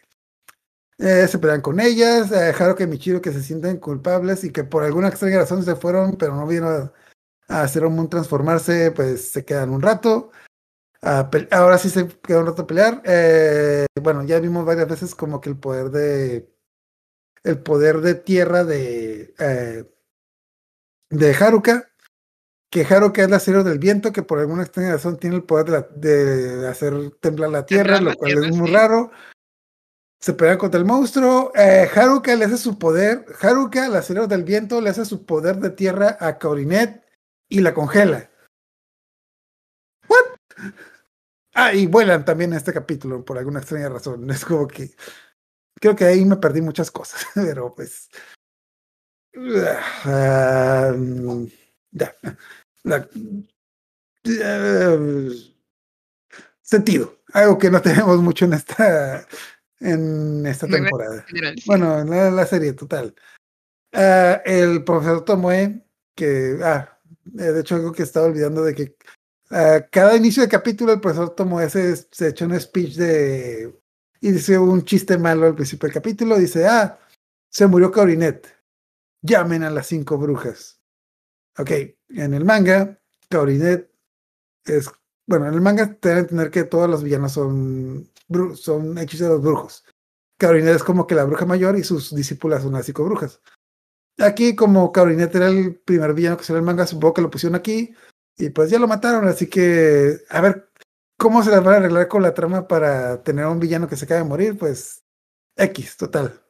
[1.00, 4.64] Eh, se pelean con ellas, eh, Haruka y Michiro que se sienten culpables y que
[4.64, 6.92] por alguna extraña razón se fueron, pero no vieron
[7.50, 10.32] a, a hacer un mundo transformarse, pues se quedan un rato.
[11.04, 13.02] a ahora sí se quedan un rato a pelear.
[13.06, 16.52] Eh, bueno, ya vimos varias veces como que el poder de.
[17.44, 19.36] El poder de tierra de.
[19.40, 19.86] eh,
[21.12, 21.90] de Haruka.
[22.70, 25.68] Que Haruka es la cero del viento, que por alguna extraña razón tiene el poder
[25.68, 28.74] de, la- de hacer temblar la tierra, Temblar la lo cual tierra, es muy sí.
[28.74, 29.12] raro.
[30.20, 31.52] Se pelean contra el monstruo.
[31.56, 33.26] Eh, Haruka le hace su poder.
[33.42, 37.04] Haruka, la cero del viento, le hace su poder de tierra a Kaorinet
[37.50, 38.30] y la congela.
[40.08, 40.26] ¿What?
[41.54, 44.30] Ah, y vuelan también en este capítulo por alguna extraña razón.
[44.32, 44.92] Es como que.
[45.80, 48.10] Creo que ahí me perdí muchas cosas, pero pues.
[50.06, 51.46] ah, mm,
[51.92, 52.16] ya.
[54.24, 55.30] Eh,
[56.62, 57.18] sentido.
[57.34, 59.28] Algo que no tenemos mucho en esta.
[59.80, 61.26] En esta temporada.
[61.66, 63.14] Bueno, en la, la serie total.
[63.94, 65.86] Ah, el profesor Tomoe,
[66.16, 67.00] que, ah,
[67.38, 68.96] eh, de hecho algo que estaba olvidando de que
[69.52, 73.74] ah, cada inicio de capítulo el profesor Tomoe se, se echó un speech de,
[74.22, 77.00] y dice un chiste malo al principio del capítulo, dice, ah,
[77.50, 78.48] se murió Kaorinet,
[79.22, 80.82] llamen a las cinco brujas.
[81.58, 81.72] Ok,
[82.10, 83.00] en el manga,
[83.30, 83.90] Kaorinet
[84.66, 84.90] es,
[85.26, 88.10] bueno, en el manga te deben entender que todos los villanos son,
[88.56, 89.86] son hechiceros brujos.
[90.38, 93.42] Kaorinet es como que la bruja mayor y sus discípulas son las cinco brujas.
[94.20, 97.56] Aquí, como Kaorinet era el primer villano que salió el manga, supongo que lo pusieron
[97.56, 97.94] aquí
[98.38, 99.28] y pues ya lo mataron.
[99.28, 100.70] Así que, a ver
[101.18, 103.96] cómo se las van a arreglar con la trama para tener a un villano que
[103.96, 104.58] se acaba de morir.
[104.58, 105.04] Pues
[105.56, 106.42] X, total.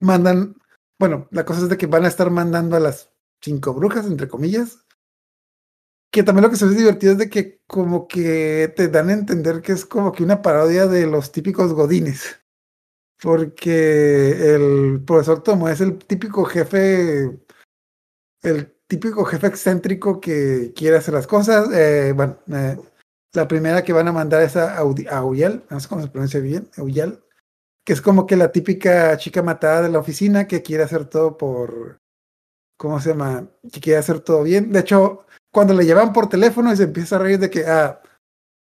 [0.00, 0.56] Mandan,
[0.98, 3.10] bueno, la cosa es de que van a estar mandando a las
[3.40, 4.84] cinco brujas, entre comillas.
[6.12, 9.14] Que también lo que se ve divertido es de que como que te dan a
[9.14, 12.42] entender que es como que una parodia de los típicos godines
[13.22, 17.38] porque el profesor Tomo es el típico jefe,
[18.42, 21.68] el típico jefe excéntrico que quiere hacer las cosas.
[21.72, 22.76] Eh, bueno, eh,
[23.32, 26.08] la primera que van a mandar es a, Audi- a Auyal, no sé cómo se
[26.08, 27.22] pronuncia bien, Auyal,
[27.86, 31.38] que es como que la típica chica matada de la oficina que quiere hacer todo
[31.38, 32.00] por,
[32.76, 33.48] ¿cómo se llama?
[33.72, 34.72] Que quiere hacer todo bien.
[34.72, 38.00] De hecho, cuando le llevan por teléfono y se empieza a reír de que, ah,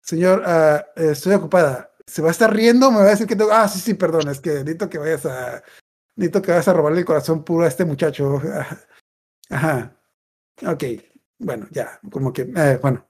[0.02, 1.90] señor, ah, estoy ocupada.
[2.06, 2.90] ¿Se va a estar riendo?
[2.90, 3.52] Me va a decir que tengo.
[3.52, 5.62] Ah, sí, sí, perdón, es que necesito que vayas a.
[6.16, 8.42] Necesito que vayas a robarle el corazón puro a este muchacho.
[9.50, 9.96] Ajá.
[10.66, 10.84] Ok.
[11.38, 12.00] Bueno, ya.
[12.10, 12.42] Como que.
[12.56, 13.06] eh, bueno.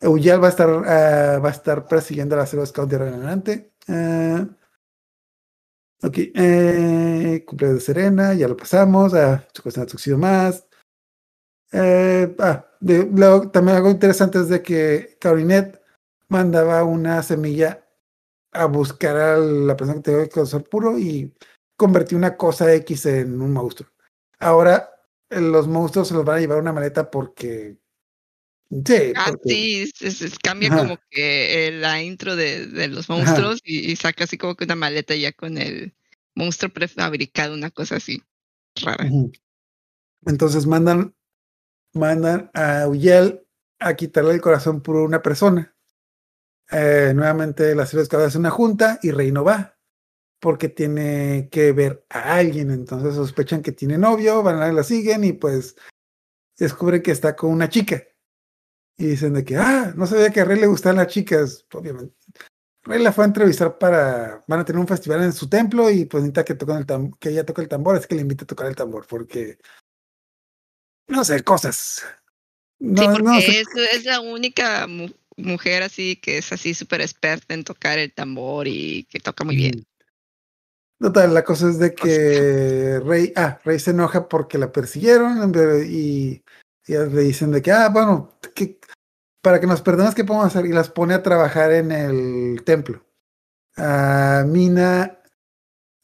[0.00, 0.68] Euyal va a estar.
[0.70, 3.72] ah, va a estar persiguiendo a la Zero Scout de adelante.
[3.88, 4.46] Ah,
[6.02, 6.18] ok.
[6.34, 9.14] Eh, cumpleaños de Serena, ya lo pasamos.
[9.14, 10.66] Ah, su cuestión de más.
[11.72, 15.80] Eh, ah, de, luego, también algo interesante es de que Kaorinet
[16.28, 17.86] mandaba una semilla
[18.52, 21.32] a buscar a la persona que tenía el corazón puro y
[21.76, 23.88] convertir una cosa X en un monstruo.
[24.38, 24.90] Ahora
[25.30, 27.76] los monstruos se los van a llevar una maleta porque.
[28.70, 30.78] Sí, Ah, porque- sí, es- es- cambia Ajá.
[30.78, 34.64] como que eh, la intro de, de los monstruos y, y saca así como que
[34.64, 35.94] una maleta ya con el
[36.34, 38.22] monstruo prefabricado, una cosa así
[38.82, 39.06] rara.
[40.26, 41.14] Entonces mandan,
[41.94, 43.46] mandan a Uyel
[43.78, 45.74] a quitarle el corazón a una persona.
[46.70, 49.76] Eh, nuevamente la serie hace una junta y Rey no va
[50.40, 52.70] porque tiene que ver a alguien.
[52.72, 55.76] Entonces sospechan que tiene novio, van a la siguen y pues
[56.58, 58.02] descubren que está con una chica.
[58.98, 61.64] Y dicen de que, ah, no sabía que a Rey le gustaban las chicas.
[61.72, 62.16] Obviamente.
[62.84, 66.06] Rey la fue a entrevistar para, van a tener un festival en su templo y
[66.06, 68.48] pues necesita que, toquen el que ella toque el tambor, es que le invita a
[68.48, 69.58] tocar el tambor porque,
[71.12, 72.02] no sé, cosas.
[72.80, 73.60] No, sí, porque no sé.
[73.60, 78.12] es, es la única mu- mujer así que es así súper experta en tocar el
[78.12, 79.86] tambor y que toca muy bien.
[80.98, 85.52] Total, la cosa es de que Rey, ah, Rey se enoja porque la persiguieron
[85.84, 86.42] y,
[86.86, 88.78] y le dicen de que, ah, bueno, que,
[89.40, 90.66] para que nos perdones, ¿qué podemos hacer?
[90.66, 93.04] Y las pone a trabajar en el templo.
[93.76, 95.18] Ah, Mina,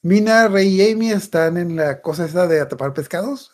[0.03, 3.53] Mina, Rey y Amy están en la cosa esa de atrapar pescados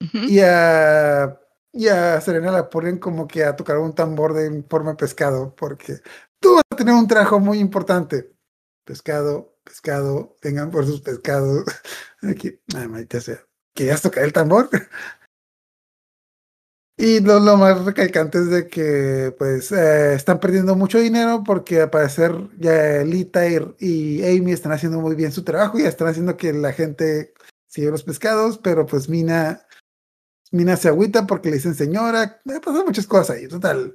[0.00, 1.38] Y a,
[1.72, 6.00] y a Serena la ponen como que a tocar un tambor de forma pescado porque
[6.40, 8.32] tú vas a tener un trabajo muy importante.
[8.84, 11.64] Pescado, pescado, vengan por sus pescados.
[12.22, 13.44] Aquí, ay, maldita sea.
[13.74, 14.70] ¿Querías tocar el tambor?
[17.00, 21.82] Y lo, lo más recalcante es de que pues eh, están perdiendo mucho dinero porque
[21.82, 26.08] al parecer ya Lita y, y Amy están haciendo muy bien su trabajo y están
[26.08, 27.34] haciendo que la gente
[27.68, 29.64] siga los pescados, pero pues Mina,
[30.52, 33.94] Mina se agüita porque le dicen señora, me pasan muchas cosas ahí, total.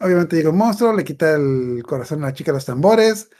[0.00, 3.30] obviamente llega un monstruo, le quita el corazón a la chica de los tambores.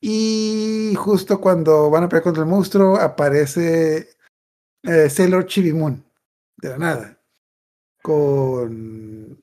[0.00, 4.10] Y justo cuando van a pelear contra el monstruo, aparece
[4.82, 6.04] eh, Sailor Chibimun.
[6.56, 7.18] De la nada.
[8.02, 9.40] Con.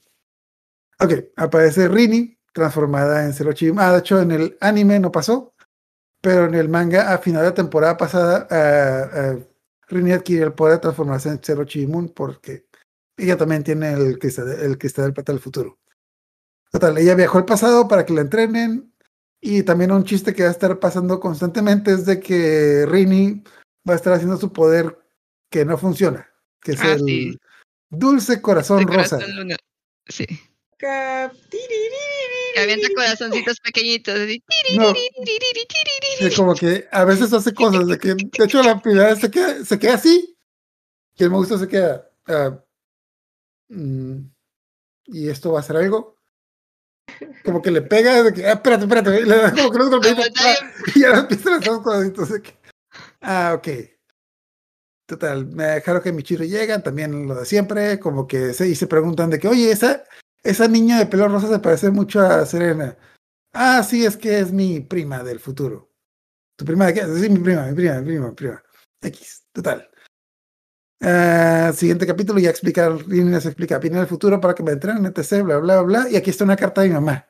[0.99, 3.79] Ok, aparece Rini, transformada en Sailor Chibimun.
[3.81, 5.53] Ah, de hecho, en el anime no pasó.
[6.21, 9.47] Pero en el manga, a final de la temporada pasada, eh, eh,
[9.89, 12.65] Rini adquiere el poder de transformarse en Sailor Chibimun porque
[13.17, 15.79] ella también tiene el cristal, el cristal del plata del futuro.
[16.71, 18.93] Total, ella viajó al pasado para que la entrenen.
[19.41, 23.41] Y también un chiste que va a estar pasando constantemente es de que Rini
[23.87, 24.99] va a estar haciendo su poder
[25.49, 26.29] que no funciona,
[26.61, 27.39] que es Ah, el sí.
[27.89, 29.17] dulce corazón rosa.
[29.17, 29.55] corazón.
[30.07, 30.25] Sí
[32.53, 34.15] que avienta corazoncitos pequeñitos.
[34.19, 34.43] Así.
[36.35, 39.79] Como que a veces hace cosas de que, de hecho, la primera se queda, se
[39.79, 40.37] queda así,
[41.15, 42.09] que el monstruo se queda.
[42.27, 42.59] Ah,
[43.69, 44.19] mm,
[45.05, 46.17] y esto va a ser algo.
[47.43, 49.89] Como que le pega, de que, ah, espérate, espérate, y le da como que los
[49.89, 50.55] golpeitos, ah,
[50.95, 52.41] y a hacer cosas.
[53.21, 53.67] Ah, ok.
[55.05, 58.75] Total, me dejaron que mi Michiro llegan, también lo de siempre, como que se, y
[58.75, 60.03] se preguntan de que, oye, esa,
[60.43, 62.97] esa niña de pelo rosa se parece mucho a Serena.
[63.53, 65.91] Ah, sí, es que es mi prima del futuro.
[66.55, 67.01] ¿Tu prima de qué?
[67.01, 68.63] Sí, mi prima, mi prima, mi prima, mi prima.
[69.01, 69.89] X, total.
[71.01, 75.05] Ah, siguiente capítulo, ya explica, Rini les explica, viene el futuro para que me entrenen,
[75.05, 76.09] etc, bla, bla, bla.
[76.09, 77.27] Y aquí está una carta de mi mamá.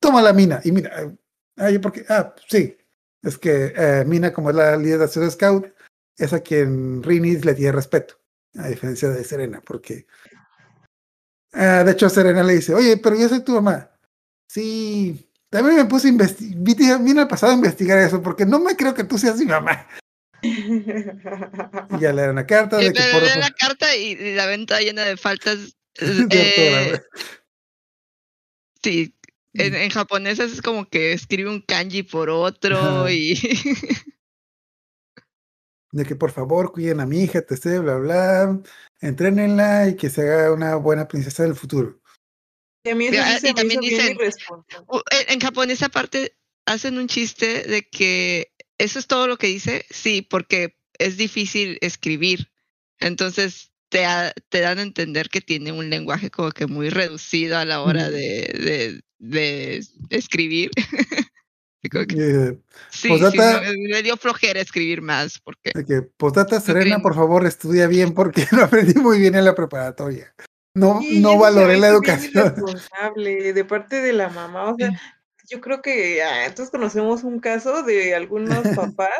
[0.00, 0.60] Toma la mina.
[0.64, 1.16] Y mira, eh,
[1.56, 2.04] ay, ¿por qué?
[2.08, 2.76] Ah, sí.
[3.22, 5.74] Es que eh, Mina, como es la líder de Zero Scout,
[6.16, 8.20] es a quien Rini le tiene respeto,
[8.56, 10.06] a diferencia de Serena, porque
[11.56, 13.90] ah, de hecho Serena le dice, oye, pero yo soy tu mamá.
[14.48, 18.76] Sí, también me puse a investigar, vine al pasado a investigar eso, porque no me
[18.76, 19.86] creo que tú seas mi mamá.
[20.42, 24.80] Y ya le dan una carta Y de que por la carta y, la venta
[24.80, 25.76] llena de faltas.
[25.98, 27.00] de eh,
[28.82, 29.14] sí,
[29.54, 33.10] en, en japonés es como que escribe un kanji por otro Ajá.
[33.10, 33.34] y
[35.96, 38.62] de que por favor cuiden a mi hija, etc, bla, bla,
[39.00, 42.00] entrénenla y que se haga una buena princesa del futuro.
[42.84, 46.36] Y a mí eso sí se y me también dicen- en, en japonés aparte
[46.66, 51.78] hacen un chiste de que eso es todo lo que dice, sí, porque es difícil
[51.80, 52.52] escribir.
[53.00, 57.56] Entonces te, ha- te dan a entender que tiene un lenguaje como que muy reducido
[57.56, 58.12] a la hora Ujú.
[58.12, 58.20] de,
[58.54, 60.70] de, de escribir.
[61.82, 62.58] Que, Eh,
[62.90, 67.02] sí, Postdata- sí, me, me dio flojera escribir más porque de que, postdata Serena, creen.
[67.02, 70.34] por favor, estudia bien porque lo aprendí muy bien en la preparatoria.
[70.74, 72.32] No, Sí, no valoré la educación.
[72.56, 74.72] irresponsable de parte de la mamá.
[74.72, 74.90] O sea,
[75.48, 79.10] yo creo que ah, todos conocemos un caso de algunos papás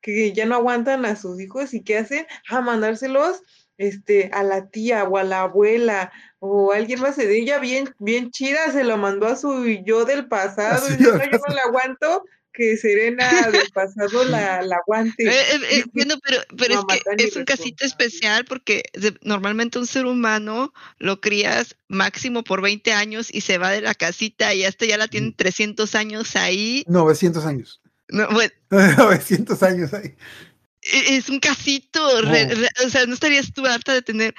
[0.00, 3.42] que ya no aguantan a sus hijos y que hacen a mandárselos
[3.78, 8.30] este a la tía o a la abuela o alguien más de ella bien bien
[8.30, 11.62] chida se lo mandó a su yo del pasado Así y no, yo no la
[11.66, 15.24] aguanto que Serena del pasado la, la aguante.
[15.24, 19.78] Eh, eh, eh, bueno, pero, pero es que es un casito especial porque de- normalmente
[19.78, 24.52] un ser humano lo crías máximo por 20 años y se va de la casita
[24.52, 26.84] y hasta ya la tienen 300 años ahí.
[26.88, 27.80] 900 años.
[28.08, 30.14] No, bueno, 900 años ahí.
[30.82, 32.22] E- es un casito.
[32.22, 32.54] re- No.
[32.54, 34.34] re- o sea, no estarías tú harta de tener.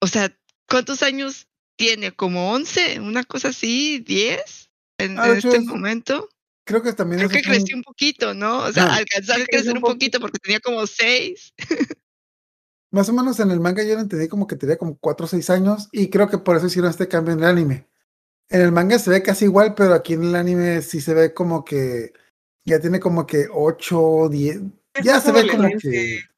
[0.00, 0.34] O sea,
[0.68, 1.46] ¿cuántos años
[1.76, 2.12] tiene?
[2.12, 3.00] ¿Como 11?
[3.00, 4.02] ¿Una cosa así?
[4.06, 4.68] ¿10?
[4.98, 6.28] En, Ah, en de hecho este es- momento.
[6.66, 8.58] Creo que también Creo que es un- creció un poquito, ¿no?
[8.58, 8.96] O sea, Ah.
[8.96, 11.52] alcanzó a crecer un un poquito porque tenía como 6.
[12.90, 15.28] Más o menos en el manga yo lo entendí como que tenía como 4 o
[15.28, 17.86] 6 años y creo que por eso hicieron este cambio en el anime.
[18.50, 21.34] En el manga se ve casi igual, pero aquí en el anime sí se ve
[21.34, 22.12] como que
[22.66, 24.60] ya tiene como que 8 o 10.
[24.98, 26.28] Es Ya se ve como que adolescente.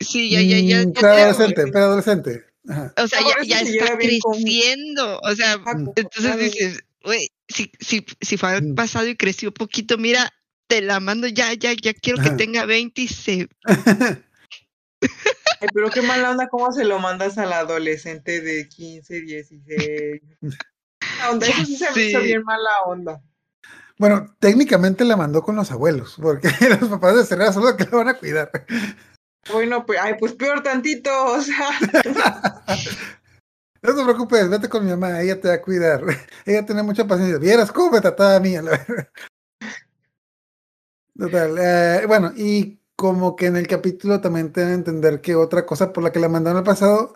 [0.00, 0.86] Sí, ya, ya, ya.
[0.86, 2.44] mm, ya preadolescente, tiene- preadolescente.
[2.68, 2.92] Ajá.
[3.02, 5.20] O sea, ya, ya está creciendo.
[5.22, 5.90] O sea, Mm.
[5.96, 6.36] entonces claro.
[6.42, 8.74] dices, güey, si, si, si fue al Mm.
[8.74, 10.30] pasado y creció poquito, mira,
[10.68, 13.48] te la mando ya, ya, ya quiero que tenga 20 y se.
[15.60, 20.22] Ay, pero qué mala onda, ¿cómo se lo mandas al adolescente de 15, 16?
[20.40, 22.26] Mala onda, eso sí se me hizo Sí.
[22.26, 23.20] bien mala onda.
[23.98, 26.48] Bueno, técnicamente la mandó con los abuelos, porque
[26.80, 28.50] los papás de Serena son los que la van a cuidar.
[29.52, 31.68] Bueno, pues, ay, pues peor tantito, o sea,
[33.82, 36.02] No te preocupes, vete con mi mamá, ella te va a cuidar.
[36.44, 37.38] Ella tiene mucha paciencia.
[37.38, 38.56] Vieras cómo me trataba a mí.
[38.56, 39.08] a la verdad.
[41.16, 41.56] Total.
[41.58, 45.92] eh, bueno, y como que en el capítulo también te a entender que otra cosa
[45.92, 47.14] por la que la mandaron al pasado,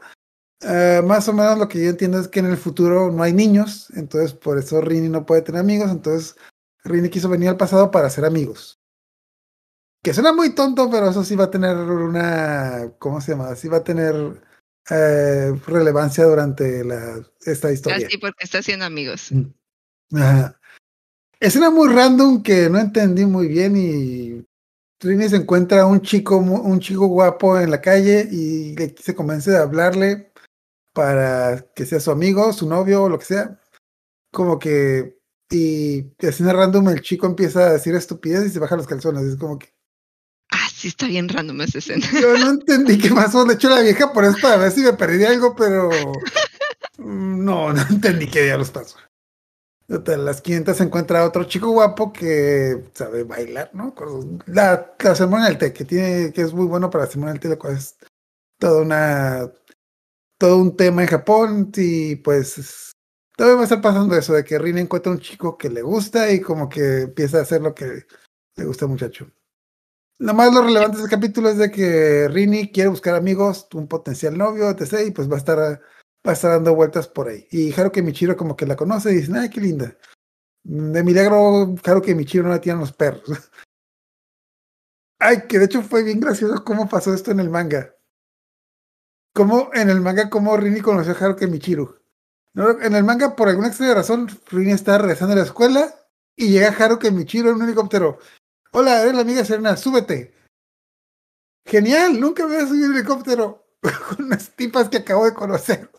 [0.61, 3.33] eh, más o menos lo que yo entiendo es que en el futuro no hay
[3.33, 6.37] niños, entonces por eso Rini no puede tener amigos, entonces
[6.85, 8.81] Rini quiso venir al pasado para ser amigos.
[10.03, 13.55] Que suena muy tonto, pero eso sí va a tener una, ¿cómo se llama?
[13.55, 14.43] Sí va a tener
[14.91, 18.07] eh, relevancia durante la, esta historia.
[18.07, 19.31] Así porque está haciendo amigos.
[20.13, 20.59] Ajá.
[21.39, 24.45] Escena muy random que no entendí muy bien y
[24.99, 29.59] Trini se encuentra un chico, un chico guapo en la calle y se convence de
[29.59, 30.33] hablarle
[30.93, 33.61] para que sea su amigo, su novio o lo que sea.
[34.31, 35.19] Como que,
[35.53, 39.25] y escena random el chico empieza a decir estupidez y se baja los calzones.
[39.25, 39.73] Es como que
[40.53, 42.07] Ah, sí, está bien random esa escena.
[42.21, 43.45] yo no entendí qué pasó.
[43.45, 45.89] De hecho, la vieja por eso para ver si me perdí algo, pero
[46.99, 48.97] mm, no, no entendí qué diablos pasó.
[49.89, 53.95] Total, las 500 se encuentra otro chico guapo que sabe bailar, ¿no?
[54.47, 57.49] La, la del té, que tiene, que es muy bueno para la ceremonia del té,
[57.49, 57.97] lo cual es
[58.59, 59.51] toda una,
[60.39, 62.93] todo un tema en Japón y pues
[63.43, 66.31] todavía va a estar pasando eso, de que Rina encuentra un chico que le gusta
[66.31, 68.07] y como que empieza a hacer lo que
[68.55, 69.29] le gusta al muchacho.
[70.19, 73.89] Lo más lo relevante de este capítulo es de que Rini quiere buscar amigos, un
[73.89, 75.09] potencial novio, etc.
[75.09, 77.49] Y pues va a estar, va a estar dando vueltas por ahí.
[77.51, 79.99] Y Haruki Michiro como que la conoce y dicen, ay, qué linda.
[80.63, 83.25] De milagro, Haruki Michiro no la tienen los perros.
[85.19, 87.95] Ay, que de hecho fue bien gracioso cómo pasó esto en el manga.
[89.35, 92.02] Cómo en el manga, cómo Rini conoció a Haruki Michiro.
[92.55, 95.95] No, en el manga, por alguna extraña razón, Rini está regresando a la escuela
[96.37, 98.19] y llega Haruki Michiro en un helicóptero.
[98.73, 100.35] Hola, eres la amiga Serena, súbete.
[101.65, 103.67] Genial, nunca me había subido un helicóptero
[104.09, 105.91] con unas tipas que acabo de conocer.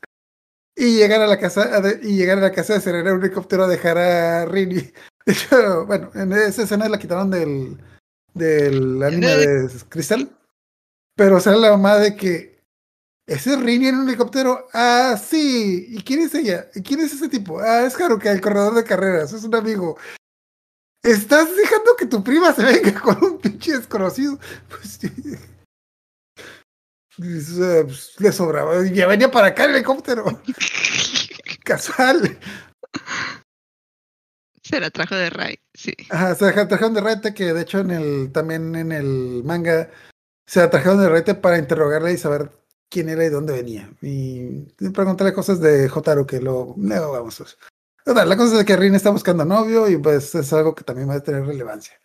[0.76, 3.24] Y llegar a la casa de, y llegar a la casa de Serena en un
[3.24, 4.92] helicóptero a dejar a Rini.
[5.26, 7.78] De hecho, bueno, en esa escena la quitaron del,
[8.34, 10.38] del anime de Cristal.
[11.16, 12.53] Pero sale la mamá de que
[13.28, 14.68] ese es Rini en un helicóptero.
[14.74, 15.86] Ah, sí.
[15.90, 16.68] ¿Y quién es ella?
[16.76, 17.60] ¿Y quién es ese tipo?
[17.60, 19.32] Ah, es Haruka, el corredor de carreras.
[19.34, 19.98] Es un amigo.
[21.04, 24.40] ¿Estás dejando que tu prima se venga con un pinche desconocido?
[24.70, 25.12] Pues sí.
[27.18, 28.84] Pues, le sobraba.
[28.88, 30.26] Ya venía para acá el helicóptero.
[31.64, 32.38] Casual.
[34.64, 35.94] Se la trajo de Rai, sí.
[36.10, 39.92] Ajá, se deja- trajeron de rete que de hecho en el también en el manga
[40.48, 42.50] se la trajeron de rete para interrogarle y saber
[42.94, 43.92] quién era y dónde venía.
[44.02, 47.58] Y preguntarle cosas de Jotaro que lo luego vamos
[48.06, 51.10] Total, la cosa es que Rin está buscando novio y pues es algo que también
[51.10, 52.00] va a tener relevancia.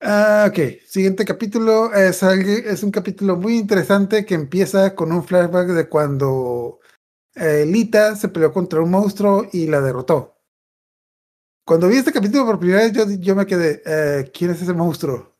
[0.00, 5.68] Ah, ok, siguiente capítulo es, es un capítulo muy interesante que empieza con un flashback
[5.68, 6.80] de cuando
[7.34, 10.36] eh, Lita se peleó contra un monstruo y la derrotó.
[11.66, 14.74] Cuando vi este capítulo por primera vez, yo, yo me quedé, eh, ¿quién es ese
[14.74, 15.33] monstruo?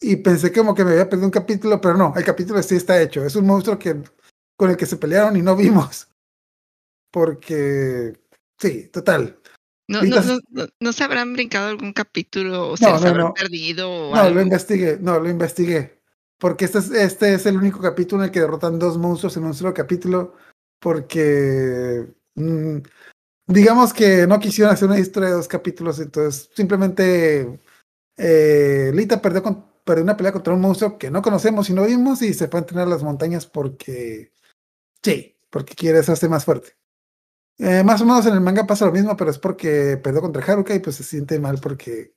[0.00, 3.00] Y pensé como que me había perdido un capítulo, pero no, el capítulo sí está
[3.00, 3.24] hecho.
[3.24, 3.96] Es un monstruo que,
[4.56, 6.08] con el que se pelearon y no vimos.
[7.10, 8.12] Porque,
[8.58, 9.38] sí, total.
[9.88, 14.14] No, no, las- no, no, se habrán brincado algún capítulo o se habrán perdido o
[14.14, 16.00] No, lo investigué, no, lo investigué.
[16.38, 19.44] Porque este es, este es el único capítulo en el que derrotan dos monstruos en
[19.44, 20.34] un solo capítulo.
[20.80, 22.04] Porque,
[22.34, 22.78] mm,
[23.46, 27.58] digamos que no quisieron hacer una historia de dos capítulos, entonces simplemente
[28.18, 31.86] eh, Lita perdió, con- perdió una pelea contra un monstruo que no conocemos y no
[31.86, 34.32] vimos y se fue a entrenar a las montañas porque,
[35.00, 36.76] sí, porque quiere hacerse más fuerte.
[37.58, 40.44] Eh, más o menos en el manga pasa lo mismo, pero es porque perdió contra
[40.44, 42.14] Haruka y pues se siente mal porque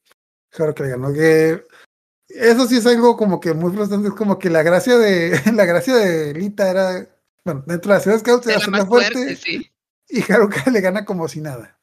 [0.57, 1.13] Haruka le ganó.
[1.13, 1.63] Que
[2.27, 5.65] eso sí es algo como que muy frustrante, es como que la gracia de la
[5.65, 7.07] gracia de Lita era,
[7.45, 9.71] bueno, dentro de la ciudad Scout era más fuerte, fuerte, sí.
[10.09, 11.79] y Haruka le gana como si nada.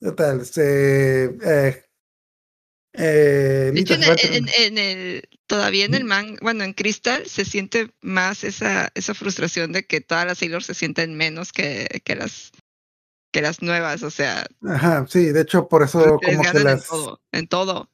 [0.00, 1.85] Total, se, eh,
[2.98, 7.44] eh, De hecho, en el, en, el, todavía en el man, bueno, en Crystal se
[7.44, 12.14] siente más esa, esa frustración de que todas las Sailor se sienten menos que, que
[12.16, 12.52] las
[13.32, 16.64] que las nuevas, o sea, Ajá, sí, de hecho por eso como que ganan en
[16.64, 17.90] las, todo, en todo.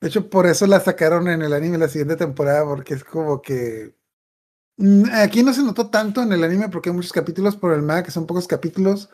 [0.00, 3.40] de hecho por eso la sacaron en el anime la siguiente temporada porque es como
[3.42, 3.94] que
[4.78, 7.82] mm, aquí no se notó tanto en el anime porque hay muchos capítulos por el
[7.82, 9.08] manga que son pocos capítulos.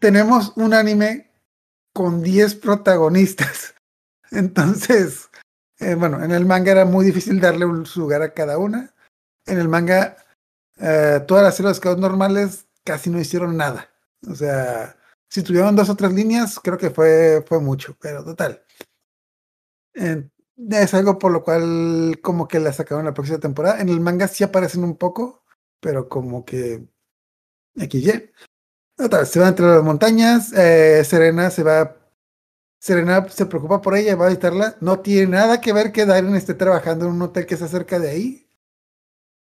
[0.00, 1.27] Tenemos un anime
[1.92, 3.74] con 10 protagonistas.
[4.30, 5.28] Entonces,
[5.78, 8.94] eh, bueno, en el manga era muy difícil darle un lugar a cada una.
[9.46, 10.16] En el manga,
[10.76, 13.90] eh, todas las series Scouts normales casi no hicieron nada.
[14.26, 14.96] O sea,
[15.28, 18.62] si tuvieron dos o tres líneas, creo que fue, fue mucho, pero total.
[19.94, 23.80] Es algo por lo cual como que la sacaron la próxima temporada.
[23.80, 25.44] En el manga sí aparecen un poco,
[25.80, 26.88] pero como que
[27.76, 28.32] XY.
[28.98, 30.52] Se va entre las montañas.
[30.52, 31.96] eh, Serena se va.
[32.80, 34.76] Serena se preocupa por ella, va a visitarla.
[34.80, 37.98] No tiene nada que ver que Darren esté trabajando en un hotel que está cerca
[37.98, 38.48] de ahí.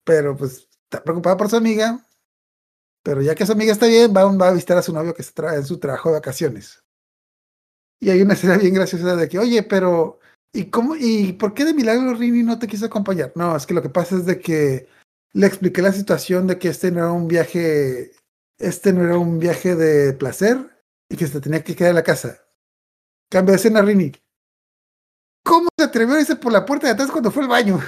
[0.03, 1.99] Pero pues está preocupada por su amiga.
[3.03, 5.22] Pero ya que su amiga está bien, va, va a visitar a su novio que
[5.22, 6.84] está en su trabajo de vacaciones.
[7.99, 10.19] Y hay una escena bien graciosa de que, oye, pero
[10.53, 13.32] ¿y cómo y por qué de milagro Rini no te quiso acompañar?
[13.36, 14.88] No, es que lo que pasa es de que
[15.34, 18.11] le expliqué la situación de que este no era un viaje,
[18.57, 20.57] este no era un viaje de placer
[21.10, 22.41] y que se tenía que quedar en la casa.
[23.30, 24.11] Cambio de escena, Rini.
[25.44, 27.80] ¿Cómo se atrevió a irse por la puerta de atrás cuando fue al baño?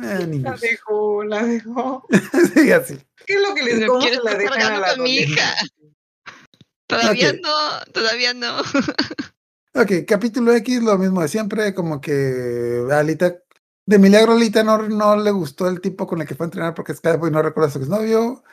[0.00, 2.06] Ah, La dejó, la dejó.
[2.54, 2.98] Sí, así.
[3.26, 5.54] ¿Qué es lo que les cómo se la dejan a la con mi hija.
[6.88, 8.60] Todavía no, todavía no.
[9.74, 13.42] Ok, capítulo X, lo mismo de siempre, como que Alita,
[13.88, 16.48] de milagro a Alita no, no le gustó el tipo con el que fue a
[16.48, 18.44] entrenar porque es y no recuerda a su exnovio.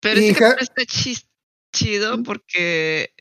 [0.00, 1.28] Pero Y este ja- capítulo está chis-
[1.74, 3.12] chido porque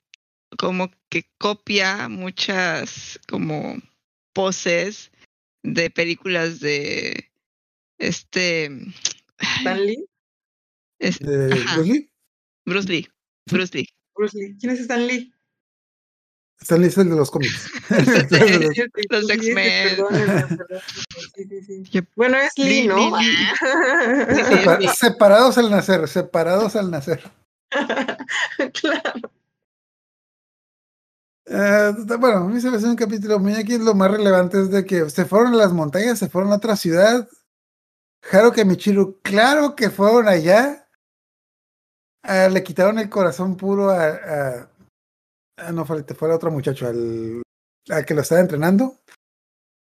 [0.57, 3.75] como que copia muchas como
[4.33, 5.11] poses
[5.61, 7.29] de películas de
[7.97, 8.71] este
[9.59, 10.05] ¿Stan Lee?
[10.99, 11.47] es- de.
[11.49, 12.09] Bruce Lee.
[12.65, 13.09] Bruce Lee.
[13.51, 13.89] Bruce Lee.
[14.15, 14.55] Bruce Lee.
[14.57, 15.33] ¿Quién es Stan Lee?
[16.61, 17.69] Stan Lee es el de los cómics.
[19.09, 19.97] Los X-Men.
[21.35, 21.61] sí,
[21.91, 22.07] sí.
[22.15, 23.11] Bueno, es Lee, ¿no?
[24.93, 27.21] Separados al nacer, separados al nacer.
[27.69, 29.31] claro.
[31.49, 33.77] Eh, bueno, a mí se me hace un capítulo muy aquí.
[33.77, 36.75] Lo más relevante es de que se fueron a las montañas, se fueron a otra
[36.75, 37.27] ciudad.
[38.31, 40.89] Haruka y Michiru, claro que fueron allá.
[42.23, 44.07] Ah, le quitaron el corazón puro a.
[44.07, 44.69] a-
[45.73, 47.41] no, fue, fue el otro muchacho, al,
[47.89, 48.99] al que lo estaba entrenando.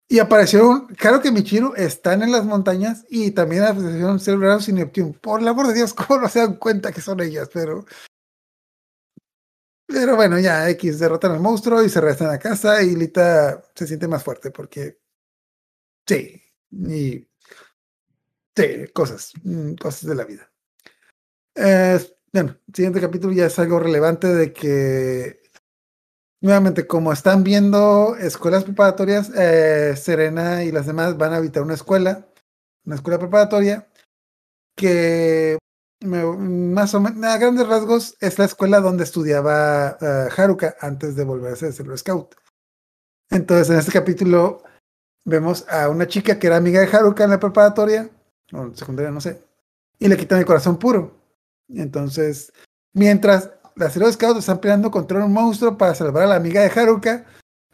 [0.07, 5.13] Y aparecieron, claro que Michiru están en las montañas y también aparecieron Cerberus y Neptune.
[5.13, 7.49] Por el amor de Dios, ¿cómo no se dan cuenta que son ellas?
[7.51, 7.85] Pero
[9.87, 13.87] pero bueno, ya X derrotan al monstruo y se regresan a casa y Lita se
[13.87, 14.99] siente más fuerte porque
[16.07, 17.27] sí, y
[18.55, 20.51] sí, cosas, mm, cosas de la vida.
[21.55, 21.99] Eh,
[22.33, 25.43] bueno, siguiente capítulo ya es algo relevante de que
[26.45, 31.73] nuevamente como están viendo escuelas preparatorias, eh, Serena y las demás van a habitar una
[31.73, 32.27] escuela,
[32.85, 33.87] una escuela preparatoria
[34.77, 35.57] que
[36.05, 41.23] más o menos, a grandes rasgos, es la escuela donde estudiaba eh, Haruka antes de
[41.23, 42.35] volverse a ser Scout.
[43.31, 44.61] Entonces, en este capítulo
[45.25, 48.07] vemos a una chica que era amiga de Haruka en la preparatoria,
[48.53, 49.41] o en secundaria, no sé,
[49.97, 51.17] y le quitan el corazón puro.
[51.69, 52.53] Entonces,
[52.93, 56.79] mientras las Hero Scouts están peleando contra un monstruo para salvar a la amiga de
[56.79, 57.25] Haruka,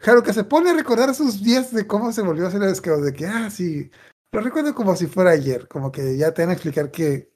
[0.04, 3.12] Haruka se pone a recordar sus días de cómo se volvió a ser Scout, de
[3.12, 3.90] que, ah, sí,
[4.32, 7.32] lo recuerdo como si fuera ayer, como que ya te van a explicar que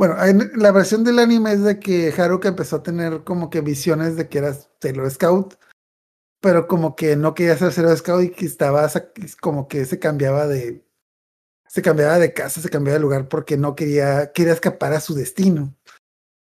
[0.00, 3.60] bueno, en la versión del anime es de que Haruka empezó a tener como que
[3.60, 5.56] visiones de que era Sailor Scout,
[6.40, 8.90] pero como que no quería ser Sailor Scout y que estaba
[9.42, 10.86] como que se cambiaba de
[11.68, 15.14] se cambiaba de casa, se cambiaba de lugar porque no quería quería escapar a su
[15.14, 15.76] destino.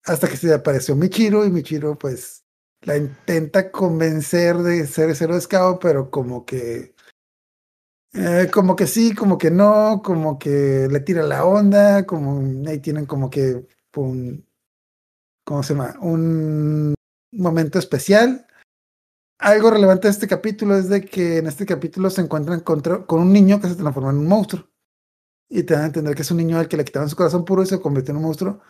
[0.07, 2.45] Hasta que se apareció Michiro y Michiro pues
[2.81, 6.95] la intenta convencer de ser Sailor Scout, pero como que
[8.13, 12.79] eh, como que sí, como que no, como que le tira la onda, como ahí
[12.79, 14.47] tienen como que un,
[15.43, 15.95] ¿cómo se llama?
[16.01, 16.93] Un
[17.33, 18.47] momento especial.
[19.39, 23.19] Algo relevante de este capítulo es de que en este capítulo se encuentran contra- con
[23.19, 24.67] un niño que se transformó en un monstruo.
[25.49, 27.45] Y te dan a entender que es un niño al que le quitaron su corazón
[27.45, 28.61] puro y se convirtió en un monstruo.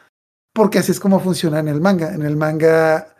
[0.57, 2.15] Porque así es como funciona en el manga.
[2.15, 3.15] En el manga,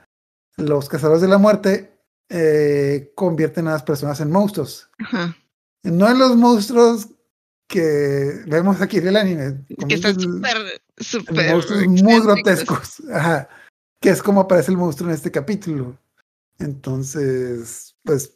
[0.56, 4.90] los cazadores de la muerte eh, convierten a las personas en monstruos.
[4.98, 5.38] Ajá.
[5.84, 7.10] No en los monstruos
[7.68, 9.66] que vemos aquí en el anime.
[9.88, 11.52] Que están súper, súper.
[11.52, 13.04] monstruos muy grotescos.
[13.14, 13.48] Ajá.
[14.02, 15.96] Que es como aparece el monstruo en este capítulo.
[16.58, 18.36] Entonces, pues,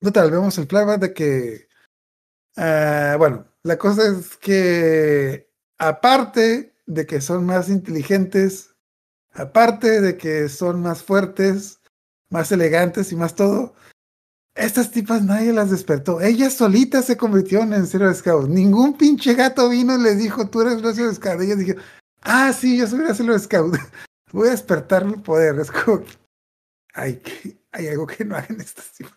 [0.00, 1.68] total, vemos el flashback de que.
[2.58, 8.74] ah, bueno, la cosa es que, aparte de que son más inteligentes,
[9.32, 11.80] aparte de que son más fuertes,
[12.30, 13.74] más elegantes y más todo,
[14.54, 16.20] estas tipas nadie las despertó.
[16.20, 18.48] Ellas solitas se convirtieron en Zero Scout.
[18.48, 21.40] Ningún pinche gato vino y les dijo, tú eres Zero Scout.
[21.40, 21.82] Ellas dijeron,
[22.22, 23.74] ah, sí, yo soy Zero Scout.
[24.32, 25.58] Voy a despertar mi poder.
[25.58, 26.04] Es como,
[26.92, 29.14] hay, que- hay algo que no hagan estas tipas.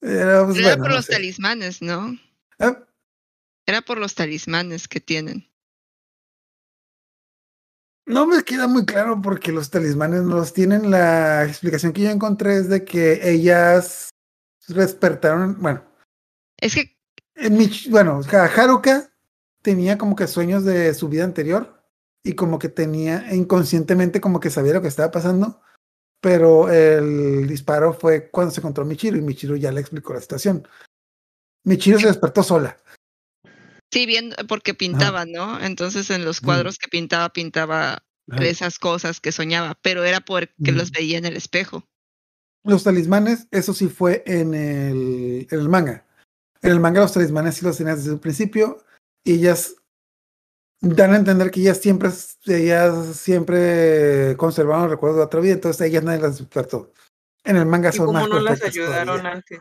[0.00, 1.12] Pues, Era bueno, por no los sé.
[1.12, 2.18] talismanes, ¿no?
[2.58, 2.84] Ah,
[3.66, 5.48] Era por los talismanes que tienen.
[8.06, 10.90] No me queda muy claro porque los talismanes no los tienen.
[10.90, 14.10] La explicación que yo encontré es de que ellas
[14.68, 15.82] despertaron, bueno,
[16.58, 16.96] Es que
[17.34, 18.20] En Mich- bueno,
[18.56, 19.10] Haruka
[19.60, 21.82] tenía como que sueños de su vida anterior
[22.22, 25.60] y como que tenía inconscientemente como que sabía lo que estaba pasando,
[26.20, 30.66] pero el disparo fue cuando se encontró Michiru y Michiru ya le explicó la situación.
[31.64, 32.76] Michiru se despertó sola.
[33.96, 35.58] Sí, bien, porque pintaba, ¿no?
[35.60, 38.02] Entonces en los cuadros que pintaba, pintaba
[38.40, 41.82] esas cosas que soñaba, pero era porque los veía en el espejo.
[42.62, 46.04] Los talismanes, eso sí fue en el, en el manga.
[46.60, 48.84] En el manga los talismanes sí los tenías desde un principio
[49.24, 49.76] y ellas
[50.80, 52.10] dan a entender que ellas siempre,
[52.46, 56.92] ellas siempre conservaron el recuerdo de otra vida, entonces ellas nadie las despertó.
[57.44, 59.60] En el manga ¿Y son cómo más no las ayudaron todavía, antes?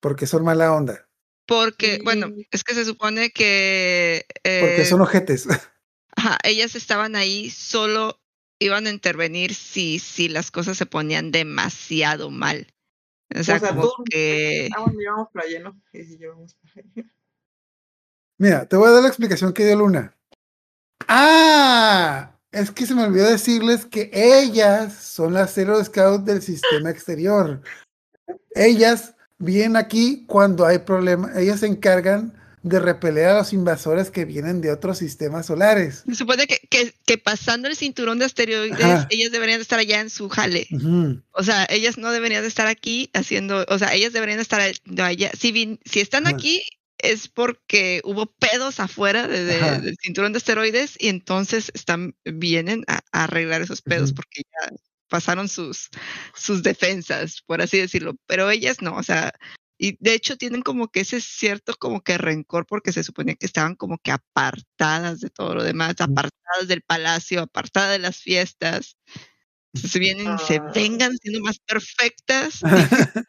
[0.00, 1.08] porque son mala onda,
[1.46, 5.46] Porque, bueno, es que se supone que porque eh, son ojetes.
[6.16, 8.20] ajá, ellas estaban ahí, solo
[8.60, 12.72] iban a intervenir si, si las cosas se ponían demasiado mal.
[13.34, 14.68] O sea, sea, como tú- que...
[14.76, 14.84] Ah.
[15.92, 17.08] Sí, sí, llevamos playa.
[18.38, 20.16] Mira, te voy a dar la explicación que dio Luna.
[21.08, 26.90] Ah, es que se me olvidó decirles que ellas son las Zero Scout del sistema
[26.90, 27.62] exterior.
[28.54, 31.36] Ellas vienen aquí cuando hay problemas.
[31.36, 32.32] Ellas se encargan
[32.62, 36.04] de repeler a los invasores que vienen de otros sistemas solares.
[36.06, 39.06] Se supone que, que, que pasando el cinturón de asteroides, Ajá.
[39.10, 40.68] ellas deberían de estar allá en su jale.
[41.32, 44.60] O sea, ellas no deberían de estar aquí haciendo, o sea, ellas deberían de estar
[44.60, 45.30] allá.
[45.36, 46.36] Si, vin- si están Ajá.
[46.36, 46.62] aquí
[46.98, 52.84] es porque hubo pedos afuera de- de- del cinturón de asteroides y entonces están vienen
[52.86, 54.72] a, a arreglar esos pedos porque ya
[55.12, 55.90] pasaron sus
[56.34, 58.14] sus defensas, por así decirlo.
[58.26, 59.32] Pero ellas no, o sea,
[59.78, 63.46] y de hecho tienen como que ese cierto como que rencor porque se suponía que
[63.46, 68.96] estaban como que apartadas de todo lo demás, apartadas del palacio, apartadas de las fiestas.
[69.74, 70.72] Se vienen, se Ah.
[70.74, 72.60] vengan siendo más perfectas.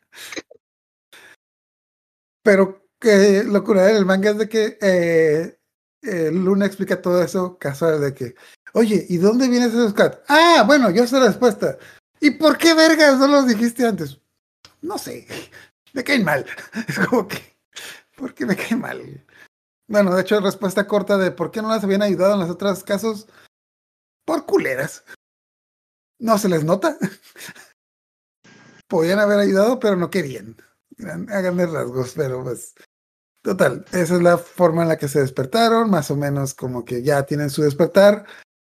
[2.45, 5.57] Pero que lo curada del manga es de que eh,
[6.03, 8.35] eh, Luna explica todo eso casual de que,
[8.73, 10.19] oye, ¿y dónde viene ese Scout?
[10.27, 11.77] Ah, bueno, yo sé la respuesta.
[12.19, 14.19] ¿Y por qué vergas no los dijiste antes?
[14.81, 15.27] No sé,
[15.93, 16.45] me caen mal.
[16.87, 17.55] Es como que,
[18.15, 19.25] ¿por qué me caen mal?
[19.87, 22.83] Bueno, de hecho, respuesta corta de por qué no las habían ayudado en los otros
[22.83, 23.27] casos.
[24.25, 25.03] Por culeras.
[26.19, 26.97] No se les nota.
[28.87, 30.55] Podían haber ayudado, pero no querían.
[30.97, 32.75] Gran- Hagan de rasgos, pero pues.
[33.41, 37.03] Total, esa es la forma en la que se despertaron, más o menos como que
[37.03, 38.25] ya tienen su despertar.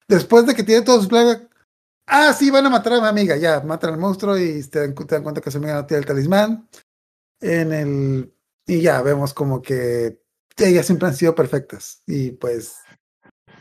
[0.09, 1.43] Después de que tienen todos sus plagas.
[2.07, 4.95] Ah, sí, van a matar a mi amiga, ya, matan al monstruo y te dan,
[4.95, 6.69] te dan cuenta que su amiga no tiene el talismán.
[7.41, 8.35] En el.
[8.67, 10.21] Y ya vemos como que
[10.57, 12.03] ellas siempre han sido perfectas.
[12.07, 12.77] Y pues.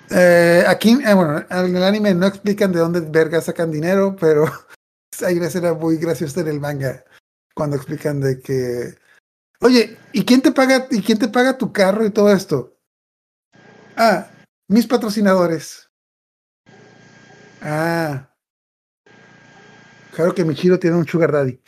[0.09, 4.45] eh, aquí, eh, bueno, en el anime no explican de dónde verga sacan dinero, pero
[5.25, 7.03] hay una escena muy graciosa en el manga
[7.53, 8.95] cuando explican de que,
[9.61, 12.77] oye, ¿y quién te paga, y quién te paga tu carro y todo esto?
[13.95, 14.29] Ah,
[14.67, 15.86] mis patrocinadores.
[17.61, 18.29] Ah,
[20.13, 21.59] claro que Michiro tiene un sugar daddy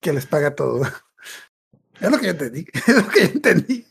[0.00, 0.82] que les paga todo.
[2.00, 3.86] Es lo que yo entendí, es lo que yo entendí.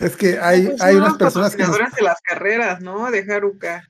[0.00, 2.80] Es que hay, Pues hay son unas los personas que nos- patrocinadores de las carreras,
[2.80, 3.10] ¿no?
[3.10, 3.88] De Haruka.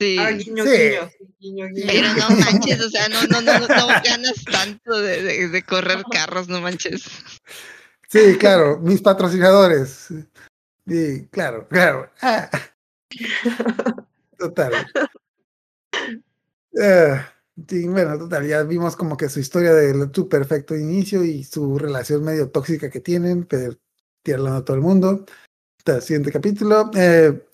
[0.00, 0.16] Sí.
[0.18, 0.70] Ah, guiño, Sí.
[0.70, 1.86] guiño, guiño, guiño.
[1.86, 5.62] Pero no manches, o sea, no, no, no, no, no ganas tanto de, de, de
[5.62, 7.04] correr carros, no manches.
[8.08, 10.08] Sí, claro, mis patrocinadores.
[10.86, 12.10] Sí, claro, claro.
[12.22, 12.50] Ah.
[14.44, 14.72] Total.
[17.68, 21.78] Sí, bueno, total, ya vimos como que su historia de su perfecto inicio y su
[21.78, 23.74] relación medio tóxica que tienen, pero
[24.24, 25.24] tirando a todo el mundo.
[25.84, 26.90] El siguiente capítulo.
[26.96, 27.46] Eh,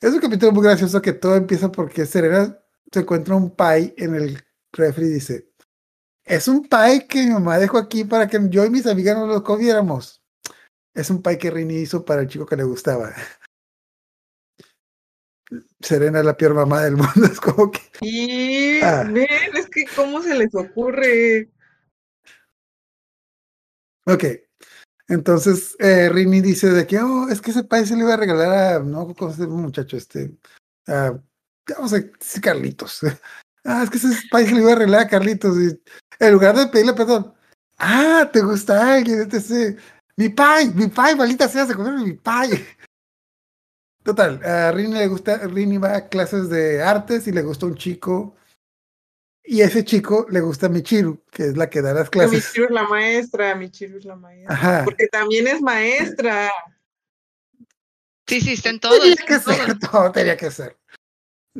[0.00, 2.58] es un capítulo muy gracioso que todo empieza porque Serena
[2.92, 4.42] se encuentra un pie en el
[4.72, 5.52] refri y dice,
[6.24, 9.28] es un pie que mi mamá dejó aquí para que yo y mis amigas nos
[9.28, 10.20] lo comiéramos.
[10.94, 13.14] Es un pie que Rini hizo para el chico que le gustaba.
[15.80, 17.80] Serena es la peor mamá del mundo, es como que...
[18.00, 19.08] Y Ah.
[19.54, 21.50] es que cómo se les ocurre.
[24.06, 24.24] Ok.
[25.08, 28.18] Entonces, eh, Rini dice de que, oh, es que ese país se le iba a
[28.18, 29.96] regalar a, no, ¿cómo se muchacho?
[29.96, 30.32] Este,
[30.86, 31.18] a,
[31.76, 33.00] vamos a decir Carlitos.
[33.64, 35.56] ah, es que ese país se le iba a regalar a Carlitos.
[35.58, 35.80] Y
[36.18, 37.34] en lugar de pedirle perdón,
[37.78, 39.28] ah, ¿te gusta alguien?
[39.30, 39.76] Este,
[40.16, 42.50] mi pai, mi pai, maldita sea, se comió mi pai.
[44.04, 47.74] Total, a Rini le gusta, Rini va a clases de artes y le gusta un
[47.74, 48.36] chico.
[49.42, 52.52] Y a ese chico le gusta Michiru, que es la que da las clases.
[52.52, 54.54] Chiru es la maestra, mi Chiru es la maestra.
[54.54, 54.84] Ajá.
[54.84, 56.50] Porque también es maestra.
[58.26, 58.98] Sí, sí, está en todo.
[59.00, 59.54] Tenía que todo.
[59.54, 60.78] ser, todo tenía que ser.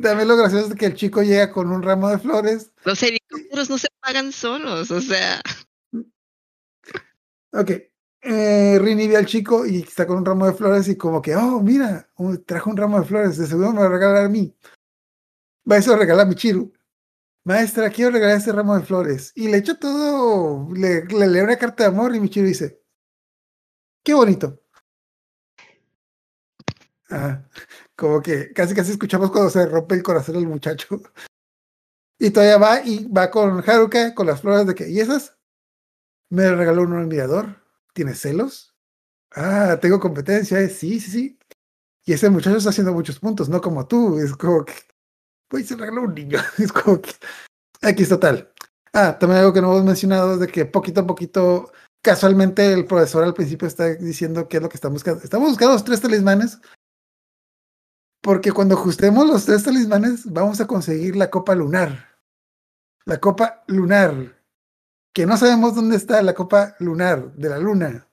[0.01, 2.71] También lo gracioso es que el chico llega con un ramo de flores.
[2.83, 5.41] Los helicópteros no se pagan solos, o sea,
[7.55, 7.71] Ok.
[8.27, 11.35] Eh, Rini ve al chico y está con un ramo de flores y como que,
[11.35, 12.09] oh, mira,
[12.47, 14.55] trajo un ramo de flores, de seguro me lo regalar a mí.
[15.69, 16.73] Va, eso regala a Michiru.
[17.43, 19.31] Maestra, quiero regalar este ramo de flores.
[19.35, 22.81] Y le echa todo, le, le una carta de amor y Michiru dice,
[24.03, 24.59] qué bonito.
[27.09, 27.47] Ajá.
[27.95, 30.99] Como que casi casi escuchamos cuando se rompe el corazón del muchacho.
[32.19, 35.37] Y todavía va y va con Haruka con las flores de que, ¿y esas?
[36.29, 37.64] Me regaló un admirador.
[37.95, 38.75] ¿Tienes celos?
[39.31, 40.59] Ah, tengo competencia.
[40.59, 41.39] eh, Sí, sí, sí.
[42.05, 44.19] Y ese muchacho está haciendo muchos puntos, no como tú.
[44.19, 44.73] Es como que.
[45.47, 46.39] Pues se regaló un niño.
[46.59, 47.11] Es como que.
[47.81, 48.51] Aquí es total.
[48.93, 52.85] Ah, también algo que no hemos mencionado es de que poquito a poquito, casualmente el
[52.85, 55.23] profesor al principio está diciendo qué es lo que estamos buscando.
[55.23, 56.59] Estamos buscando los tres talismanes.
[58.21, 62.17] Porque cuando ajustemos los tres talismanes, vamos a conseguir la copa lunar.
[63.05, 64.35] La copa lunar.
[65.15, 68.05] Que no sabemos dónde está la copa lunar de la luna.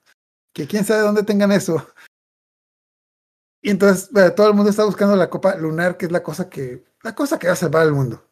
[0.53, 1.85] Que quién sabe dónde tengan eso.
[3.61, 6.49] Y entonces bueno, todo el mundo está buscando la copa lunar, que es la cosa
[6.49, 8.25] que, la cosa que va a salvar al mundo.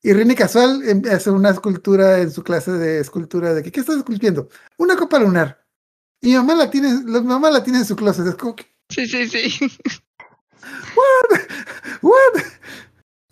[0.00, 3.80] Y Rini Casual em, hace una escultura en su clase de escultura de que, ¿qué
[3.80, 4.48] estás esculpiendo?
[4.78, 5.66] Una copa lunar.
[6.20, 8.26] Y mi mamá la tiene, la mamá la tiene en su closet.
[8.28, 9.58] Es como que, Sí, sí, sí.
[12.02, 12.42] ¿what?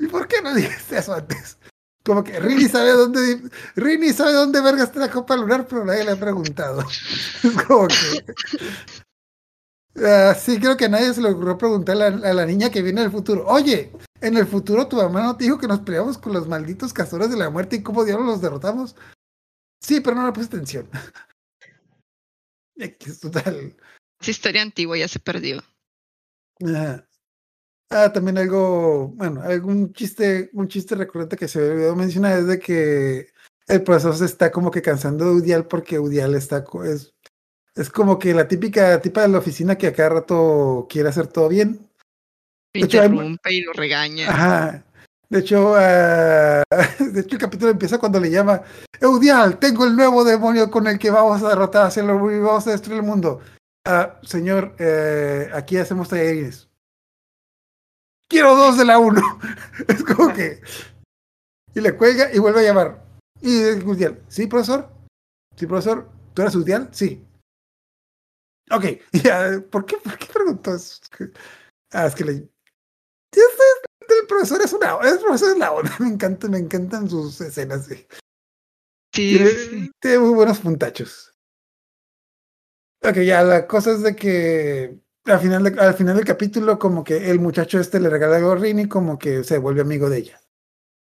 [0.00, 1.56] ¿Y por qué no dijiste eso antes?
[2.04, 6.04] Como que Rini sabe dónde, Rini sabe dónde verga está la copa lunar, pero nadie
[6.04, 6.82] le ha preguntado.
[7.42, 8.24] Es como que.
[10.04, 12.82] Ah, sí, creo que a nadie se le ocurrió preguntarle a, a la niña que
[12.82, 13.46] viene del futuro.
[13.46, 16.92] Oye, en el futuro tu mamá no te dijo que nos peleamos con los malditos
[16.92, 18.96] cazadores de la muerte y cómo diablos los derrotamos.
[19.80, 20.88] Sí, pero no le puse atención.
[22.76, 23.76] X, total.
[24.20, 25.62] Es historia antigua, ya se perdió.
[26.64, 27.06] Ajá.
[27.96, 32.46] Ah, también algo, bueno, algún chiste, un chiste recurrente que se me olvidó mencionar es
[32.48, 33.28] de que
[33.68, 37.14] el profesor se está como que cansando de Udial porque Udial está, es,
[37.76, 41.28] es como que la típica tipa de la oficina que a cada rato quiere hacer
[41.28, 41.88] todo bien.
[42.72, 44.28] De hecho, interrumpe y lo regaña.
[44.28, 44.84] Ajá.
[45.28, 46.64] De hecho, ah,
[46.98, 48.60] de hecho el capítulo empieza cuando le llama,
[49.00, 52.40] Eudial, tengo el nuevo demonio con el que vamos a derrotar a Sailor Moon y
[52.40, 53.40] vamos a destruir el mundo.
[53.86, 56.73] Ah, señor, eh, aquí hacemos tallarines.
[58.34, 59.22] Quiero dos de la uno.
[59.86, 60.60] es como que...
[61.72, 63.06] Y le cuelga y vuelve a llamar.
[63.40, 64.90] Y es Eudial, ¿sí, profesor?
[65.54, 66.10] ¿Sí, profesor?
[66.34, 66.88] ¿Tú eres Eudial?
[66.90, 67.24] Sí.
[68.72, 68.86] Ok.
[69.24, 70.98] Ya, ¿por, qué, ¿Por qué preguntó eso?
[71.92, 72.32] Ah, es que le...
[72.32, 77.86] El profesor es una, el profesor es la onda, me encanta, me encantan sus escenas.
[77.86, 78.04] sí.
[79.14, 79.90] Sí, Tiene, sí.
[80.00, 81.32] tiene muy buenos puntachos.
[83.00, 87.30] Ok, ya la cosa es de que al final, al final del capítulo, como que
[87.30, 90.40] el muchacho este le regala algo a Rini, como que se vuelve amigo de ella.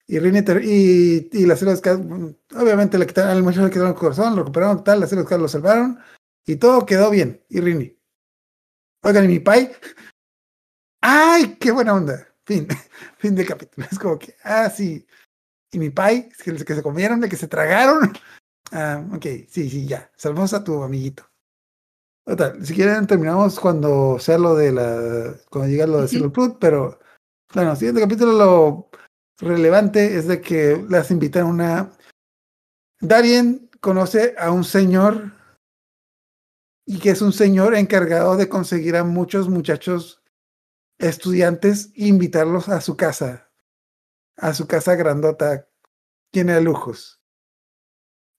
[0.07, 3.95] Y Rini y, y las K, bueno, obviamente le quitaron al muchacho le quitaron el
[3.95, 5.99] corazón, lo recuperaron, tal, las K lo salvaron
[6.47, 7.43] y todo quedó bien.
[7.47, 7.95] Y Rini.
[9.03, 9.71] Oigan, ¿y mi pai?
[11.01, 12.27] ¡Ay, qué buena onda!
[12.43, 12.67] Fin,
[13.19, 13.87] fin del capítulo.
[13.91, 15.05] Es como que, ah, sí.
[15.71, 16.29] ¿Y mi pai?
[16.43, 18.13] Que, que se comieron, de que se tragaron.
[18.71, 20.11] Ah, ok, sí, sí, ya.
[20.15, 21.27] Salvamos a tu amiguito.
[22.63, 26.99] Si quieren terminamos cuando sea lo de la, cuando llega lo de Pluto, pero
[27.55, 28.89] bueno, siguiente capítulo lo
[29.39, 31.91] relevante es de que las invitan a una,
[33.01, 35.31] Darien conoce a un señor
[36.85, 40.21] y que es un señor encargado de conseguir a muchos muchachos
[40.99, 43.49] estudiantes e invitarlos a su casa,
[44.37, 45.67] a su casa grandota,
[46.31, 47.18] llena de lujos.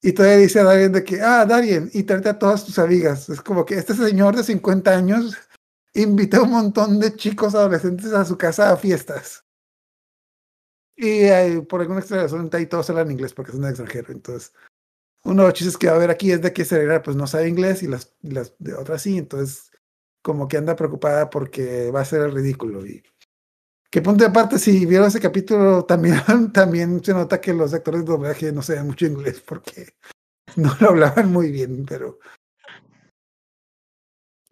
[0.03, 3.29] Y todavía dice a Darien de que, ah, Darien, y tráete a todas tus amigas.
[3.29, 5.37] Es como que este señor de 50 años
[5.93, 9.45] invita a un montón de chicos adolescentes a su casa a fiestas.
[10.97, 14.13] Y por alguna extraña razón ahí todos hablan inglés porque son de extranjero.
[14.13, 14.53] Entonces,
[15.25, 17.27] uno de los chistes que va a haber aquí es de que Serena pues no
[17.27, 19.19] sabe inglés y las, y las de otras sí.
[19.19, 19.71] Entonces,
[20.23, 22.87] como que anda preocupada porque va a ser el ridículo.
[22.87, 23.03] Y
[23.91, 26.15] que punto de aparte, si vieron ese capítulo, también,
[26.53, 29.95] también se nota que los actores de doblaje no saben mucho inglés porque
[30.57, 32.19] no lo hablaban muy bien, pero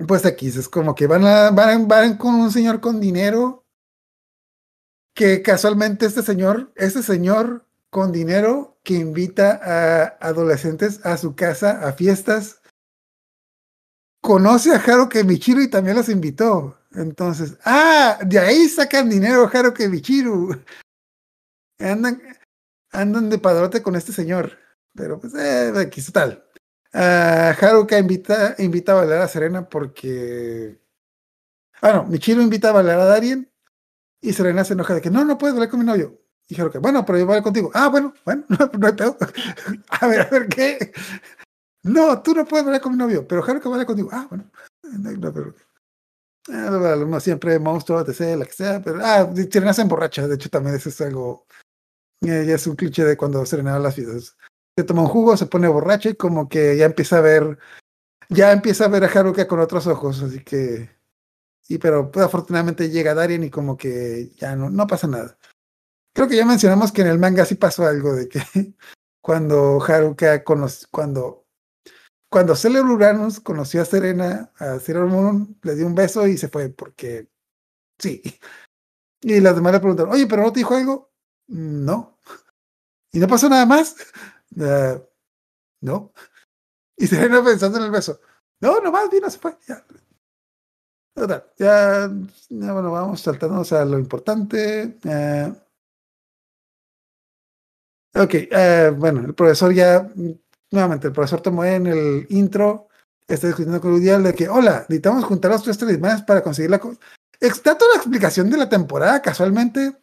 [0.06, 3.64] pues aquí es como que van, a, van, van con un señor con dinero
[5.14, 11.86] que casualmente este señor, este señor con dinero que invita a adolescentes a su casa
[11.88, 12.60] a fiestas,
[14.20, 16.77] conoce a Haruka Michiru y también los invitó.
[16.98, 20.60] Entonces, ah, de ahí sacan dinero Haruka Michiru.
[21.78, 22.20] Andan,
[22.90, 24.58] andan de padrote con este señor.
[24.94, 26.44] Pero pues, eh, aquí está tal.
[26.92, 30.80] Uh, Haruka invita, invita a bailar a Serena porque.
[31.80, 33.48] Ah, no, Michiru invita a bailar a Darien
[34.20, 36.20] y Serena se enoja de que no, no puedes bailar con mi novio.
[36.48, 37.70] Y Haruka, bueno, pero yo voy a bailar contigo.
[37.74, 39.16] Ah, bueno, bueno, no, no hay pedo.
[39.88, 40.92] a ver, a ver, ¿qué?
[41.84, 44.08] No, tú no puedes bailar con mi novio, pero Haruka baila contigo.
[44.10, 44.50] Ah, bueno,
[44.82, 45.54] no, pero.
[46.48, 49.00] Ah, no, siempre monstruo, etc., la que sea, pero.
[49.02, 51.46] Ah, Serena se emborracha, de hecho, también eso es algo.
[52.20, 54.36] Ya es un cliché de cuando Serena va a las fiestas
[54.78, 57.58] se toma un jugo, se pone borracho y como que ya empieza a ver,
[58.28, 60.88] ya empieza a ver a Haruka con otros ojos, así que,
[61.66, 65.36] y pero pues, afortunadamente llega Darien y como que ya no, no pasa nada.
[66.14, 68.40] Creo que ya mencionamos que en el manga sí pasó algo de que
[69.20, 71.47] cuando Haruka conoció, cuando,
[72.30, 76.48] cuando Sailor Uranus conoció a Serena, a Sailor Moon, le dio un beso y se
[76.48, 77.28] fue porque
[77.98, 78.22] sí.
[79.22, 81.10] Y las demás le preguntaron, oye, pero no te dijo algo?
[81.48, 82.18] "Mm, No.
[83.12, 83.96] ¿Y no pasó nada más?
[84.60, 85.00] "Ah,
[85.82, 86.12] no.
[86.96, 88.20] Y Serena pensando en el beso.
[88.60, 89.56] No, nomás vino, se fue.
[89.68, 89.84] Ya.
[91.58, 92.08] Ya,
[92.50, 94.98] bueno, vamos saltándonos a lo importante.
[95.04, 95.52] eh.
[98.14, 100.08] ok, eh, bueno, el profesor ya,
[100.70, 102.88] nuevamente, el profesor tomó en el intro,
[103.26, 106.78] está discutiendo con Udial de que, hola, necesitamos juntar los tres talismanes para conseguir la...
[106.78, 106.96] co-".
[107.40, 109.96] Está toda la explicación de la temporada, casualmente.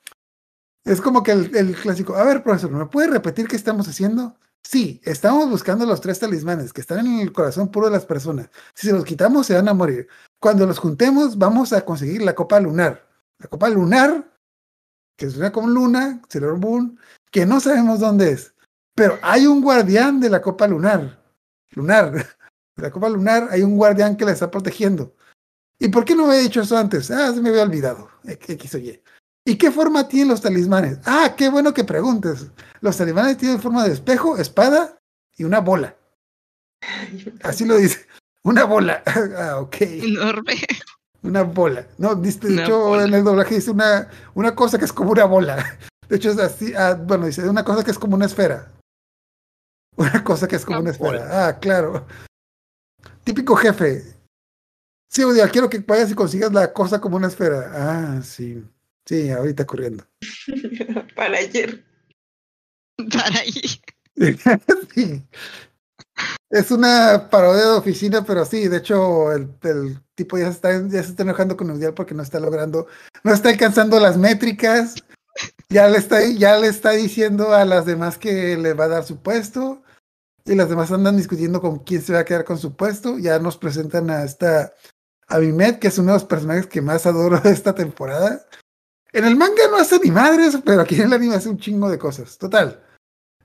[0.85, 4.37] Es como que el, clásico, a ver, profesor, ¿me puede repetir qué estamos haciendo?
[4.63, 8.49] Sí, estamos buscando los tres talismanes que están en el corazón puro de las personas.
[8.73, 10.07] Si se los quitamos, se van a morir.
[10.39, 13.07] Cuando los juntemos, vamos a conseguir la copa lunar.
[13.39, 14.31] La copa lunar,
[15.17, 16.59] que suena como luna, Sailor
[17.31, 18.54] que no sabemos dónde es.
[18.95, 21.21] Pero hay un guardián de la copa lunar.
[21.71, 22.11] Lunar.
[22.13, 22.25] De
[22.81, 25.13] la copa lunar hay un guardián que la está protegiendo.
[25.77, 27.11] ¿Y por qué no me he dicho eso antes?
[27.11, 28.09] Ah, se me había olvidado.
[28.23, 29.01] X o Y.
[29.45, 30.99] ¿Y qué forma tienen los talismanes?
[31.05, 32.47] Ah, qué bueno que preguntes.
[32.79, 34.97] Los talismanes tienen forma de espejo, espada
[35.37, 35.95] y una bola.
[37.43, 38.07] Así lo dice.
[38.43, 39.03] Una bola.
[39.37, 39.75] Ah, ok.
[39.81, 40.53] Enorme.
[41.21, 41.85] Una bola.
[41.97, 43.03] No, de hecho, bola.
[43.03, 45.63] en el doblaje dice una, una cosa que es como una bola.
[46.07, 46.73] De hecho, es así.
[46.75, 48.71] ah, bueno, dice una cosa que es como una esfera.
[49.97, 51.47] Una cosa que es como Una esfera.
[51.47, 52.05] Ah, claro.
[53.23, 54.03] Típico jefe.
[55.09, 57.71] Sí, Odial, quiero que vayas y consigas la cosa como una esfera.
[57.73, 58.63] Ah, sí.
[59.05, 60.05] Sí, ahorita corriendo.
[61.15, 61.83] Para ayer.
[63.11, 63.81] Para ahí.
[64.93, 65.21] Sí.
[66.49, 70.71] Es una parodia de oficina, pero sí, de hecho, el, el tipo ya se, está,
[70.87, 72.87] ya se está enojando con Udial porque no está logrando,
[73.23, 74.95] no está alcanzando las métricas.
[75.69, 79.03] Ya le está, ya le está diciendo a las demás que le va a dar
[79.03, 79.83] su puesto.
[80.45, 83.17] Y las demás andan discutiendo con quién se va a quedar con su puesto.
[83.17, 84.73] Ya nos presentan a esta
[85.27, 88.45] a Bimet, que es uno de los personajes que más adoro de esta temporada.
[89.11, 91.89] En el manga no hace ni madres, pero aquí en el anime hace un chingo
[91.89, 92.37] de cosas.
[92.37, 92.83] Total.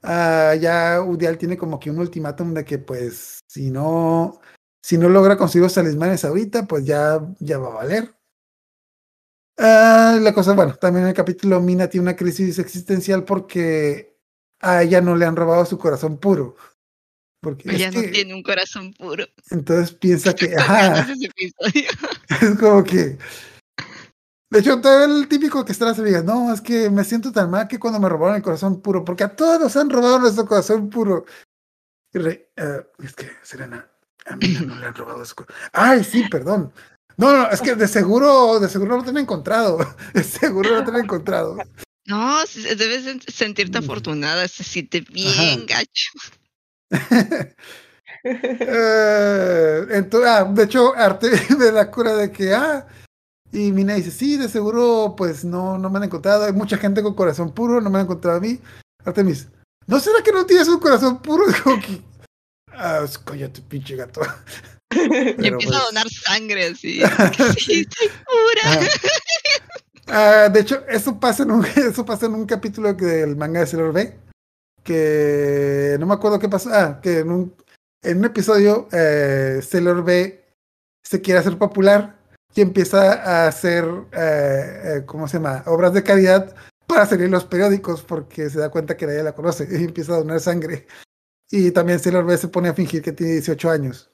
[0.02, 4.40] Ah, ya Udial tiene como que un ultimátum de que pues si no
[4.82, 8.14] si no logra conseguir los talismanes ahorita, pues ya, ya va a valer.
[9.58, 14.18] Ah, la cosa, bueno, también en el capítulo Mina tiene una crisis existencial porque
[14.60, 16.56] a ella no le han robado su corazón puro.
[17.40, 19.26] Porque es Ella no que- tiene un corazón puro.
[19.50, 21.06] entonces piensa que, ajá,
[22.42, 23.18] es como que.
[24.52, 27.50] De hecho, todo el típico que está las amigas, no, es que me siento tan
[27.50, 30.44] mal que cuando me robaron el corazón puro, porque a todos nos han robado nuestro
[30.44, 31.24] corazón puro.
[32.12, 33.88] Re- eh, es que, Serena,
[34.26, 35.56] a mí no le han robado su corazón.
[35.72, 36.72] Ay, sí, perdón.
[37.16, 39.78] No, no, es que de seguro, de seguro no te han encontrado.
[40.14, 41.56] De seguro no te han encontrado.
[42.06, 42.38] No,
[42.76, 43.84] debes sen- sentirte Mm.
[43.84, 45.78] afortunada, se siente bien Ajá.
[45.78, 46.10] gacho.
[48.22, 52.86] Eh, entonces, ah, de hecho, Arte me da cura de que, ah,
[53.52, 56.44] y Mina dice, sí, de seguro, pues no, no me han encontrado.
[56.44, 58.60] Hay mucha gente con corazón puro, no me han encontrado a mí.
[59.04, 59.48] Artemis,
[59.86, 61.44] ¿no será que no tienes un corazón puro?
[61.64, 62.02] Como que,
[62.72, 64.20] ah, cállate, pinche gato.
[64.92, 67.00] Y Pero, empieza a pues, donar sangre así.
[67.58, 68.88] Sí, estoy pura.
[70.08, 73.60] Ah, de hecho, eso pasa, en un, eso pasa en un capítulo que- del manga
[73.60, 74.12] de Sailor B.
[74.82, 76.70] Que no me acuerdo qué pasó.
[76.72, 77.54] Ah, que en un,
[78.02, 80.44] en un episodio eh, Sailor B
[81.02, 82.18] se quiere hacer popular
[82.54, 85.62] y empieza a hacer, eh, eh, ¿cómo se llama?
[85.66, 86.54] Obras de caridad
[86.86, 90.18] para salir los periódicos porque se da cuenta que nadie la conoce y empieza a
[90.18, 90.86] donar sangre.
[91.50, 94.10] Y también Sailor B se pone a fingir que tiene 18 años.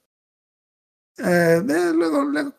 [1.18, 2.52] Eh, luego, luego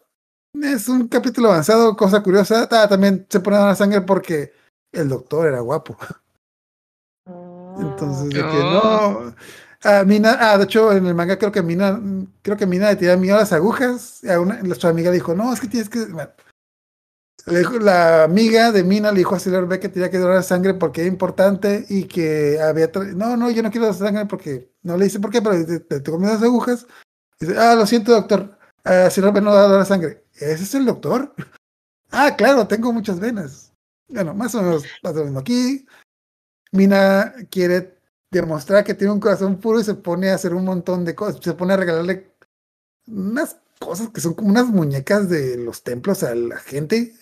[0.63, 2.67] es un capítulo avanzado, cosa curiosa.
[2.71, 4.53] Ah, también se pone a donar sangre porque
[4.91, 5.97] el doctor era guapo.
[7.79, 9.33] Entonces, de que no.
[9.83, 11.99] Ah, Mina, ah, de hecho, en el manga creo que Mina,
[12.41, 14.19] creo que Mina le tiraba miedo a las agujas.
[14.23, 16.05] Y a una, nuestra amiga dijo, no, es que tienes que.
[16.05, 16.29] bueno.
[17.45, 20.43] Le dijo- la amiga de Mina le dijo a Sailor B que tenía que donar
[20.43, 22.89] sangre porque era importante y que había.
[23.15, 24.71] No, no, yo no quiero donar sangre porque.
[24.81, 26.85] No le dice por qué, pero te, te, te comió las agujas.
[27.39, 28.57] Dice, ah, lo siento, doctor.
[28.83, 30.23] Ah, Sailor B no va a donar sangre.
[30.33, 31.33] ¿Ese es el doctor?
[32.09, 33.73] Ah, claro, tengo muchas venas.
[34.07, 35.85] Bueno, más o menos pasa lo mismo aquí.
[36.71, 37.97] Mina quiere
[38.31, 41.39] demostrar que tiene un corazón puro y se pone a hacer un montón de cosas.
[41.43, 42.33] Se pone a regalarle
[43.07, 47.13] unas cosas que son como unas muñecas de los templos a la gente.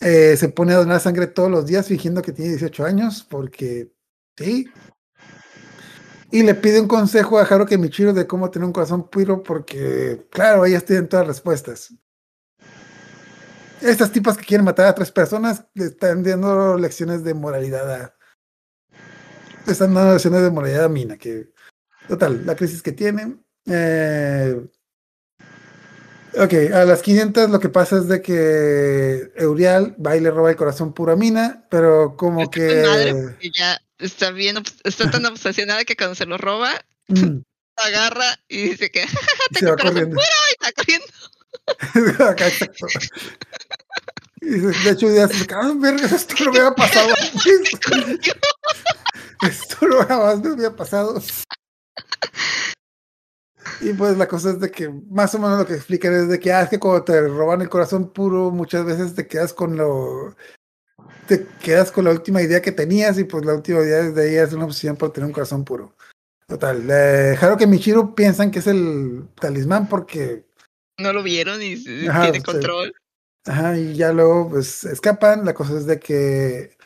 [0.00, 3.92] Eh, se pone a donar sangre todos los días fingiendo que tiene 18 años porque
[4.36, 4.68] sí.
[6.30, 10.26] Y le pide un consejo a Haruka Michiro de cómo tener un corazón puro porque,
[10.30, 11.92] claro, ellas tienen todas las respuestas.
[13.82, 18.14] Estas tipas que quieren matar a tres personas le están dando lecciones de moralidad a,
[19.66, 21.48] están escenas de moralidad a Mina, que
[22.08, 23.36] total, la crisis que tiene.
[23.66, 24.56] eh,
[26.34, 30.50] ok, a las 500 lo que pasa es de que Eurial va y le roba
[30.50, 32.58] el corazón puro a Mina, pero como Está
[32.88, 33.50] madre que...
[33.58, 36.72] ya está bien, está tan obsesionada que cuando se lo roba,
[37.08, 37.38] mm,
[37.76, 39.04] agarra y dice que
[39.58, 40.16] tengo corazón corriendo.
[40.16, 41.06] puro y está corriendo.
[42.24, 42.46] Acá.
[44.42, 47.70] Y dice- de hecho, ya se ah, verga, esto no me había pasado antes.
[49.48, 51.20] Esto no jamás me había pasado.
[53.80, 56.38] Y pues la cosa es de que más o menos lo que explican es de
[56.38, 59.76] que, ah, es que cuando te roban el corazón puro, muchas veces te quedas con
[59.76, 60.36] lo.
[61.26, 64.34] Te quedas con la última idea que tenías y pues la última idea desde ahí
[64.36, 65.94] es una opción por tener un corazón puro.
[66.46, 66.84] Total.
[66.90, 70.44] Eh, Haruka y Michiru piensan que es el talismán porque
[70.98, 72.44] No lo vieron y Ajá, tiene sí.
[72.44, 72.92] control.
[73.46, 75.44] Ajá, y ya luego pues escapan.
[75.44, 76.76] La cosa es de que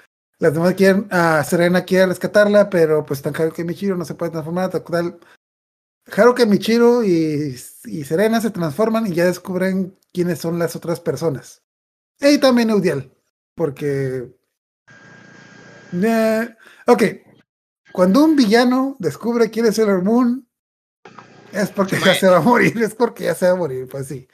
[0.44, 4.14] las demás quieren, a Serena quiere rescatarla, pero pues tan Haruka y Michiru no se
[4.14, 4.70] puede transformar.
[4.70, 5.18] Total,
[6.14, 7.56] Haruka, Michiru y,
[7.86, 11.62] y Serena se transforman y ya descubren quiénes son las otras personas.
[12.20, 13.10] Y también Eudial,
[13.54, 14.36] porque...
[15.94, 16.56] Eh,
[16.88, 17.02] ok,
[17.94, 20.46] cuando un villano descubre quién es Sailor Moon,
[21.52, 24.08] es porque ya se va a morir, es porque ya se va a morir, pues
[24.08, 24.28] sí.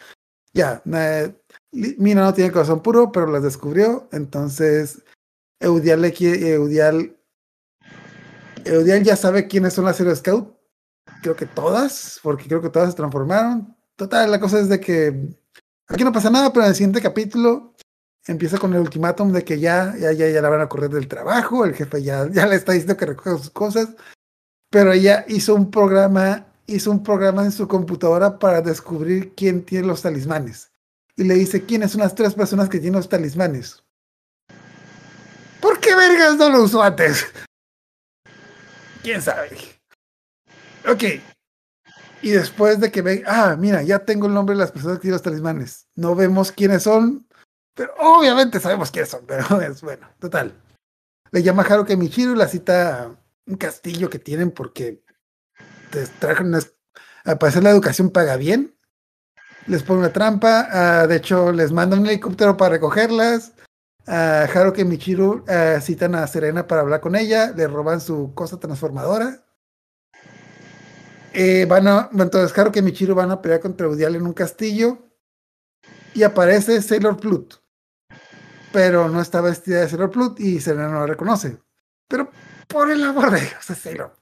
[0.52, 1.32] Ya, eh,
[1.70, 4.08] Mina no tiene corazón puro, pero las descubrió.
[4.10, 5.04] Entonces,
[8.64, 10.56] Eudial, ya sabe quiénes son las Hero Scout.
[11.22, 13.76] Creo que todas, porque creo que todas se transformaron.
[13.96, 15.28] Total, la cosa es de que
[15.86, 17.74] aquí no pasa nada, pero en el siguiente capítulo
[18.26, 21.08] empieza con el ultimátum de que ya, ya, ya, ya la van a correr del
[21.08, 21.64] trabajo.
[21.64, 23.88] El jefe ya, ya le está diciendo que recoja sus cosas.
[24.70, 29.86] Pero ella hizo un programa, hizo un programa en su computadora para descubrir quién tiene
[29.86, 30.70] los talismanes
[31.20, 33.84] y le dice quiénes son las tres personas que tienen los talismanes.
[35.60, 37.26] ¿Por qué vergas no lo usó antes?
[39.02, 39.50] ¿Quién sabe?
[40.88, 41.04] Ok.
[42.22, 45.02] Y después de que ve, ah, mira, ya tengo el nombre de las personas que
[45.02, 45.86] tienen los talismanes.
[45.94, 47.26] No vemos quiénes son,
[47.74, 50.54] pero obviamente sabemos quiénes son, pero es bueno, total.
[51.32, 53.10] Le llama Haruka Michiru y la cita
[53.46, 55.02] un castillo que tienen porque
[55.90, 56.74] te trajeron unas-
[57.24, 58.76] al parecer la educación paga bien
[59.66, 63.52] les pone una trampa, ah, de hecho les manda un helicóptero para recogerlas,
[64.10, 65.44] a Haruka y Michiru
[65.80, 69.44] citan a Serena para hablar con ella, le roban su cosa transformadora.
[71.32, 74.98] Eh, van entonces Haruka y Michiru van a pelear contra Eudial en un castillo
[76.12, 77.54] y aparece Sailor Plut,
[78.72, 81.58] pero no está vestida de Sailor Plut y Serena no la reconoce.
[82.08, 82.30] Pero
[82.66, 84.16] por el amor de Dios, es Sailor.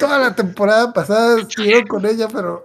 [0.00, 2.64] Toda la temporada pasada estuvieron con ella, pero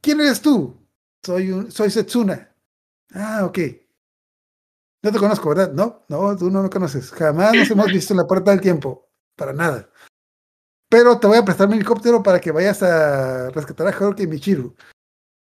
[0.00, 0.76] ¿Quién eres tú?
[1.22, 2.52] Soy soy Setsuna.
[3.14, 3.58] Ah, ok.
[5.02, 5.72] No te conozco, ¿verdad?
[5.72, 7.10] No, no, tú no me conoces.
[7.10, 9.10] Jamás nos hemos visto en la puerta del tiempo.
[9.36, 9.90] Para nada.
[10.88, 14.26] Pero te voy a prestar mi helicóptero para que vayas a rescatar a Haruka y
[14.26, 14.76] Michiru.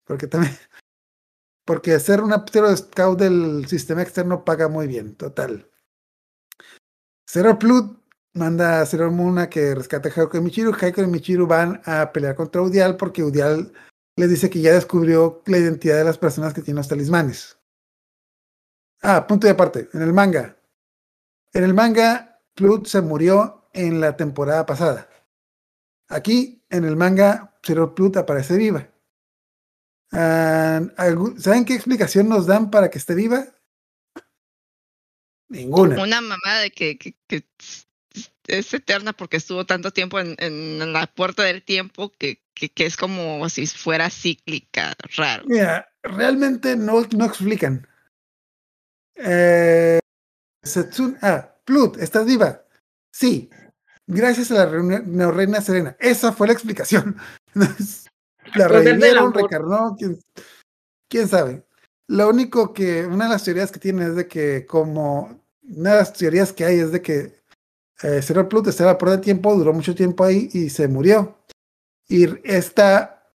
[0.05, 0.55] Porque también.
[1.65, 5.70] Porque ser un aptero scout del sistema externo paga muy bien, total.
[7.29, 8.03] Zero Plut
[8.33, 10.73] manda a Zero Moon a que rescate a Haruka y Michiru.
[10.73, 13.73] Haruka y Michiru van a pelear contra Udial porque Udial
[14.16, 17.57] les dice que ya descubrió la identidad de las personas que tienen los talismanes.
[19.03, 19.89] Ah, punto de aparte.
[19.93, 20.57] En el manga.
[21.53, 25.09] En el manga, Plut se murió en la temporada pasada.
[26.09, 28.89] Aquí, en el manga, Zero Plut aparece viva.
[30.12, 33.45] Ah, ¿algún- ¿Saben qué explicación nos dan para que esté viva?
[35.49, 36.03] Ninguna.
[36.03, 37.45] Una mamá de que, que, que
[38.47, 42.87] es eterna porque estuvo tanto tiempo en, en la puerta del tiempo que, que, que
[42.87, 45.45] es como si fuera cíclica, raro.
[45.47, 47.87] Mira, realmente no, no explican.
[49.19, 49.99] Eh,
[51.23, 52.62] ah, Plut, ¿estás viva?
[53.12, 53.51] Sí,
[54.07, 55.97] gracias a la neorreina Serena.
[55.99, 57.16] Esa fue la explicación.
[58.55, 60.19] la revivieron, recarnó, ¿quién,
[61.09, 61.65] quién sabe.
[62.07, 65.99] Lo único que, una de las teorías que tiene es de que como, una de
[65.99, 67.39] las teorías que hay es de que
[68.03, 71.36] eh, Plut estaba por el tiempo, duró mucho tiempo ahí y se murió.
[72.09, 73.31] Y esta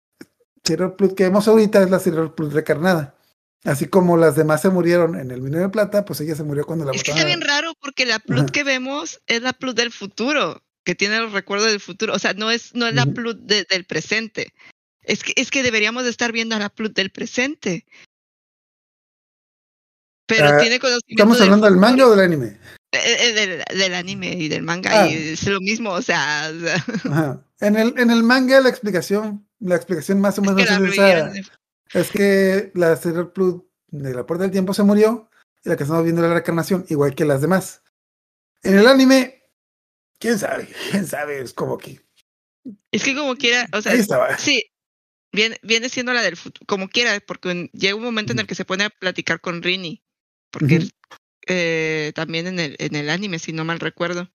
[0.63, 3.15] Zero Plut que vemos ahorita es la Zero Plut recarnada.
[3.63, 6.65] Así como las demás se murieron en el minero de plata, pues ella se murió
[6.65, 7.29] cuando la Es que botaron.
[7.31, 8.23] está bien raro porque la Ajá.
[8.25, 12.13] Plut que vemos es la Plut del futuro, que tiene los recuerdos del futuro.
[12.15, 14.51] O sea, no es, no es la de- del presente.
[15.03, 17.85] Es que, es que deberíamos de estar viendo a la Plut del presente.
[20.27, 22.57] Pero Ah, tiene conocimiento ¿Estamos hablando del manga o del anime?
[22.93, 25.07] Eh, eh, del, del anime y del manga Ah.
[25.07, 27.45] y es lo mismo, o sea, o sea, Ajá.
[27.59, 30.93] En el, en el manga la explicación, la explicación más o es menos que es,
[30.93, 31.31] esa-
[31.93, 35.29] es que la Sailor Plut de la puerta del tiempo se murió
[35.63, 37.83] y la que estamos viendo es la reencarnación, igual que las demás.
[38.63, 39.43] En el anime,
[40.19, 42.01] quién sabe, quién sabe, es como que
[42.91, 44.37] Es que como quiera, o sea, ahí estaba.
[44.37, 44.71] sí,
[45.31, 48.55] viene, viene siendo la del futuro, como quiera, porque llega un momento en el que
[48.55, 50.03] se pone a platicar con Rini,
[50.51, 50.87] porque Ujú.
[51.47, 54.31] eh, también en el, en el anime, si no mal recuerdo.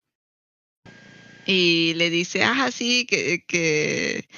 [1.46, 4.28] Y le dice, ah, sí, que, que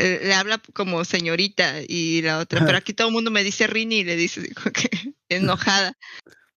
[0.00, 3.66] eh, le habla como señorita y la otra, pero aquí todo el mundo me dice
[3.66, 4.90] Rini y le dice que
[5.28, 5.96] enojada.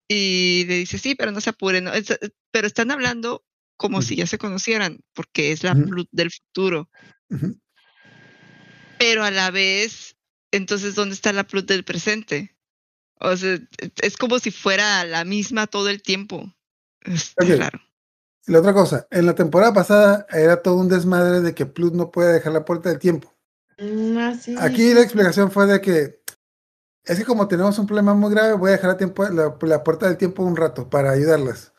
[0.08, 1.94] Y le dice, sí, pero no se apuren, ¿no?
[1.94, 2.18] Es-
[2.52, 3.46] pero están hablando
[3.78, 5.74] como si ya se conocieran, porque es la.
[5.74, 6.90] Plut del futuro.
[9.00, 10.16] Pero a la vez,
[10.52, 12.56] entonces, ¿dónde está la Plut del presente?
[13.20, 13.58] O sea,
[14.02, 16.54] es como si fuera la misma todo el tiempo.
[17.02, 17.82] Está raro.
[18.48, 22.12] La otra cosa, en la temporada pasada era todo un desmadre de que Plus no
[22.12, 23.34] puede dejar la puerta del tiempo.
[23.78, 26.22] Mm, ah, sí, Aquí la explicación fue de que
[27.04, 29.84] es que como tenemos un problema muy grave, voy a dejar a tiempo, la, la
[29.84, 31.74] puerta del tiempo un rato para ayudarlas.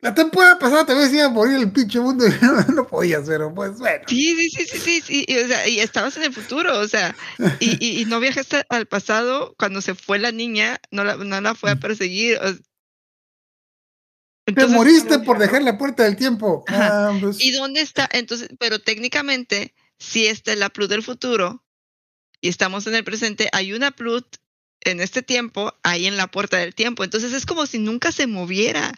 [0.00, 3.26] La temporada pasada también se iba a morir el pinche mundo y no, no podías,
[3.26, 4.04] pero pues bueno.
[4.06, 6.86] Sí, sí, sí, sí, sí, sí, y, o sea, y estabas en el futuro, o
[6.86, 7.14] sea,
[7.60, 11.40] y, y, y no viajaste al pasado cuando se fue la niña, no la, no
[11.40, 12.38] la fue a perseguir.
[12.38, 12.75] o-
[14.54, 16.64] Te moriste por dejar la puerta del tiempo.
[16.68, 18.08] Ah, pues, ¿Y dónde está?
[18.12, 21.64] Entonces, pero técnicamente, si esta es la Plut del futuro
[22.40, 24.36] y estamos en el presente, hay una Plut
[24.82, 27.02] en este tiempo, ahí en la puerta del tiempo.
[27.02, 28.92] Entonces es como si nunca se moviera.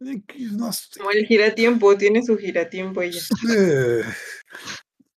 [0.00, 0.98] no sé.
[0.98, 3.20] Como el giratiempo, tiene su giratiempo ella.
[3.56, 4.02] Eh,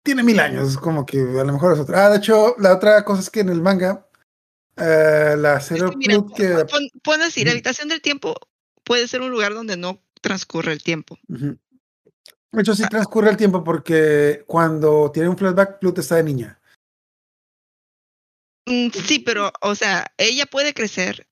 [0.03, 2.07] tiene mil años, como que a lo mejor es otra.
[2.07, 4.05] Ah, de hecho, la otra cosa es que en el manga,
[4.75, 6.65] eh, la Es Zero que mira, Plut que.
[6.65, 7.55] pon, pon así, la Ujú.
[7.55, 8.35] habitación del tiempo
[8.89, 11.19] puede ser un lugar donde no transcurre el tiempo.
[11.27, 11.59] Ujú.
[12.51, 16.59] De hecho, sí transcurre el tiempo porque cuando tiene un flashback, Plut está de niña.
[18.65, 21.27] Mm, Sí, pero, o sea, ella puede crecer,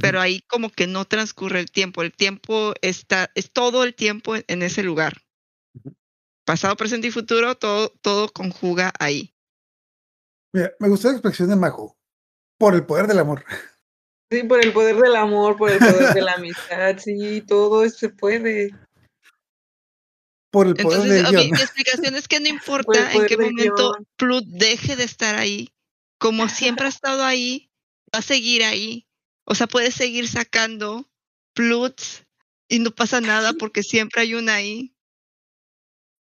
[0.00, 2.02] pero ahí como que no transcurre el tiempo.
[2.02, 5.14] El tiempo está, es todo el tiempo en, ese lugar.
[6.44, 9.34] Pasado, presente y futuro, todo, todo conjuga ahí.
[10.52, 11.96] Mira, me gustó la expresión de Majo.
[12.58, 13.44] Por el poder del amor.
[14.32, 18.08] Sí, por el poder del amor, por el poder de la amistad, sí, todo se
[18.08, 18.70] puede.
[20.50, 21.50] Por el poder Entonces, del guion.
[21.50, 23.94] mi explicación es que no importa en qué momento.
[24.16, 25.68] Plut deje de estar ahí.
[26.18, 27.70] Como siempre ha estado ahí,
[28.14, 29.06] va a seguir ahí.
[29.44, 31.10] O sea, puede seguir sacando
[31.52, 32.24] Pluts
[32.68, 34.94] y no pasa nada porque siempre hay una ahí.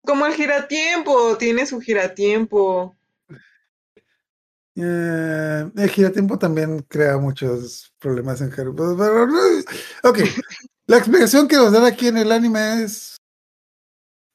[0.03, 2.97] Como el giratiempo, tiene su giratiempo.
[4.83, 9.07] Eh, el giratiempo también crea muchos problemas en Harry Potter.
[10.03, 10.19] Ok,
[10.87, 13.17] la explicación que nos dan aquí en el anime es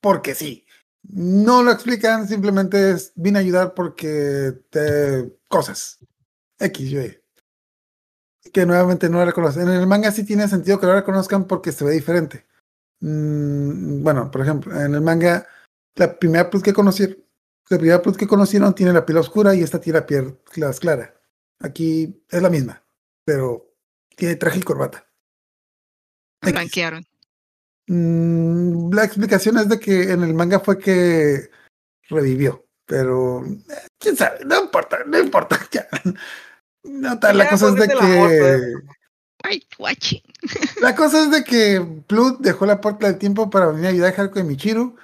[0.01, 0.65] porque sí.
[1.03, 5.99] No lo explican, simplemente es vine a ayudar porque te cosas.
[6.59, 7.21] X.
[8.53, 9.63] Que nuevamente no la reconocen.
[9.63, 12.47] En el manga sí tiene sentido que lo reconozcan porque se ve diferente.
[13.01, 15.47] Mm, bueno, por ejemplo, en el manga,
[15.97, 17.19] la primera plus que conocieron,
[17.69, 20.39] la primera plus que conocieron tiene la piel oscura y esta tiene la piel
[20.81, 21.15] clara.
[21.61, 22.85] Aquí es la misma,
[23.25, 23.75] pero
[24.15, 25.07] tiene traje y corbata.
[26.43, 27.05] Blanquearon.
[27.89, 31.51] Mm, la explicación es de que en el manga fue que
[32.09, 35.59] revivió, pero eh, quién sabe, no importa, no importa.
[35.73, 35.89] ya.
[36.85, 38.63] No, tal, la cosa es de que pues.
[39.43, 40.23] Ay, guachi.
[40.81, 44.13] la cosa es de que Plut dejó la puerta del tiempo para venir a ayudar
[44.13, 44.97] a Haruko y Michiru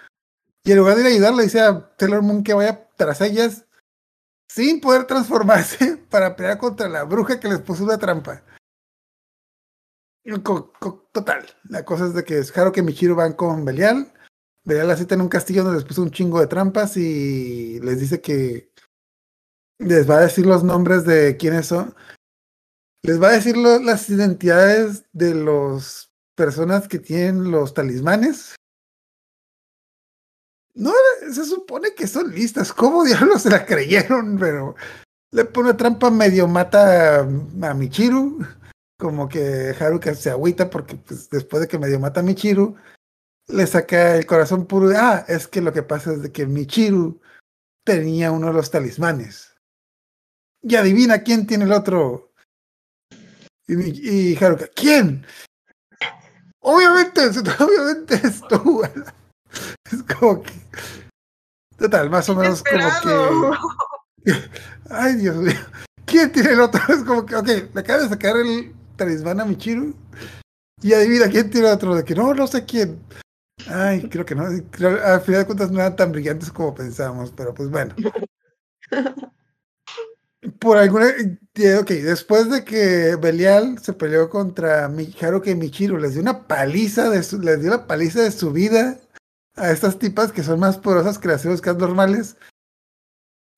[0.64, 3.66] y en lugar de ayudarle dice a Taylor Moon que vaya tras ellas
[4.48, 8.44] sin poder transformarse para pelear contra la bruja que les puso una trampa.
[11.12, 14.12] Total, la cosa es de que Haruko y Michiru van con Belial.
[14.64, 17.98] Belial la cita en un castillo donde les puso un chingo de trampas y les
[17.98, 18.72] dice que
[19.78, 21.94] les va a decir los nombres de quiénes son.
[23.02, 28.54] Les va a decir las identidades de las personas que tienen los talismanes.
[30.74, 30.92] No,
[31.32, 32.72] se supone que son listas.
[32.72, 34.38] ¿Cómo diablos se la creyeron?
[34.38, 34.74] Pero
[35.32, 38.44] le pone trampa medio mata a, Michiru.
[38.98, 42.76] Como que Haruka se agüita porque pues, después de que medio mata a Michiru,
[43.48, 44.90] le saca el corazón puro.
[44.96, 47.20] Ah, es que lo que pasa es de que Michiru
[47.84, 49.56] tenía uno de los talismanes.
[50.62, 52.32] Y adivina quién tiene el otro.
[53.66, 55.26] Y, Haruka, ¿quién?
[56.60, 57.20] Obviamente,
[57.58, 58.42] obviamente es.
[59.92, 60.52] Es como que.
[61.76, 63.58] Total, más o menos como
[64.24, 64.32] que.
[64.90, 65.54] Ay, Dios mío.
[66.04, 66.80] ¿Quién tiene el otro?
[66.88, 69.94] Es como que, ok, le acaba de sacar el talismán a Michiru.
[70.82, 71.94] Y adivina quién tiene el otro.
[71.94, 73.00] De que no, no sé quién.
[73.68, 74.44] Ay, creo que no.
[74.70, 77.94] Creo- al final de cuentas no eran tan brillantes como pensábamos, pero pues bueno.
[80.58, 81.06] Por alguna.
[81.54, 86.46] eh, Ok, después de que Belial se peleó contra Haruka y Michiru, les dio una
[86.46, 88.98] paliza de su, les dio la paliza de su vida
[89.56, 91.44] a estas tipas que son más poderosas que las
[91.76, 92.36] normales.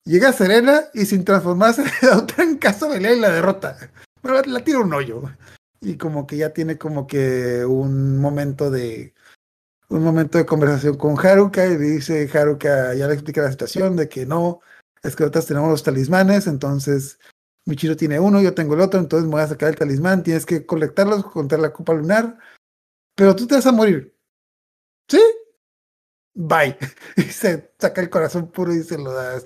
[0.05, 3.77] Llega Serena y sin transformarse le da un trancazo Belial y la derrota.
[4.21, 5.23] Bueno, la tira un hoyo.
[5.81, 9.13] Y como que ya tiene como que un momento de.
[9.87, 14.09] Un momento de conversación con Haruka y dice Haruka, ya le explica la situación de
[14.09, 14.61] que no,
[15.03, 17.19] es que nosotros tenemos los talismanes, entonces
[17.65, 20.47] Michiro tiene uno, yo tengo el otro, entonces me voy a sacar el talismán, tienes
[20.47, 22.39] que colectarlos contra la copa lunar,
[23.15, 24.15] pero tú te vas a morir.
[25.07, 25.21] ¿Sí?
[26.35, 26.77] Bye.
[27.17, 29.41] Y se saca el corazón puro y se lo da.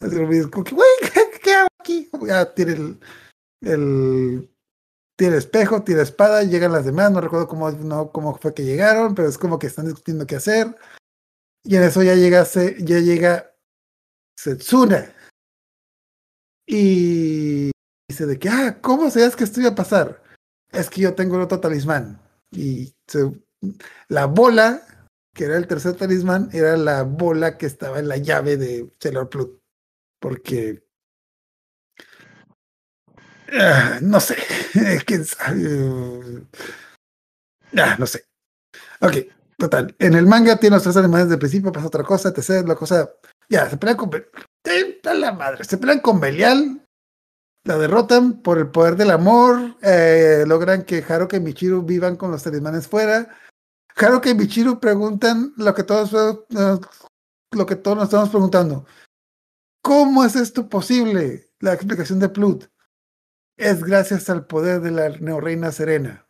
[0.00, 2.10] Mismo, como que, güey, ¿qué, qué hago aquí?
[2.26, 3.00] Ya tiene el,
[3.62, 4.50] el,
[5.16, 9.14] tiene espejo, tiene espada, llegan las demás, no recuerdo cómo, no, cómo fue que llegaron,
[9.14, 10.76] pero es como que están discutiendo qué hacer.
[11.64, 13.52] Y en eso ya llega, ya llega
[14.38, 15.12] Setsuna.
[16.66, 17.70] Y
[18.08, 20.22] dice de que, ah, ¿cómo sabías que esto iba a pasar?
[20.70, 22.20] Es que yo tengo el otro talismán.
[22.50, 22.94] Y
[24.08, 24.82] la bola,
[25.36, 29.28] que era el tercer talismán, era la bola que estaba en la llave de Sailor
[29.28, 29.60] Plut.
[30.20, 30.82] Porque...
[33.52, 34.36] ah, no sé,
[35.06, 36.46] quién sabe.
[37.76, 38.24] Ah, no sé.
[39.00, 39.16] Ok,
[39.58, 39.94] total.
[39.98, 42.74] En el manga tiene los tres animales del principio, pasa otra cosa, te sé, la
[42.74, 43.10] cosa.
[43.48, 44.10] Ya, se pelean con.
[44.10, 44.30] Be-
[44.64, 45.64] ¡Eh, a la madre!
[45.64, 46.84] Se pelean con Belial,
[47.64, 52.30] la derrotan por el poder del amor, eh, logran que Haruka y Michiru vivan con
[52.30, 53.36] los talismanes fuera.
[53.96, 56.78] Haruka y Michiru preguntan lo que todos, eh,
[57.52, 58.86] lo que todos nos estamos preguntando.
[59.82, 61.50] ¿Cómo es esto posible?
[61.60, 62.64] La explicación de Plut
[63.56, 66.28] es gracias al poder de la neorreina Serena.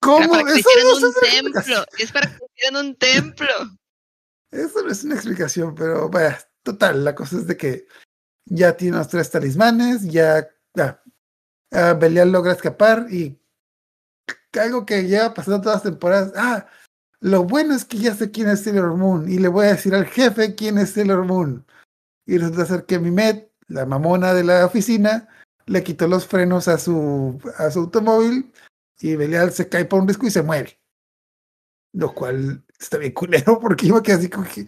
[0.00, 0.30] ¿Cómo?
[0.30, 1.84] para que Eso no es un templo.
[1.98, 3.48] Es para que hicieran un templo.
[4.50, 7.86] Eso no es una explicación, pero vaya, total, la cosa es de que
[8.46, 10.48] ya tiene los tres talismanes, ya
[11.72, 13.40] ah, Belial logra escapar y
[14.60, 16.32] algo que lleva pasando todas las temporadas.
[16.36, 16.66] Ah,
[17.20, 19.94] lo bueno es que ya sé quién es Sailor Moon y le voy a decir
[19.94, 21.66] al jefe quién es Sailor Moon.
[22.26, 25.28] Y resulta ser que Mimet, la mamona de la oficina,
[25.66, 28.52] le quitó los frenos a su, a su automóvil
[29.00, 30.78] y Belial se cae por un disco y se muere.
[31.92, 34.66] Lo cual está bien culero porque iba que así como que.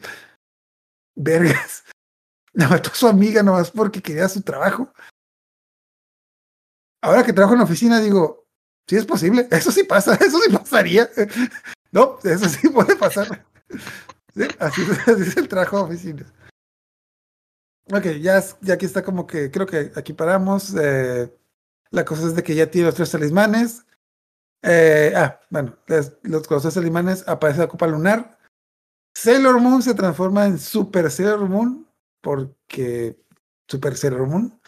[1.14, 1.84] Vergas.
[2.52, 4.90] La mató a su amiga nomás porque quería su trabajo.
[7.02, 8.45] Ahora que trabajo en la oficina, digo,
[8.86, 11.08] sí es posible, eso sí pasa, eso sí pasaría.
[11.92, 13.44] No, eso sí puede pasar.
[14.34, 16.32] Sí, así, así es el trabajo de oficina.
[17.92, 20.74] Ok, ya, ya aquí está como que, creo que aquí paramos.
[20.74, 21.32] eh,
[21.90, 23.86] la cosa es de que ya tiene los tres talismanes.
[24.62, 28.38] Eh, ah, bueno, los, los tres talismanes aparece la copa lunar.
[29.14, 31.86] Sailor Moon se transforma en Super Sailor Moon
[32.20, 33.16] porque
[33.68, 34.60] Super Sailor Moon.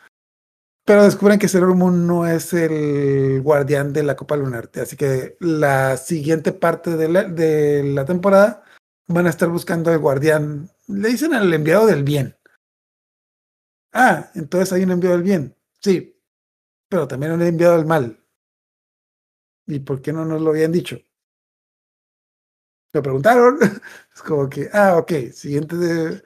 [0.89, 4.71] Pero descubren que Sailor Moon no es el guardián de la Copa Lunar.
[4.81, 8.65] Así que la siguiente parte de la, de la temporada
[9.07, 10.71] van a estar buscando al guardián.
[10.87, 12.39] Le dicen al enviado del bien.
[13.93, 15.55] Ah, entonces hay un enviado del bien.
[15.79, 16.19] Sí,
[16.89, 18.25] pero también un enviado del mal.
[19.67, 20.97] ¿Y por qué no nos lo habían dicho?
[22.95, 23.59] Me preguntaron.
[24.15, 26.23] Es como que, ah, ok, siguiente, de,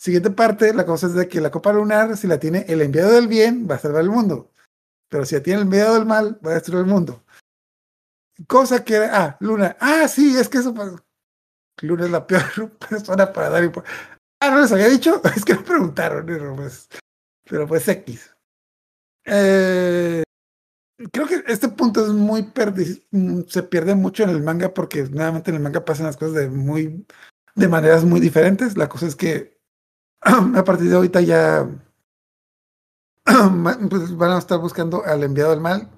[0.00, 3.12] siguiente parte, la cosa es de que la copa lunar, si la tiene el enviado
[3.12, 4.50] del bien, va a salvar el mundo.
[5.10, 7.22] Pero si la tiene el enviado del mal, va a destruir el mundo.
[8.48, 10.74] Cosa que, ah, Luna, ah, sí, es que eso,
[11.82, 13.70] Luna es la peor persona para dar
[14.40, 16.88] Ah, no les había dicho, es que me preguntaron, pero pues,
[17.44, 18.34] pero pues X.
[19.26, 20.22] Eh,
[21.12, 25.02] creo que este punto es muy perdi mm, se pierde mucho en el manga porque
[25.02, 27.06] nuevamente en el manga pasan las cosas de muy
[27.54, 28.78] de maneras muy diferentes.
[28.78, 29.59] La cosa es que
[30.56, 31.66] a partir de ahorita ya
[33.90, 35.88] pues, van a estar buscando al enviado del mal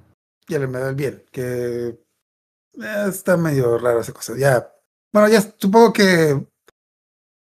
[0.48, 4.34] y al enviado del bien, que eh, está medio raro esa cosa.
[4.36, 4.70] Ya,
[5.12, 6.46] bueno, ya supongo que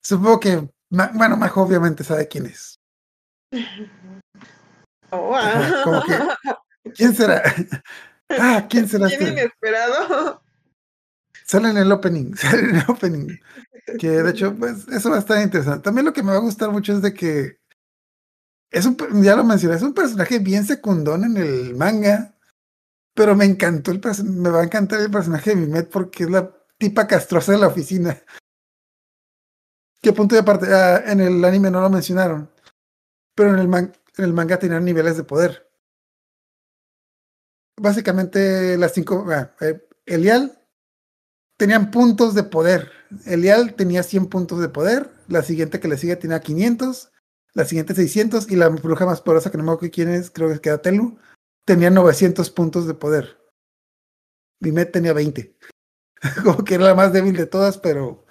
[0.03, 2.79] supongo que bueno, Majo obviamente sabe quién es.
[5.09, 7.41] Oh, Ajá, como que- ¿Quién será?
[8.29, 9.31] Ah, ¿quién será Bien este?
[9.31, 10.43] inesperado.
[11.45, 13.37] Sale en el opening, sale en el opening.
[13.99, 15.83] Que de hecho, pues, eso va a estar interesante.
[15.83, 17.57] También lo que me va a gustar mucho es de que
[18.71, 22.35] es un, ya lo mencioné, es un personaje bien secundón en el manga,
[23.15, 26.51] pero me encantó el me va a encantar el personaje de Mimet porque es la
[26.77, 28.17] tipa castrosa de la oficina.
[30.01, 30.67] ¿Qué punto de aparte?
[30.73, 32.49] Ah, en el anime no lo mencionaron,
[33.35, 35.69] pero en el, man- en el manga tenían niveles de poder.
[37.79, 40.59] Básicamente las cinco, ah, eh, Elial
[41.57, 42.91] tenían puntos de poder.
[43.25, 47.11] Elial tenía 100 puntos de poder, la siguiente que le sigue tenía 500,
[47.53, 50.49] la siguiente 600 y la bruja más poderosa que no me acuerdo quién es, creo
[50.61, 51.17] que era Telu,
[51.65, 53.37] tenía 900 puntos de poder.
[54.59, 55.57] Dimet tenía 20.
[56.43, 58.25] Como que era la más débil de todas, pero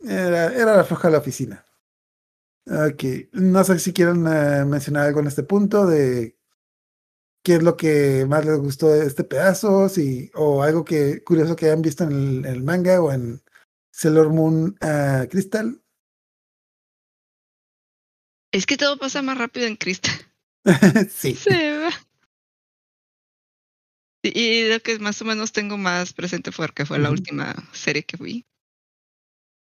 [0.00, 1.64] era, era la floja de la oficina.
[2.66, 6.38] Ok, no sé si quieren eh, mencionar algo en este punto de
[7.42, 11.56] qué es lo que más les gustó de este pedazo, si, o algo que curioso
[11.56, 13.42] que hayan visto en el manga o en
[14.00, 15.78] Sailor Moon ah, Crystal.
[18.50, 20.14] Es que todo pasa más rápido en Crystal.
[21.10, 21.34] sí.
[21.34, 21.90] Se va.
[24.22, 28.04] Y, lo que más o menos tengo más presente fue que fue la última serie
[28.04, 28.46] que vi.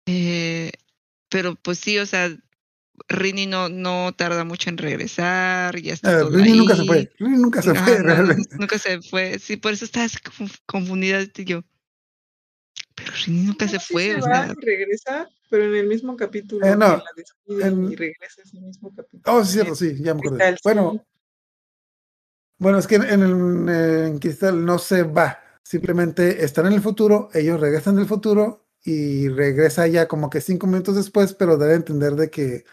[0.06, 0.72] Eh,
[1.30, 2.30] pero pues sí, o sea,
[3.08, 7.12] Rini no, no tarda mucho en regresar, ya está Ah, Rini nunca se fue.
[7.18, 8.56] Rini nunca se fue, no, realmente.
[8.56, 9.38] nunca se fue.
[9.38, 9.86] Sí, por eso
[10.36, 11.64] como confundida yo.
[12.98, 15.74] Pero Rini nunca No, se sí fue, se o va sea, y regresa, pero en
[15.76, 16.66] el mismo capítulo.
[16.66, 19.22] Eh, que no, la en- y regresa ese mismo capítulo.
[19.36, 20.38] Oh, sí, cierto, sí, ya me acordé.
[20.38, 20.60] Cristal, sí.
[20.64, 21.04] Bueno,
[22.58, 25.38] bueno, es que en, en, en Cristal no se va.
[25.62, 30.66] Simplemente están en el futuro, ellos regresan del futuro y regresa ya como que cinco
[30.66, 32.64] minutos después, pero debe entender de que,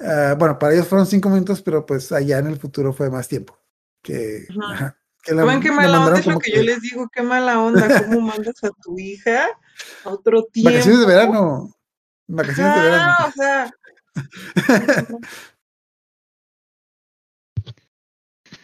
[0.00, 3.28] ah, bueno, para ellos fueron cinco minutos, pero pues allá en el futuro fue más
[3.28, 3.58] tiempo.
[4.02, 4.72] Que, Ajá.
[4.72, 4.97] ajá,
[5.28, 6.18] que la- ¿Saben qué la mala onda?
[6.18, 7.86] Es lo que yo les digo, qué mala onda.
[8.04, 9.46] ¿Cómo mandas a tu hija
[10.04, 10.70] a otro tiempo?
[10.70, 11.74] Vacaciones de verano.
[12.28, 13.12] Vacaciones de verano.
[13.12, 13.70] Ajá, o sea,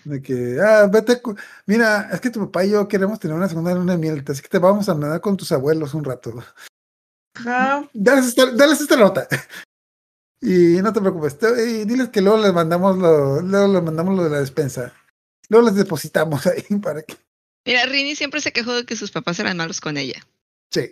[0.05, 1.21] De que, ah, vete,
[1.67, 4.43] mira, es que tu papá y yo queremos tener una segunda luna de miel, así
[4.43, 6.33] que te vamos a mandar con tus abuelos un rato.
[7.35, 7.89] ajá.
[7.93, 9.27] Dales esta, dales esta nota.
[10.47, 14.15] Y no te preocupes, te- y diles que luego les mandamos lo, luego les mandamos
[14.15, 14.93] lo de la despensa.
[15.49, 17.17] Luego les depositamos ahí para que.
[17.65, 20.27] mira, Rini siempre se quejó de que sus papás eran malos con ella.
[20.71, 20.91] Sí.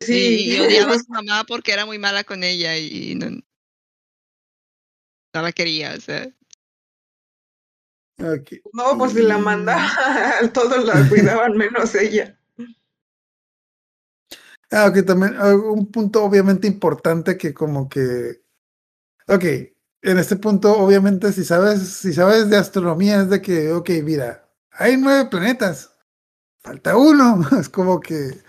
[0.00, 0.54] Sí.
[0.54, 3.42] Y odiaba a su mamá porque era muy mala con ella y no, no
[5.42, 6.28] la quería, o sea.
[8.18, 8.52] Ok.
[8.72, 9.90] No, pues si la mandaba,
[10.52, 12.38] todos la cuidaban menos ella.
[14.70, 18.42] Ah, ok, también ah, un punto obviamente importante que como que.
[19.26, 19.44] Ok,
[20.04, 24.46] en este punto, obviamente, si sabes, si sabes de astronomía, es de que, ok, mira,
[24.70, 25.90] hay nueve planetas.
[26.62, 27.40] Falta uno.
[27.60, 28.40] Es como que.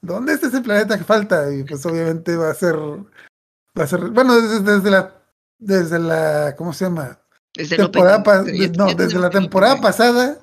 [0.00, 1.52] ¿Dónde está ese planeta que falta?
[1.54, 2.76] Y pues obviamente va a ser.
[2.76, 4.10] Va a ser.
[4.10, 5.14] Bueno, desde, desde la.
[5.58, 6.54] Desde la.
[6.56, 7.18] ¿Cómo se llama?
[7.54, 8.42] Desde temporada pa-
[8.76, 10.38] no, desde la temporada pasada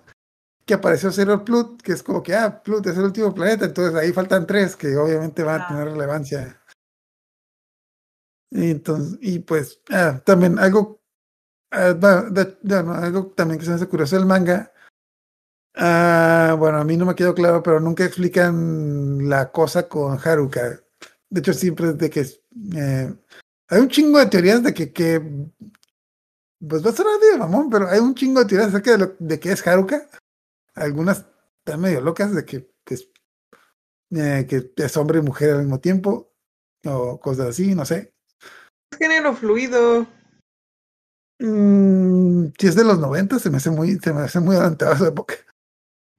[0.66, 3.96] que apareció Zero Plut, que es como que, ah, Plut es el último planeta, entonces
[3.96, 5.68] ahí faltan tres que obviamente van a Ah.
[5.68, 6.59] tener relevancia.
[8.52, 11.02] Entonces, y pues, ah, también algo,
[11.72, 11.96] ah,
[13.02, 14.72] algo también que se me hace curioso del manga.
[15.76, 20.82] Ah, bueno, a mí no me quedó claro, pero nunca explican la cosa con Haruka.
[21.30, 22.22] De hecho, siempre es de que
[22.76, 23.14] eh,
[23.70, 25.22] hay un chingo de teorías de que, que
[26.68, 29.16] pues va a sonar de mamón, pero hay un chingo de teorías acerca de, lo,
[29.20, 30.10] de qué es Haruka.
[30.76, 31.26] Algunas
[31.60, 32.96] están medio locas de que, que
[34.12, 36.34] eh, que es hombre y mujer al mismo tiempo,
[36.86, 38.14] o cosas así, no sé.
[38.98, 40.08] Género fluido.
[41.40, 44.94] Mm, si es de los 90, se me hace muy, se me hace muy adelantado
[44.94, 45.36] esa época.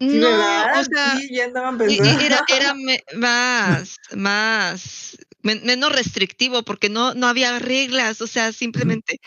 [0.00, 0.80] Sí, No, ¿verdad?
[0.80, 2.20] o sea, sí, ya andaban pensando.
[2.20, 8.52] era, era me- más, más, men- menos restrictivo porque no, no había reglas, o sea,
[8.52, 9.20] simplemente.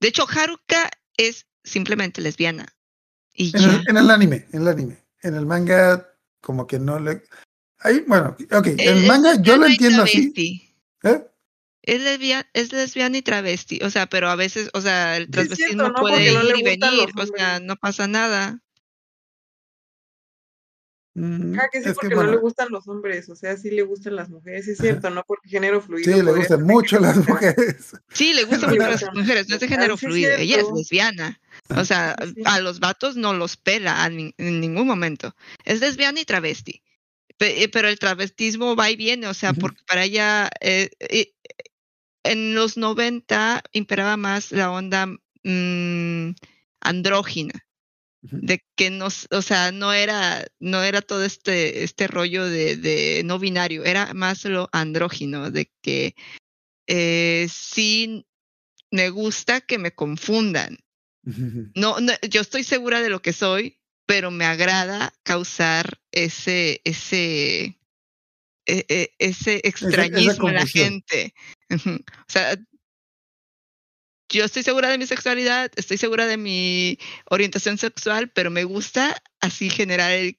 [0.00, 2.66] De hecho, Haruka es simplemente lesbiana.
[3.32, 4.98] Y En el, en el anime, en el anime.
[5.22, 7.22] En el manga, como que no le.
[7.80, 10.62] Ahí, bueno, ok, en el Es- manga es yo lo entiendo así.
[11.02, 11.26] ¿eh?
[11.86, 15.30] Es lesbiana, es lesbiana y travesti, o sea, pero a veces, o sea, el es
[15.30, 15.94] transvestismo ¿no?
[16.00, 18.58] puede no ir y venir, o sea, no pasa nada.
[21.12, 23.70] Mm, Ajá, que sí, es porque que, no le gustan los hombres, o sea, sí
[23.70, 24.86] le gustan las mujeres, es Ajá.
[24.88, 25.24] cierto, ¿no?
[25.26, 26.10] Porque género fluido.
[26.10, 27.92] sí, le gustan ser mucho las mujeres.
[28.14, 30.72] Sí, le gustan mucho las mujeres, no es de Ah, género es fluido, ella es
[30.74, 31.40] lesbiana.
[31.76, 35.36] O sea, Sí, a los vatos no los pela en ningún momento.
[35.66, 36.82] Es lesbiana y travesti.
[37.36, 41.34] Pe- eh, Pero el travestismo va y viene, o sea, porque para ella, eh, eh,
[42.24, 45.06] en los 90 imperaba más la onda
[45.44, 46.30] mm,
[46.80, 47.52] andrógina,
[48.22, 52.76] de que no, s- o sea, no era, no era todo este, este rollo de,
[52.76, 56.14] de no binario, era más lo andrógino, de que
[56.86, 58.26] eh, sí
[58.90, 60.78] me gusta que me confundan.
[61.76, 67.78] No, no, yo estoy segura de lo que soy, pero me agrada causar ese, ese,
[68.66, 71.34] e- e- ese extrañismo en la gente.
[71.70, 72.56] O sea,
[74.32, 76.98] yo estoy segura de mi sexualidad, estoy segura de mi
[77.30, 80.36] orientación sexual, pero me gusta así generar el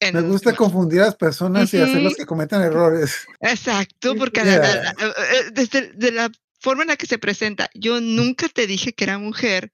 [0.00, 2.16] en Me gusta confundir a las personas y hacerlos Ujú.
[2.22, 3.26] que cometan errores.
[3.40, 4.46] Exacto, porque sí.
[4.46, 4.94] la- la- Yeah.
[4.98, 6.30] la- desde de la
[6.60, 9.72] forma en la que se presenta, yo nunca te dije que era mujer.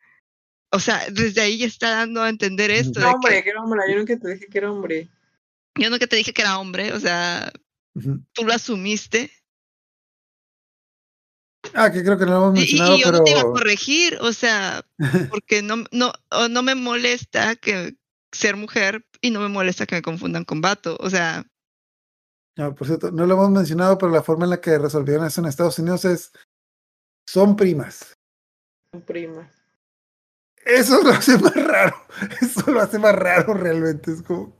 [0.73, 3.01] O sea, desde ahí ya está dando a entender esto.
[3.01, 3.81] De hombre, que que era hombre.
[3.91, 5.09] Yo nunca te dije que era hombre.
[5.81, 7.53] Yo nunca te dije que era hombre, o sea,
[8.33, 9.31] tú lo asumiste.
[11.75, 13.43] Ah, que creo que no lo hemos Y, y mencionado, yo no te iba a
[13.45, 13.53] pero.
[13.53, 14.85] corregir, o sea,
[15.31, 16.13] porque no, no,
[16.51, 17.97] no me molesta que
[18.33, 20.97] ser mujer y no me molesta que me confundan con vato.
[21.01, 21.45] O sea,
[22.57, 25.41] No, por cierto, no lo hemos mencionado, pero la forma en la que resolvieron eso
[25.41, 26.33] en Estados Unidos es.
[27.29, 28.15] Son primas.
[28.93, 29.53] Son primas.
[30.65, 31.97] Eso lo hace más raro.
[32.41, 34.13] Eso lo hace más raro realmente.
[34.13, 34.57] Es como.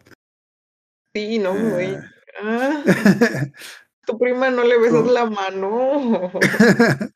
[1.15, 1.95] Sí, no, güey.
[1.97, 2.11] Ah.
[2.43, 2.85] Ah,
[4.07, 6.31] tu prima no le besas la mano.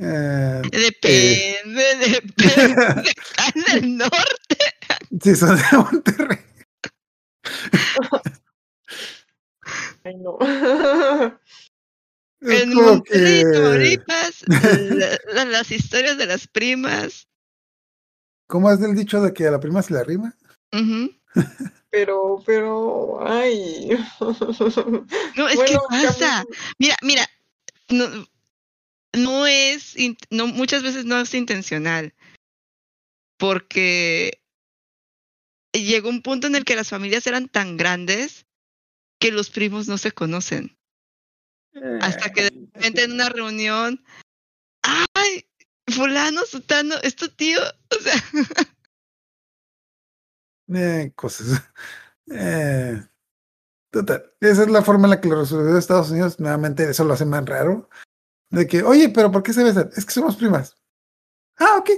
[0.00, 3.10] Eh, depende, depende.
[3.10, 4.56] Están del norte.
[5.20, 6.38] sí, son de Monterrey.
[10.04, 10.38] Ay, no.
[12.40, 17.26] Es En Monterrey, que- Tamaulipas, la- la- las historias de las primas.
[18.48, 20.32] ¿Cómo es del dicho de que a la prima se le arrima?
[20.72, 21.10] Ujú.
[21.90, 23.88] Pero, pero, ay.
[25.36, 26.44] No, es que pasa.
[26.78, 27.26] Mira, mira,
[27.88, 28.28] no,
[29.14, 29.94] no es,
[30.30, 32.14] no, muchas veces no es intencional,
[33.38, 34.42] porque
[35.72, 38.46] llegó un punto en el que las familias eran tan grandes
[39.18, 40.76] que los primos no se conocen.
[42.00, 44.04] Hasta que de repente en una reunión,
[44.82, 45.46] ¡ay!
[45.86, 47.60] Fulano, sutano, es tu tío.
[47.90, 48.12] O sea,
[50.74, 51.62] Eh, cosas.
[52.30, 53.02] Eh,
[53.90, 54.22] total.
[54.38, 56.38] Esa es la forma en la que lo resolvió Estados Unidos.
[56.38, 57.88] Nuevamente, eso lo hace más raro.
[58.50, 59.88] De que, oye, pero ¿por qué se besan?
[59.96, 60.76] Es que somos primas.
[61.58, 61.90] Ah, ok.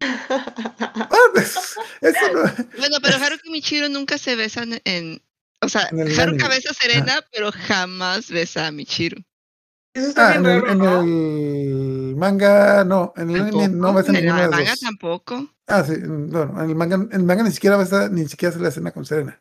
[0.28, 1.56] Ah, pues,
[2.02, 2.42] eso no.
[2.78, 5.22] bueno, pero Haruki y Michiro nunca se besan en.
[5.62, 6.48] O sea, En el Haruka anime.
[6.56, 9.16] besa a Serena, pero jamás besa a Michiro.
[9.94, 10.82] Eso está Ah, bien en el, en
[12.10, 13.14] el manga, no.
[13.16, 14.80] En el anime no besan en ninguna de las manga dos.
[14.80, 15.50] tampoco.
[15.66, 15.94] Ah, sí.
[15.98, 18.92] Bueno, en el manga, en el manga ni siquiera besa, ni siquiera se la escena
[18.92, 19.40] con Serena.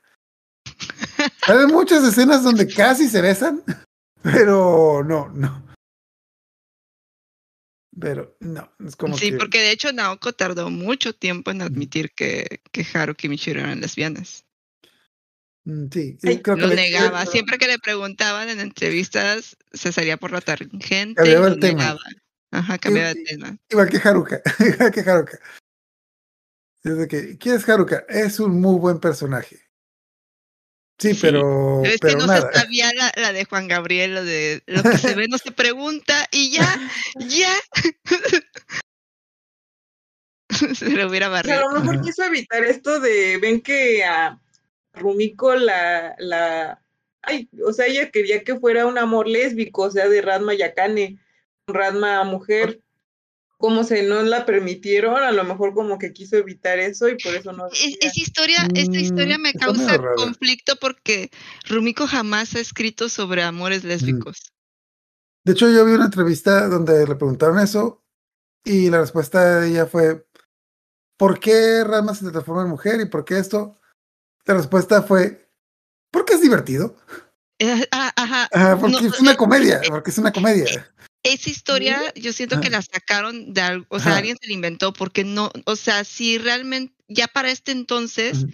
[1.47, 3.63] Hay muchas escenas donde casi se besan,
[4.23, 5.63] pero no, no.
[7.97, 9.37] Pero no, es como sí, que.
[9.37, 13.79] porque de hecho Naoko tardó mucho tiempo en admitir que, que Haruki y Michiro eran
[13.79, 14.43] lesbianas.
[15.63, 17.19] Mm, Sí, Ay, creo que Lo le- negaba.
[17.19, 21.13] pero- Siempre que le preguntaban en entrevistas, se salía por la tangente.
[21.15, 21.79] Cambiaba y el lo tema.
[21.83, 21.99] negaba.
[22.51, 23.57] Ajá, cambiaba Y- de tema.
[23.69, 24.41] Igual que Haruka.
[24.59, 25.39] igual que Haruka.
[26.85, 28.05] Desde que, ¿quién es Haruka?
[28.07, 29.57] Es un muy buen personaje.
[30.99, 32.51] Sí, Sí, pero, Pero es pero que no nada.
[32.53, 35.51] se sabía la, la de Juan Gabriel, lo de lo que se ve no se
[35.51, 36.79] pregunta y ya,
[37.27, 37.51] ya.
[40.75, 41.71] se le hubiera O sea, a barrido.
[41.73, 44.39] lo mejor quiso evitar esto de, ven que a
[44.93, 46.79] Rumiko la, la,
[47.23, 50.61] ay, o sea, ella quería que fuera un amor lésbico, o sea, de Radma y
[50.61, 51.17] Akane,
[51.67, 52.79] Radma mujer.
[53.57, 57.33] Como se no la permitieron, a lo mejor como que quiso evitar eso y por
[57.35, 57.67] eso no.
[57.67, 61.31] Es- esa historia, esta historia Mm, me causa conflicto porque
[61.67, 64.51] Rumiko jamás ha escrito sobre amores lésbicos.
[65.45, 68.03] De hecho, yo vi una entrevista donde le preguntaron eso
[68.65, 70.27] y la respuesta de ella fue:
[71.17, 73.79] ¿Por qué Rama se transforma en mujer y por qué esto?
[74.45, 75.49] La respuesta fue:
[76.11, 76.97] porque es divertido.
[77.59, 78.49] Eh, ah, ajá.
[78.81, 80.93] Porque No, es una eh, comedia, eh, porque es una comedia.
[81.25, 84.17] Esa historia, yo siento que la sacaron de algo, o sea, Ajá.
[84.19, 88.45] alguien se la inventó porque no, o sea, si realmente, ya para este entonces,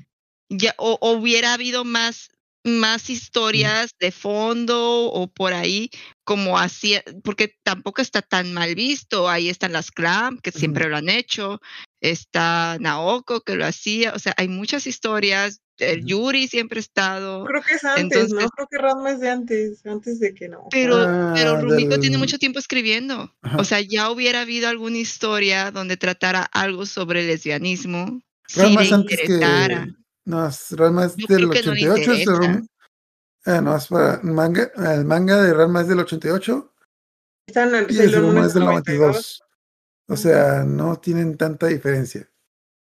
[0.48, 2.30] ya o, hubiera habido más,
[2.64, 5.90] más historias de fondo o por ahí,
[6.24, 9.28] como hacía, porque tampoco está tan mal visto.
[9.30, 11.60] Ahí están las Clamp, que siempre lo han hecho,
[12.00, 16.06] está Naoko, que lo hacía, o sea, hay muchas historias, el.
[16.06, 18.50] Yuri siempre ha estado, Creo que es antes, Entonces- ¿no?
[18.50, 20.68] Creo que Radma es de antes, antes de que no.
[20.72, 23.34] pero, Ah, pero Rumiko del- tiene mucho tiempo escribiendo.
[23.42, 23.58] Ajá.
[23.58, 28.22] O sea, ya hubiera habido alguna historia donde tratara algo sobre lesbianismo.
[28.48, 29.86] Si Rama le es antes interesara.
[29.86, 29.92] que.
[30.26, 32.12] No, es- Rama es Yo del creo que no le 88.
[32.12, 32.54] es de interesa.
[32.60, 32.68] Rum-
[33.44, 34.72] Ah, no, es para manga.
[34.78, 36.72] El manga de Rama es del 88
[37.48, 39.42] Están en y el Moon segundo es del 92.
[40.08, 40.22] O Ujú.
[40.22, 42.30] sea, no tienen tanta diferencia.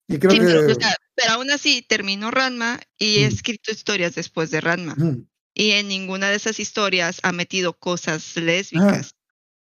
[0.08, 0.46] Y creo Sí, que.
[0.46, 3.34] pero, o sea, pero aún así terminó Ranma y he Mm.
[3.34, 4.94] escrito historias después de Ranma.
[4.98, 5.28] Ujú.
[5.54, 9.16] Y en ninguna de esas historias ha metido cosas lésbicas.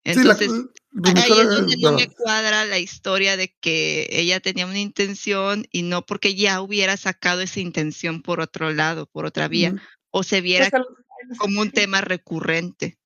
[0.05, 0.49] Sí, la- Entonces,
[0.93, 4.67] Rumiko ahí es la- donde no me bueno, cuadra la historia de que ella tenía
[4.67, 9.49] una intención y no porque ya hubiera sacado esa intención por otro lado, por otra
[9.49, 9.81] vía, ujú.
[10.11, 12.99] o se viera Pues, como un tema recurrente.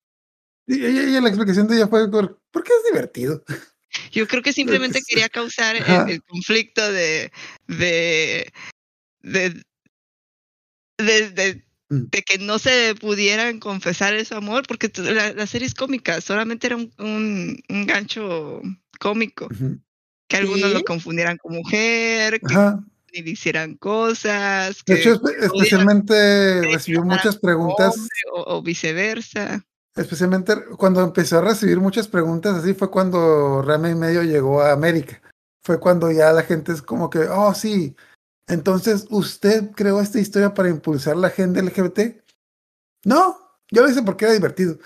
[0.67, 3.43] Y ella, ella- la explicación de ella fue por, porque es divertido.
[4.11, 5.05] Yo creo que simplemente sí.
[5.07, 7.31] quería causar el, conflicto de,
[7.67, 8.51] de,
[9.21, 9.61] de,
[10.97, 12.05] de, de Mm.
[12.07, 16.77] que no se pudieran confesar ese amor, porque la, la serie es cómica, solamente era
[16.77, 18.61] un, un, un gancho
[18.97, 19.49] cómico,
[20.29, 20.73] que algunos Sí.
[20.73, 22.81] lo confundieran con mujer, que Ajá.
[23.11, 29.65] le hicieran cosas, De hecho, espe- especialmente recibió muchas preguntas, hombre o, o viceversa.
[29.95, 34.71] Especialmente cuando empezó a recibir muchas preguntas, así fue cuando Rama y medio llegó a
[34.71, 35.21] América.
[35.63, 37.95] Fue cuando ya la gente es como que, oh, sí,
[38.47, 42.21] entonces usted creó esta historia para impulsar la agenda LGBT.
[43.05, 43.37] No,
[43.69, 44.77] yo lo hice porque era divertido,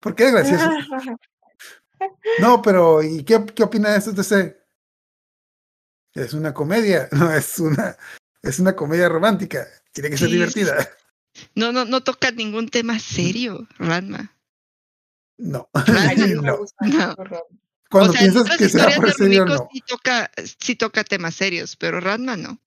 [0.00, 0.70] porque era gracioso.
[2.38, 4.12] No, pero ¿y qué, qué opina de esto?
[4.12, 4.60] DC?
[6.12, 7.96] Es una comedia, no es una,
[8.42, 9.66] es una comedia romántica.
[9.92, 10.90] Tiene que ser divertida.
[11.54, 14.33] No, no, no toca ningún tema serio, Ranma.
[15.38, 16.58] No, Ay, no.
[17.90, 19.68] Cuando o sea, en piensas que será historias por de serio, no.
[19.72, 20.30] sí toca,
[20.60, 22.58] sí toca temas serios, pero Ranma no.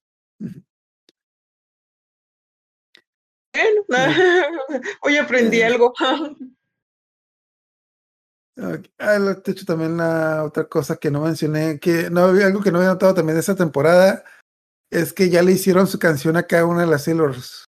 [3.60, 3.82] Bueno,
[5.02, 5.66] hoy aprendí Eh.
[5.66, 5.94] algo.
[8.60, 8.88] Ok.
[8.98, 12.64] Ah, lo- de hecho, también la otra cosa que no mencioné, que no había algo
[12.64, 14.24] que no había notado también de esta temporada,
[14.92, 17.66] es que ya le hicieron su canción a cada una de las Sailors.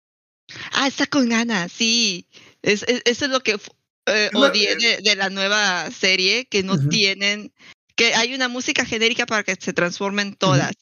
[0.73, 2.27] Ah, está con Ana, sí.
[2.61, 3.57] Es, es- eso es lo que
[4.05, 6.89] eh, odié de, de la nueva serie, que no Ujú.
[6.89, 7.53] tienen,
[7.95, 10.73] que hay una música genérica para que se transformen todas.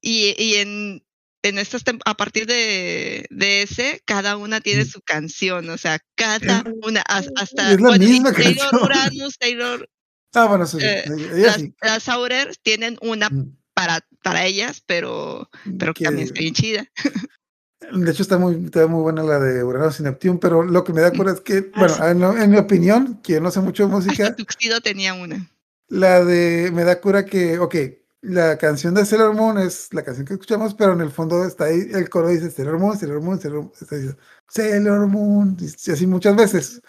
[0.00, 1.04] Y, y en,
[1.42, 6.64] en estas a partir de, de ese, cada una tiene su canción, o sea, cada
[6.82, 8.82] una, has- hasta Es la bueno, misma Taylor canción.
[8.84, 9.88] Uranus, Taylor,
[10.34, 11.04] Ah, bueno, sí, sí, Eh,
[11.36, 11.74] las, sí.
[11.80, 13.30] las Aurers tienen una
[13.74, 16.86] para, para ellas, pero, pero que- también está bien chida.
[17.92, 20.92] De hecho, está muy, está muy buena la de Uranus y Neptune, pero lo que
[20.92, 22.02] me da cura es que, bueno, sí.
[22.42, 25.48] en, mi opinión, que yo no sé mucho de Hasta música, Tuxedo tenía una.
[25.88, 27.74] la de, me da cura que, ok,
[28.22, 31.66] la canción de Sailor Moon es la canción que escuchamos, pero en el fondo está
[31.66, 34.16] ahí, el coro dice Sailor Moon, Sailor Moon, Sailor Moon,
[34.48, 36.80] Sailor Moon, y así muchas veces.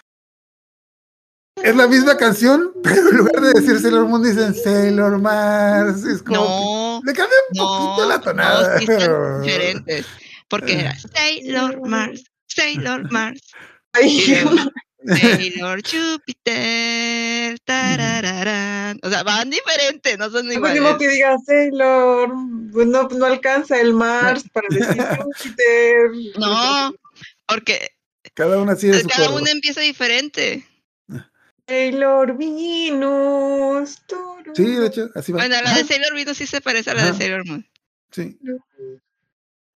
[1.62, 6.24] Es la misma canción, pero en lugar de decir Sailor Moon dicen Sailor Mars, es
[6.24, 8.74] como No, le cambia un poquito la tonada.
[8.74, 10.06] no, sí están pero- diferentes.
[10.50, 13.42] Porque era Sailor Mars, Sailor Mars,
[15.06, 19.00] Sailor Júpiter, tarararán.
[19.04, 20.80] O sea, van diferentes, no son Lo iguales.
[20.82, 22.32] último que diga Sailor,
[22.72, 26.10] pues no, no alcanza el Mars para decir Júpiter.
[26.40, 26.94] No,
[27.48, 27.90] porque
[28.34, 30.66] Cada una sigue su cada una empieza diferente.
[31.68, 34.02] Sailor Venus.
[34.08, 34.56] turu.
[34.56, 35.40] Sí, de hecho, así va.
[35.40, 37.14] Bueno, la de Sailor Venus sí se parece a la de.
[37.18, 37.68] Sailor Moon.
[38.12, 38.38] sí.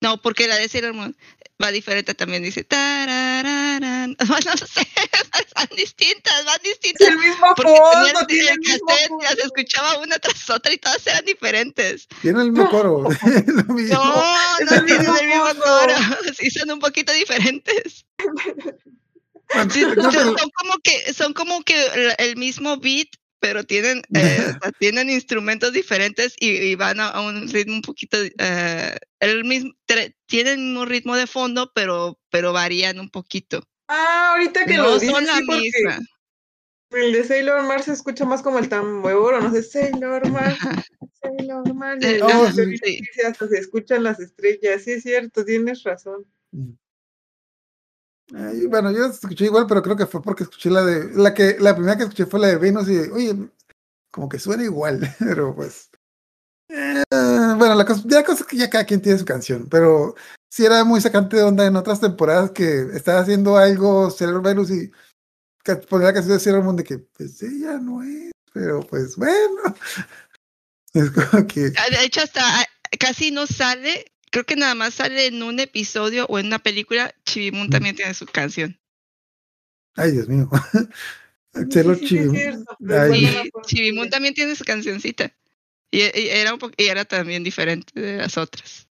[0.01, 1.17] No, porque la de Sailor Moon
[1.63, 4.17] va diferente también, dice tarararán.
[4.29, 4.87] No sé,
[5.57, 7.09] van distintas, van Es distintas.
[7.09, 9.25] el mismo Porque tenía fondo, el, tiene el el mismo cassette, fondo.
[9.25, 12.07] las escuchaba una tras otra y todas eran diferentes.
[12.23, 13.09] Tiene el mismo coro.
[13.67, 15.95] No, no el tienen mismo el mismo coro.
[16.37, 18.07] Sí, son un poquito diferentes.
[19.51, 23.09] Son, como que, son como que el, el mismo beat,
[23.41, 27.75] pero tienen, eh, o sea, tienen instrumentos diferentes y, y van a, a un ritmo
[27.75, 33.01] un poquito, eh, el mismo, tre- tienen el mismo ritmo de fondo, pero, pero varían
[33.01, 33.63] un poquito.
[33.89, 35.99] Ah, ahorita que No lo son dices, la sí, porque misma.
[36.91, 40.59] el de Sailor Mars se escucha más como el tambor, no sé, Sailor Mars,
[41.23, 42.05] Sailor Mars.
[42.05, 42.77] Ahorita sí.
[42.79, 42.99] sí.
[43.01, 46.25] dice, hasta se escuchan las estrellas, sí es cierto, tienes razón.
[48.35, 51.13] Ay, bueno, yo escuché igual, pero creo que fue porque escuché la de.
[51.15, 53.51] La que la primera que escuché fue la de Venus y oye,
[54.11, 55.91] como que suena igual, pero pues.
[56.69, 60.15] eh, bueno, la cosa, ya cosa es que ya cada quien tiene su canción, pero
[60.51, 64.71] sí era muy sacante de onda en otras temporadas que estaba haciendo algo Sailor Venus
[64.71, 64.91] y
[65.89, 69.63] ponía la canción de Sailor Moon de que pues ella no es, pero pues bueno.
[70.95, 71.73] Es como que.
[71.77, 72.67] Ah, De hecho, hasta ah,
[72.99, 77.15] casi no sale, creo que nada más sale en un episodio o en una película.
[77.29, 77.71] Chibimun Mm.
[77.71, 78.79] también tiene su canción.
[79.97, 80.49] Ay, Dios mío.
[81.55, 84.11] Sí, sí, acuerdo Chibimun bien.
[84.11, 85.33] también tiene su cancioncita.
[85.91, 88.87] Y, y era un y era también diferente de las otras.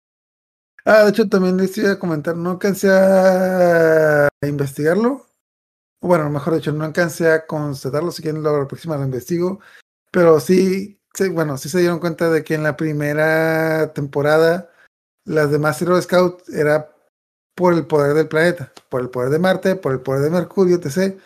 [0.85, 5.27] Ah, de hecho, también les iba a comentar, no alcancé a investigarlo.
[6.01, 9.59] Bueno, mejor dicho, no alcancé a constatarlo, si quieren la próxima lo investigo.
[10.11, 14.71] Pero sí, sí, bueno, sí se dieron cuenta de que en la primera temporada
[15.25, 16.94] las demás Hero Scout era
[17.55, 20.75] por el poder del planeta, por el poder de Marte, por el poder de Mercurio,
[20.77, 21.17] etc.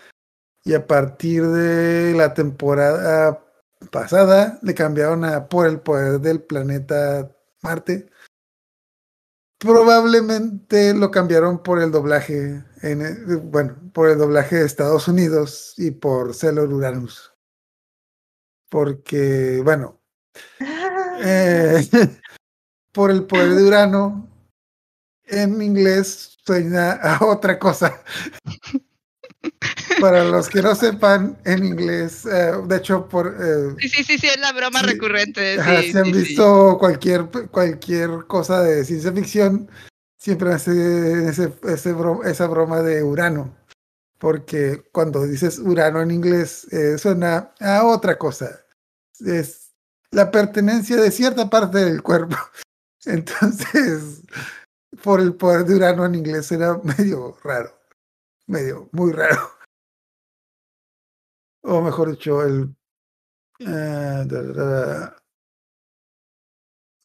[0.63, 3.43] Y a partir de la temporada
[3.91, 8.09] pasada le cambiaron a por el poder del planeta Marte
[9.59, 15.91] probablemente lo cambiaron por el doblaje, en, bueno, por el doblaje de Estados Unidos y
[15.91, 17.33] por Sailor Uranus.
[18.69, 19.99] Porque, bueno,
[21.23, 21.85] eh,
[22.93, 24.27] por el poder de Urano,
[25.29, 28.01] en inglés suena a otra cosa.
[29.99, 34.17] Para los que no sepan en inglés, eh, de hecho, por eh, Sí, sí, sí,
[34.17, 34.85] sí, es la broma Sí.
[34.87, 35.55] recurrente.
[35.61, 36.19] sí, si han sí, sí.
[36.19, 39.69] visto cualquier cualquier cosa de ciencia ficción,
[40.17, 43.55] siempre hace ese, ese bro- esa broma de Urano.
[44.19, 48.65] Porque cuando dices Urano en inglés, eh, suena a otra cosa.
[49.19, 49.71] Es
[50.11, 52.35] la pertenencia de cierta parte del cuerpo.
[53.05, 54.21] Entonces,
[55.03, 57.71] por el poder de Urano en inglés era medio raro.
[58.47, 59.51] Medio, muy raro.
[61.63, 62.75] O mejor dicho, el.
[63.59, 64.25] eh,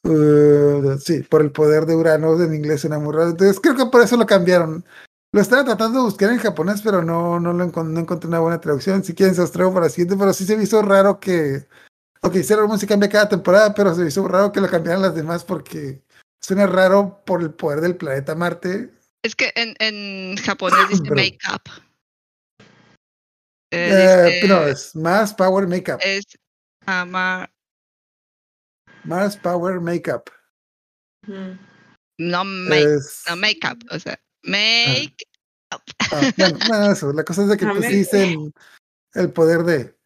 [0.05, 3.31] uh, sí, por el poder de Urano en inglés suena muy raro.
[3.31, 4.85] Entonces creo que por eso lo cambiaron.
[5.33, 8.39] Lo estaba tratando de buscar en japonés, pero no, no, lo encon- no encontré una
[8.41, 9.03] buena traducción.
[9.03, 11.67] Si quieren, se los traigo para la siguiente, pero sí se me hizo raro que.
[12.23, 15.03] Ok, Sailor Moon se cambia cada temporada, pero se me hizo raro que lo cambiaran
[15.03, 16.04] las demás porque
[16.45, 18.93] suena raro por el poder del planeta Marte.
[19.23, 21.17] Es que en, en japonés dice Perdón.
[21.17, 21.63] make up.
[23.73, 26.01] Eh, Eh, dice- no, es más Power Makeup.
[26.03, 26.25] es
[26.85, 27.51] ama,
[29.05, 30.31] Mars Power Makeup.
[31.27, 31.57] Ujú.
[32.19, 35.17] no make, Es, no make up, o sea, make
[35.71, 37.13] ah, bueno, bueno, eso.
[37.15, 38.53] La cosa es de que pues, dicen
[39.15, 39.97] el poder de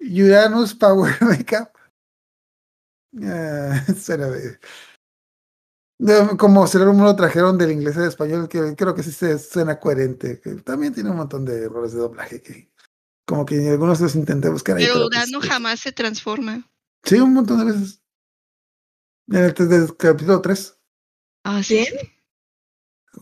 [0.00, 1.70] Uranus Power Makeup.
[3.22, 4.58] Ah, suena de-
[6.38, 10.40] como Moon lo trajeron del inglés al español, que creo que sí se suena coherente.
[10.40, 12.72] que también tiene un montón de errores de doblaje que
[13.26, 14.84] como que algunos los intenté buscar ahí.
[14.84, 16.68] pero pero, pues, Urano jamás se transforma.
[17.04, 18.02] Sí, un montón de veces.
[19.28, 20.78] En el, desde el capítulo 3.
[21.44, 21.86] Ah, sí.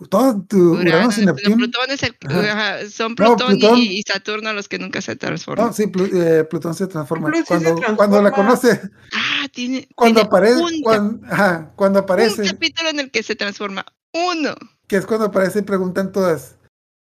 [0.08, 1.56] Todo tu Urano, Urano, y no, Neptuno.
[1.56, 2.52] Plutón es el, Ajá.
[2.52, 3.98] ajá, son No, Plutón, y-.
[3.98, 5.66] Y, Saturno los que nunca se transforman.
[5.66, 7.28] No, sí, Plu- eh, Plutón se transforma.
[7.28, 8.80] Plutón sí se cuando, cuando la conoce,
[9.12, 13.22] Ah, tiene, cuando tiene aparece, un, cuando, ajá, cuando un aparece, capítulo en el que
[13.22, 13.84] se transforma.
[14.12, 14.54] Uno.
[14.88, 16.56] que es cuando aparece y preguntan todas,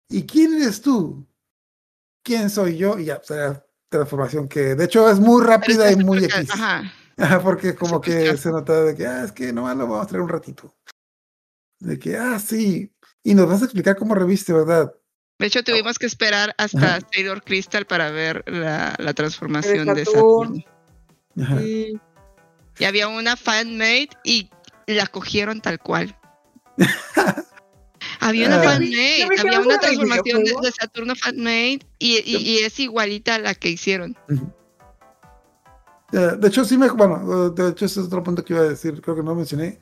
[0.10, 1.28] ¿y quién eres tú?
[2.24, 2.98] ¿Quién soy yo?
[2.98, 3.22] Y ya,
[3.90, 6.50] transformación que de hecho es muy rápida y muy X.
[6.52, 6.92] Ajá.
[7.18, 10.08] Ajá, porque como que se nota de que, ah, es que nomás lo vamos a
[10.08, 10.74] traer un ratito.
[11.86, 12.92] De que, ah, sí.
[13.24, 14.92] Y nos vas a explicar cómo reviste, ¿verdad?
[15.38, 17.08] De hecho, tuvimos que esperar hasta Ajá.
[17.14, 20.64] Sailor Crystal para ver la, la transformación de Saturn.
[20.64, 20.64] Saturno.
[21.44, 21.60] Ajá.
[21.60, 22.00] Sí.
[22.80, 24.50] Y había una fanmade y
[24.88, 26.18] la cogieron tal cual.
[28.20, 28.80] había una Ah.
[28.80, 33.54] Yo me había una transformación de, Saturno fanmade y, y, y es igualita a la
[33.54, 34.18] que hicieron.
[36.12, 36.90] Eh, de hecho, sí me.
[36.90, 39.80] Bueno, de hecho, ese es otro punto que iba a decir, creo que no mencioné.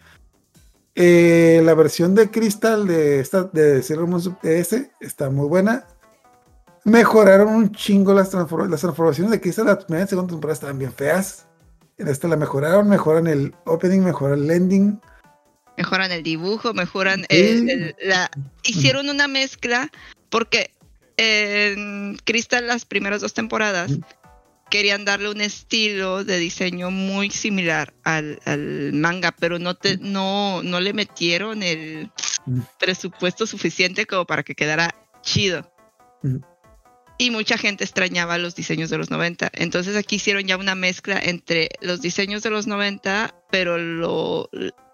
[0.96, 5.88] Eh, la versión de Crystal de esta de Sailor Moon Sub- S está muy buena.
[6.86, 9.66] Mejoraron un chingo las, transform- las transformaciones de Crystal.
[9.66, 11.46] La primera y segunda temporada estaban bien feas.
[11.98, 15.02] En esta la mejoraron, mejoran el opening, mejoran el ending.
[15.78, 17.26] Mejoran el dibujo, mejoran Sí.
[17.30, 18.30] el- el- la...
[18.64, 19.90] Hicieron una mezcla
[20.30, 20.72] porque
[21.18, 23.92] en Crystal las primeras dos temporadas.
[24.74, 30.64] Querían darle un estilo de diseño muy similar al, al manga, pero no, te, no,
[30.64, 32.10] no le metieron el
[32.48, 32.64] Ujú.
[32.80, 34.90] presupuesto suficiente como para que quedara
[35.22, 35.72] chido.
[36.24, 36.42] Ujú.
[37.20, 39.52] Y mucha gente extrañaba los diseños de los 90.
[39.54, 44.50] Entonces aquí hicieron ya una mezcla entre los diseños de los 90, pero lo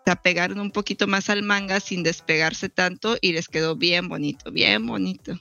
[0.06, 4.52] se apegaron un poquito más al manga sin despegarse tanto y les quedó bien bonito,
[4.52, 5.40] bien bonito.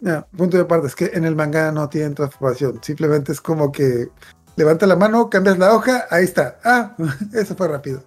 [0.00, 2.80] Ya, punto de aparte, es que en el manga no tienen transformación.
[2.82, 4.08] Simplemente es como que
[4.56, 6.58] levanta la mano, cambias la hoja, ahí está.
[6.64, 6.96] Ah,
[7.34, 8.02] eso fue rápido.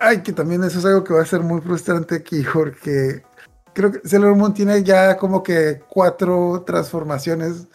[0.00, 3.22] Ay, que también eso es algo que va a ser muy frustrante aquí, porque
[3.74, 7.66] creo que Sailor Moon tiene ya como que cuatro transformaciones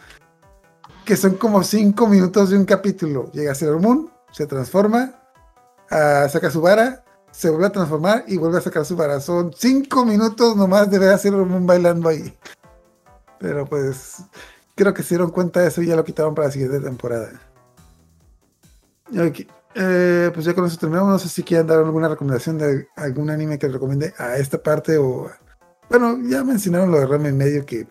[1.04, 3.30] que son como cinco minutos de un capítulo.
[3.32, 5.14] Llega Sailor Moon, se transforma,
[5.90, 9.20] ah, saca su vara, se vuelve a transformar y vuelve a sacar su vara.
[9.20, 12.36] Son cinco minutos nomás de ver a Sailor Moon bailando ahí.
[13.38, 14.22] Pero pues
[14.74, 17.40] creo que se dieron cuenta de eso y ya lo quitaron para la siguiente temporada.
[19.10, 21.10] Ok, eh, pues ya con eso terminamos.
[21.10, 24.98] No sé si quieren dar alguna recomendación de algún anime que recomiende a esta parte
[24.98, 25.30] o...
[25.88, 27.86] Bueno, ya mencionaron lo de Rama y medio que...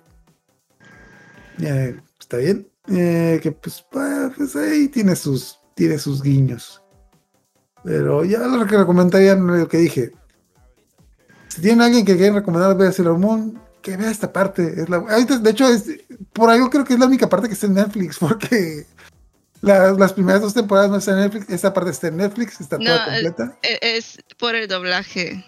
[1.60, 2.70] eh, está bien.
[2.88, 6.84] Eh, que pues, pues ahí tiene sus, tiene sus guiños.
[7.84, 10.12] Pero ya lo que recomendaría lo que dije.
[11.48, 14.82] Si tienen alguien que quieren recomendar ver Sailor Moon, que vea esta parte.
[14.82, 15.86] Es la, de hecho, es,
[16.34, 18.86] por algo creo que es la única parte que está en Netflix, porque
[19.62, 22.78] la- las primeras dos temporadas no está en Netflix, esta parte está en Netflix, está
[22.80, 23.58] No, toda completa.
[23.62, 25.46] E- Es por el doblaje.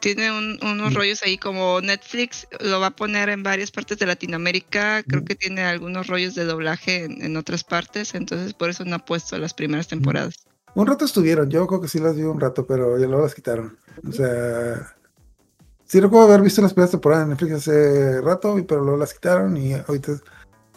[0.00, 0.96] Tiene un- unos Mm.
[0.96, 5.02] rollos ahí como Netflix lo va a poner en varias partes de Latinoamérica.
[5.04, 5.24] Creo Mm.
[5.24, 8.14] que tiene algunos rollos de doblaje en, en otras partes.
[8.16, 10.34] Entonces por eso no ha puesto las primeras temporadas.
[10.74, 13.34] Un rato estuvieron, yo creo que sí las vi un rato, pero ya luego las
[13.34, 13.78] quitaron.
[14.06, 14.94] O sea,
[15.86, 19.56] sí recuerdo haber visto las primeras temporadas en Netflix hace rato, pero luego las quitaron
[19.56, 20.12] y ahorita...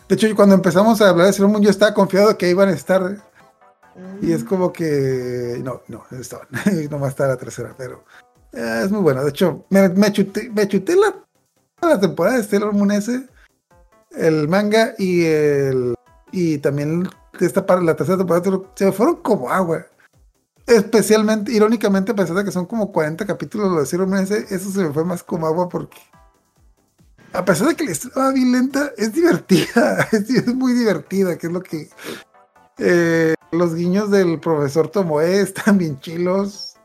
[0.08, 2.72] De hecho, cuando empezamos a hablar de Sailor Moon, yo estaba confiado que iban a
[2.72, 3.22] estar
[4.22, 5.62] y es como que.
[5.64, 6.48] No, no, no estaban.
[6.90, 8.04] no va a estar la tercera, pero.
[8.54, 9.24] eh, es muy bueno.
[9.24, 11.16] De hecho, me, me chuté, me chuté la,
[11.82, 13.28] la temporada de Sailor Moon S,
[14.12, 15.96] el manga y el.
[16.32, 19.86] Y también esta parte, la tercera temporada, se fueron como agua.
[20.70, 24.70] Especialmente, irónicamente, a pesar de que son como 40 capítulos de Sailor Moon S, eso
[24.70, 25.98] se me fue más como agua porque.
[27.34, 30.08] A pesar de que la historia va bien lenta, es divertida.
[30.12, 31.90] Es, muy divertida, que es lo que.
[32.78, 36.76] eh, los guiños del profesor Tomoe están bien chilos.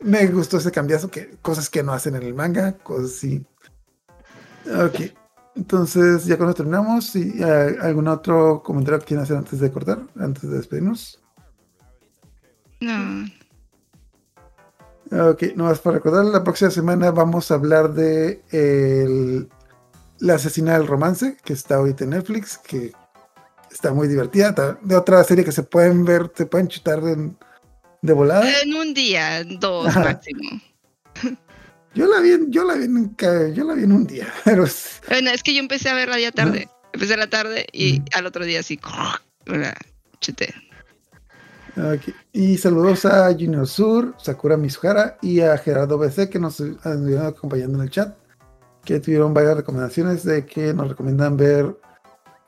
[0.00, 3.46] me gustó ese cambiazo, que cosas que no hacen en el manga, cosas así.
[4.66, 5.12] Ok,
[5.56, 10.48] entonces ya cuando terminamos, ¿y, ¿algún otro comentario que quieran hacer antes de cortar, antes
[10.48, 11.20] de despedirnos?
[12.84, 13.26] No.
[15.30, 19.48] Ok, nomás para recordar, la próxima semana vamos a hablar de el-
[20.20, 22.92] La asesina del romance, que está ahorita en Netflix, que
[23.70, 24.54] está muy divertida.
[24.82, 27.30] De otra serie que se pueden ver, se pueden chutar de,
[28.00, 28.48] de volada.
[28.62, 30.00] En un día, dos Ajá.
[30.04, 30.60] máximo.
[31.94, 34.04] Yo la vi, en- yo la vi en, un ca- yo la vi en un
[34.06, 36.68] día, pero es- Bueno, es que yo empecé a verla ya tarde.
[36.92, 38.80] Empecé a la tarde y al otro día así,
[39.46, 39.74] la
[40.20, 40.52] chuté.
[42.32, 47.78] Y saludos a Junior Sur, Sakura Mizuhara y a Gerardo BC que nos estuvieron acompañando
[47.78, 48.16] en el chat,
[48.84, 51.76] que tuvieron varias recomendaciones de que nos recomiendan ver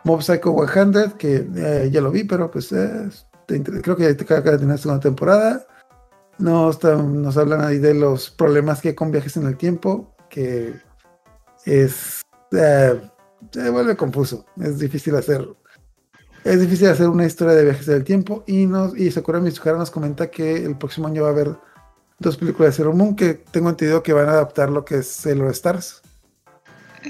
[0.05, 3.09] Mob Psycho 100, que eh, ya lo vi, pero pues eh,
[3.47, 5.67] creo que ya acaba de tener segunda temporada.
[6.39, 10.75] Nos, nos hablan ahí de los problemas que hay con viajes en el tiempo, que
[11.65, 12.23] es
[12.53, 13.01] eh,
[13.51, 15.47] se vuelve confuso, es difícil hacer
[16.47, 19.91] es difícil hacer una historia de viajes del tiempo y nos y Sakura Mizuhara nos
[19.91, 21.57] comenta que el próximo año va a haber
[22.21, 25.09] dos películas de Sailor Moon que tengo entendido que van a adaptar lo que es
[25.09, 26.03] Sailor Stars,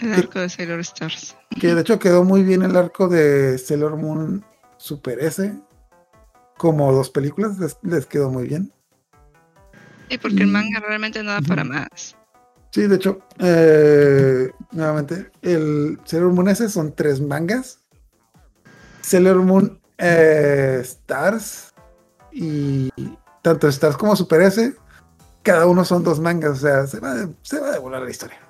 [0.00, 1.36] El arco de Sailor Stars.
[1.60, 4.42] que de hecho quedó muy bien el arco de Sailor Moon
[4.78, 5.54] Super S
[6.56, 8.72] como dos películas, les, les quedó muy bien.
[10.08, 12.16] Sí, porque el manga realmente no da para más.
[12.70, 17.82] Sí, de hecho, eh, nuevamente, el Sailor Moon S son tres mangas.
[19.06, 21.72] Sailor eh, Stars
[22.32, 22.90] y
[23.40, 24.74] tanto Stars como Super S,
[25.44, 28.40] cada uno son dos mangas, o sea, se va, se va a devolver la historia.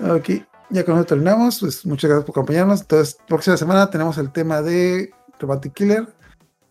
[0.00, 2.80] Ok, ya con eso terminamos, pues muchas gracias por acompañarnos.
[2.80, 6.08] Entonces, próxima semana tenemos el tema de Robotic Killer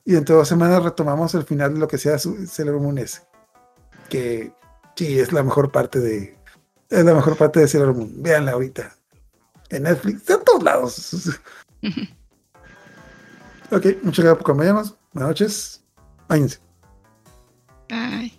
[0.05, 3.21] y dentro de dos semanas retomamos el final de lo que sea su S,
[4.09, 4.53] que
[4.95, 6.35] sí es la mejor parte de
[6.89, 8.23] es la mejor parte de Sailor Moon.
[8.23, 8.97] Véanla ahorita
[9.69, 11.39] en Netflix, en todos lados.
[13.71, 14.95] ok, muchas gracias por acompañarnos.
[15.13, 15.83] Buenas noches.
[16.27, 16.59] Báñense.
[17.89, 18.37] Ay.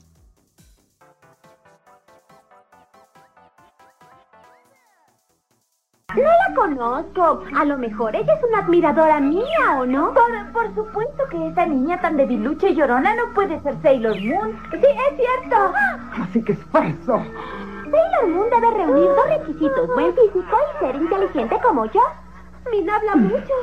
[6.16, 7.44] No la conozco.
[7.54, 10.14] A lo mejor ella es una admiradora mía, ¿o no?
[10.14, 14.58] Por, por supuesto que esa niña tan debilucha y llorona no puede ser Sailor Moon.
[14.70, 15.72] Sí, es cierto.
[16.22, 17.22] Así que esfuerzo.
[17.90, 22.00] Sailor Moon debe reunir dos requisitos, buen físico y ser inteligente como yo.
[22.70, 23.54] Min habla mucho.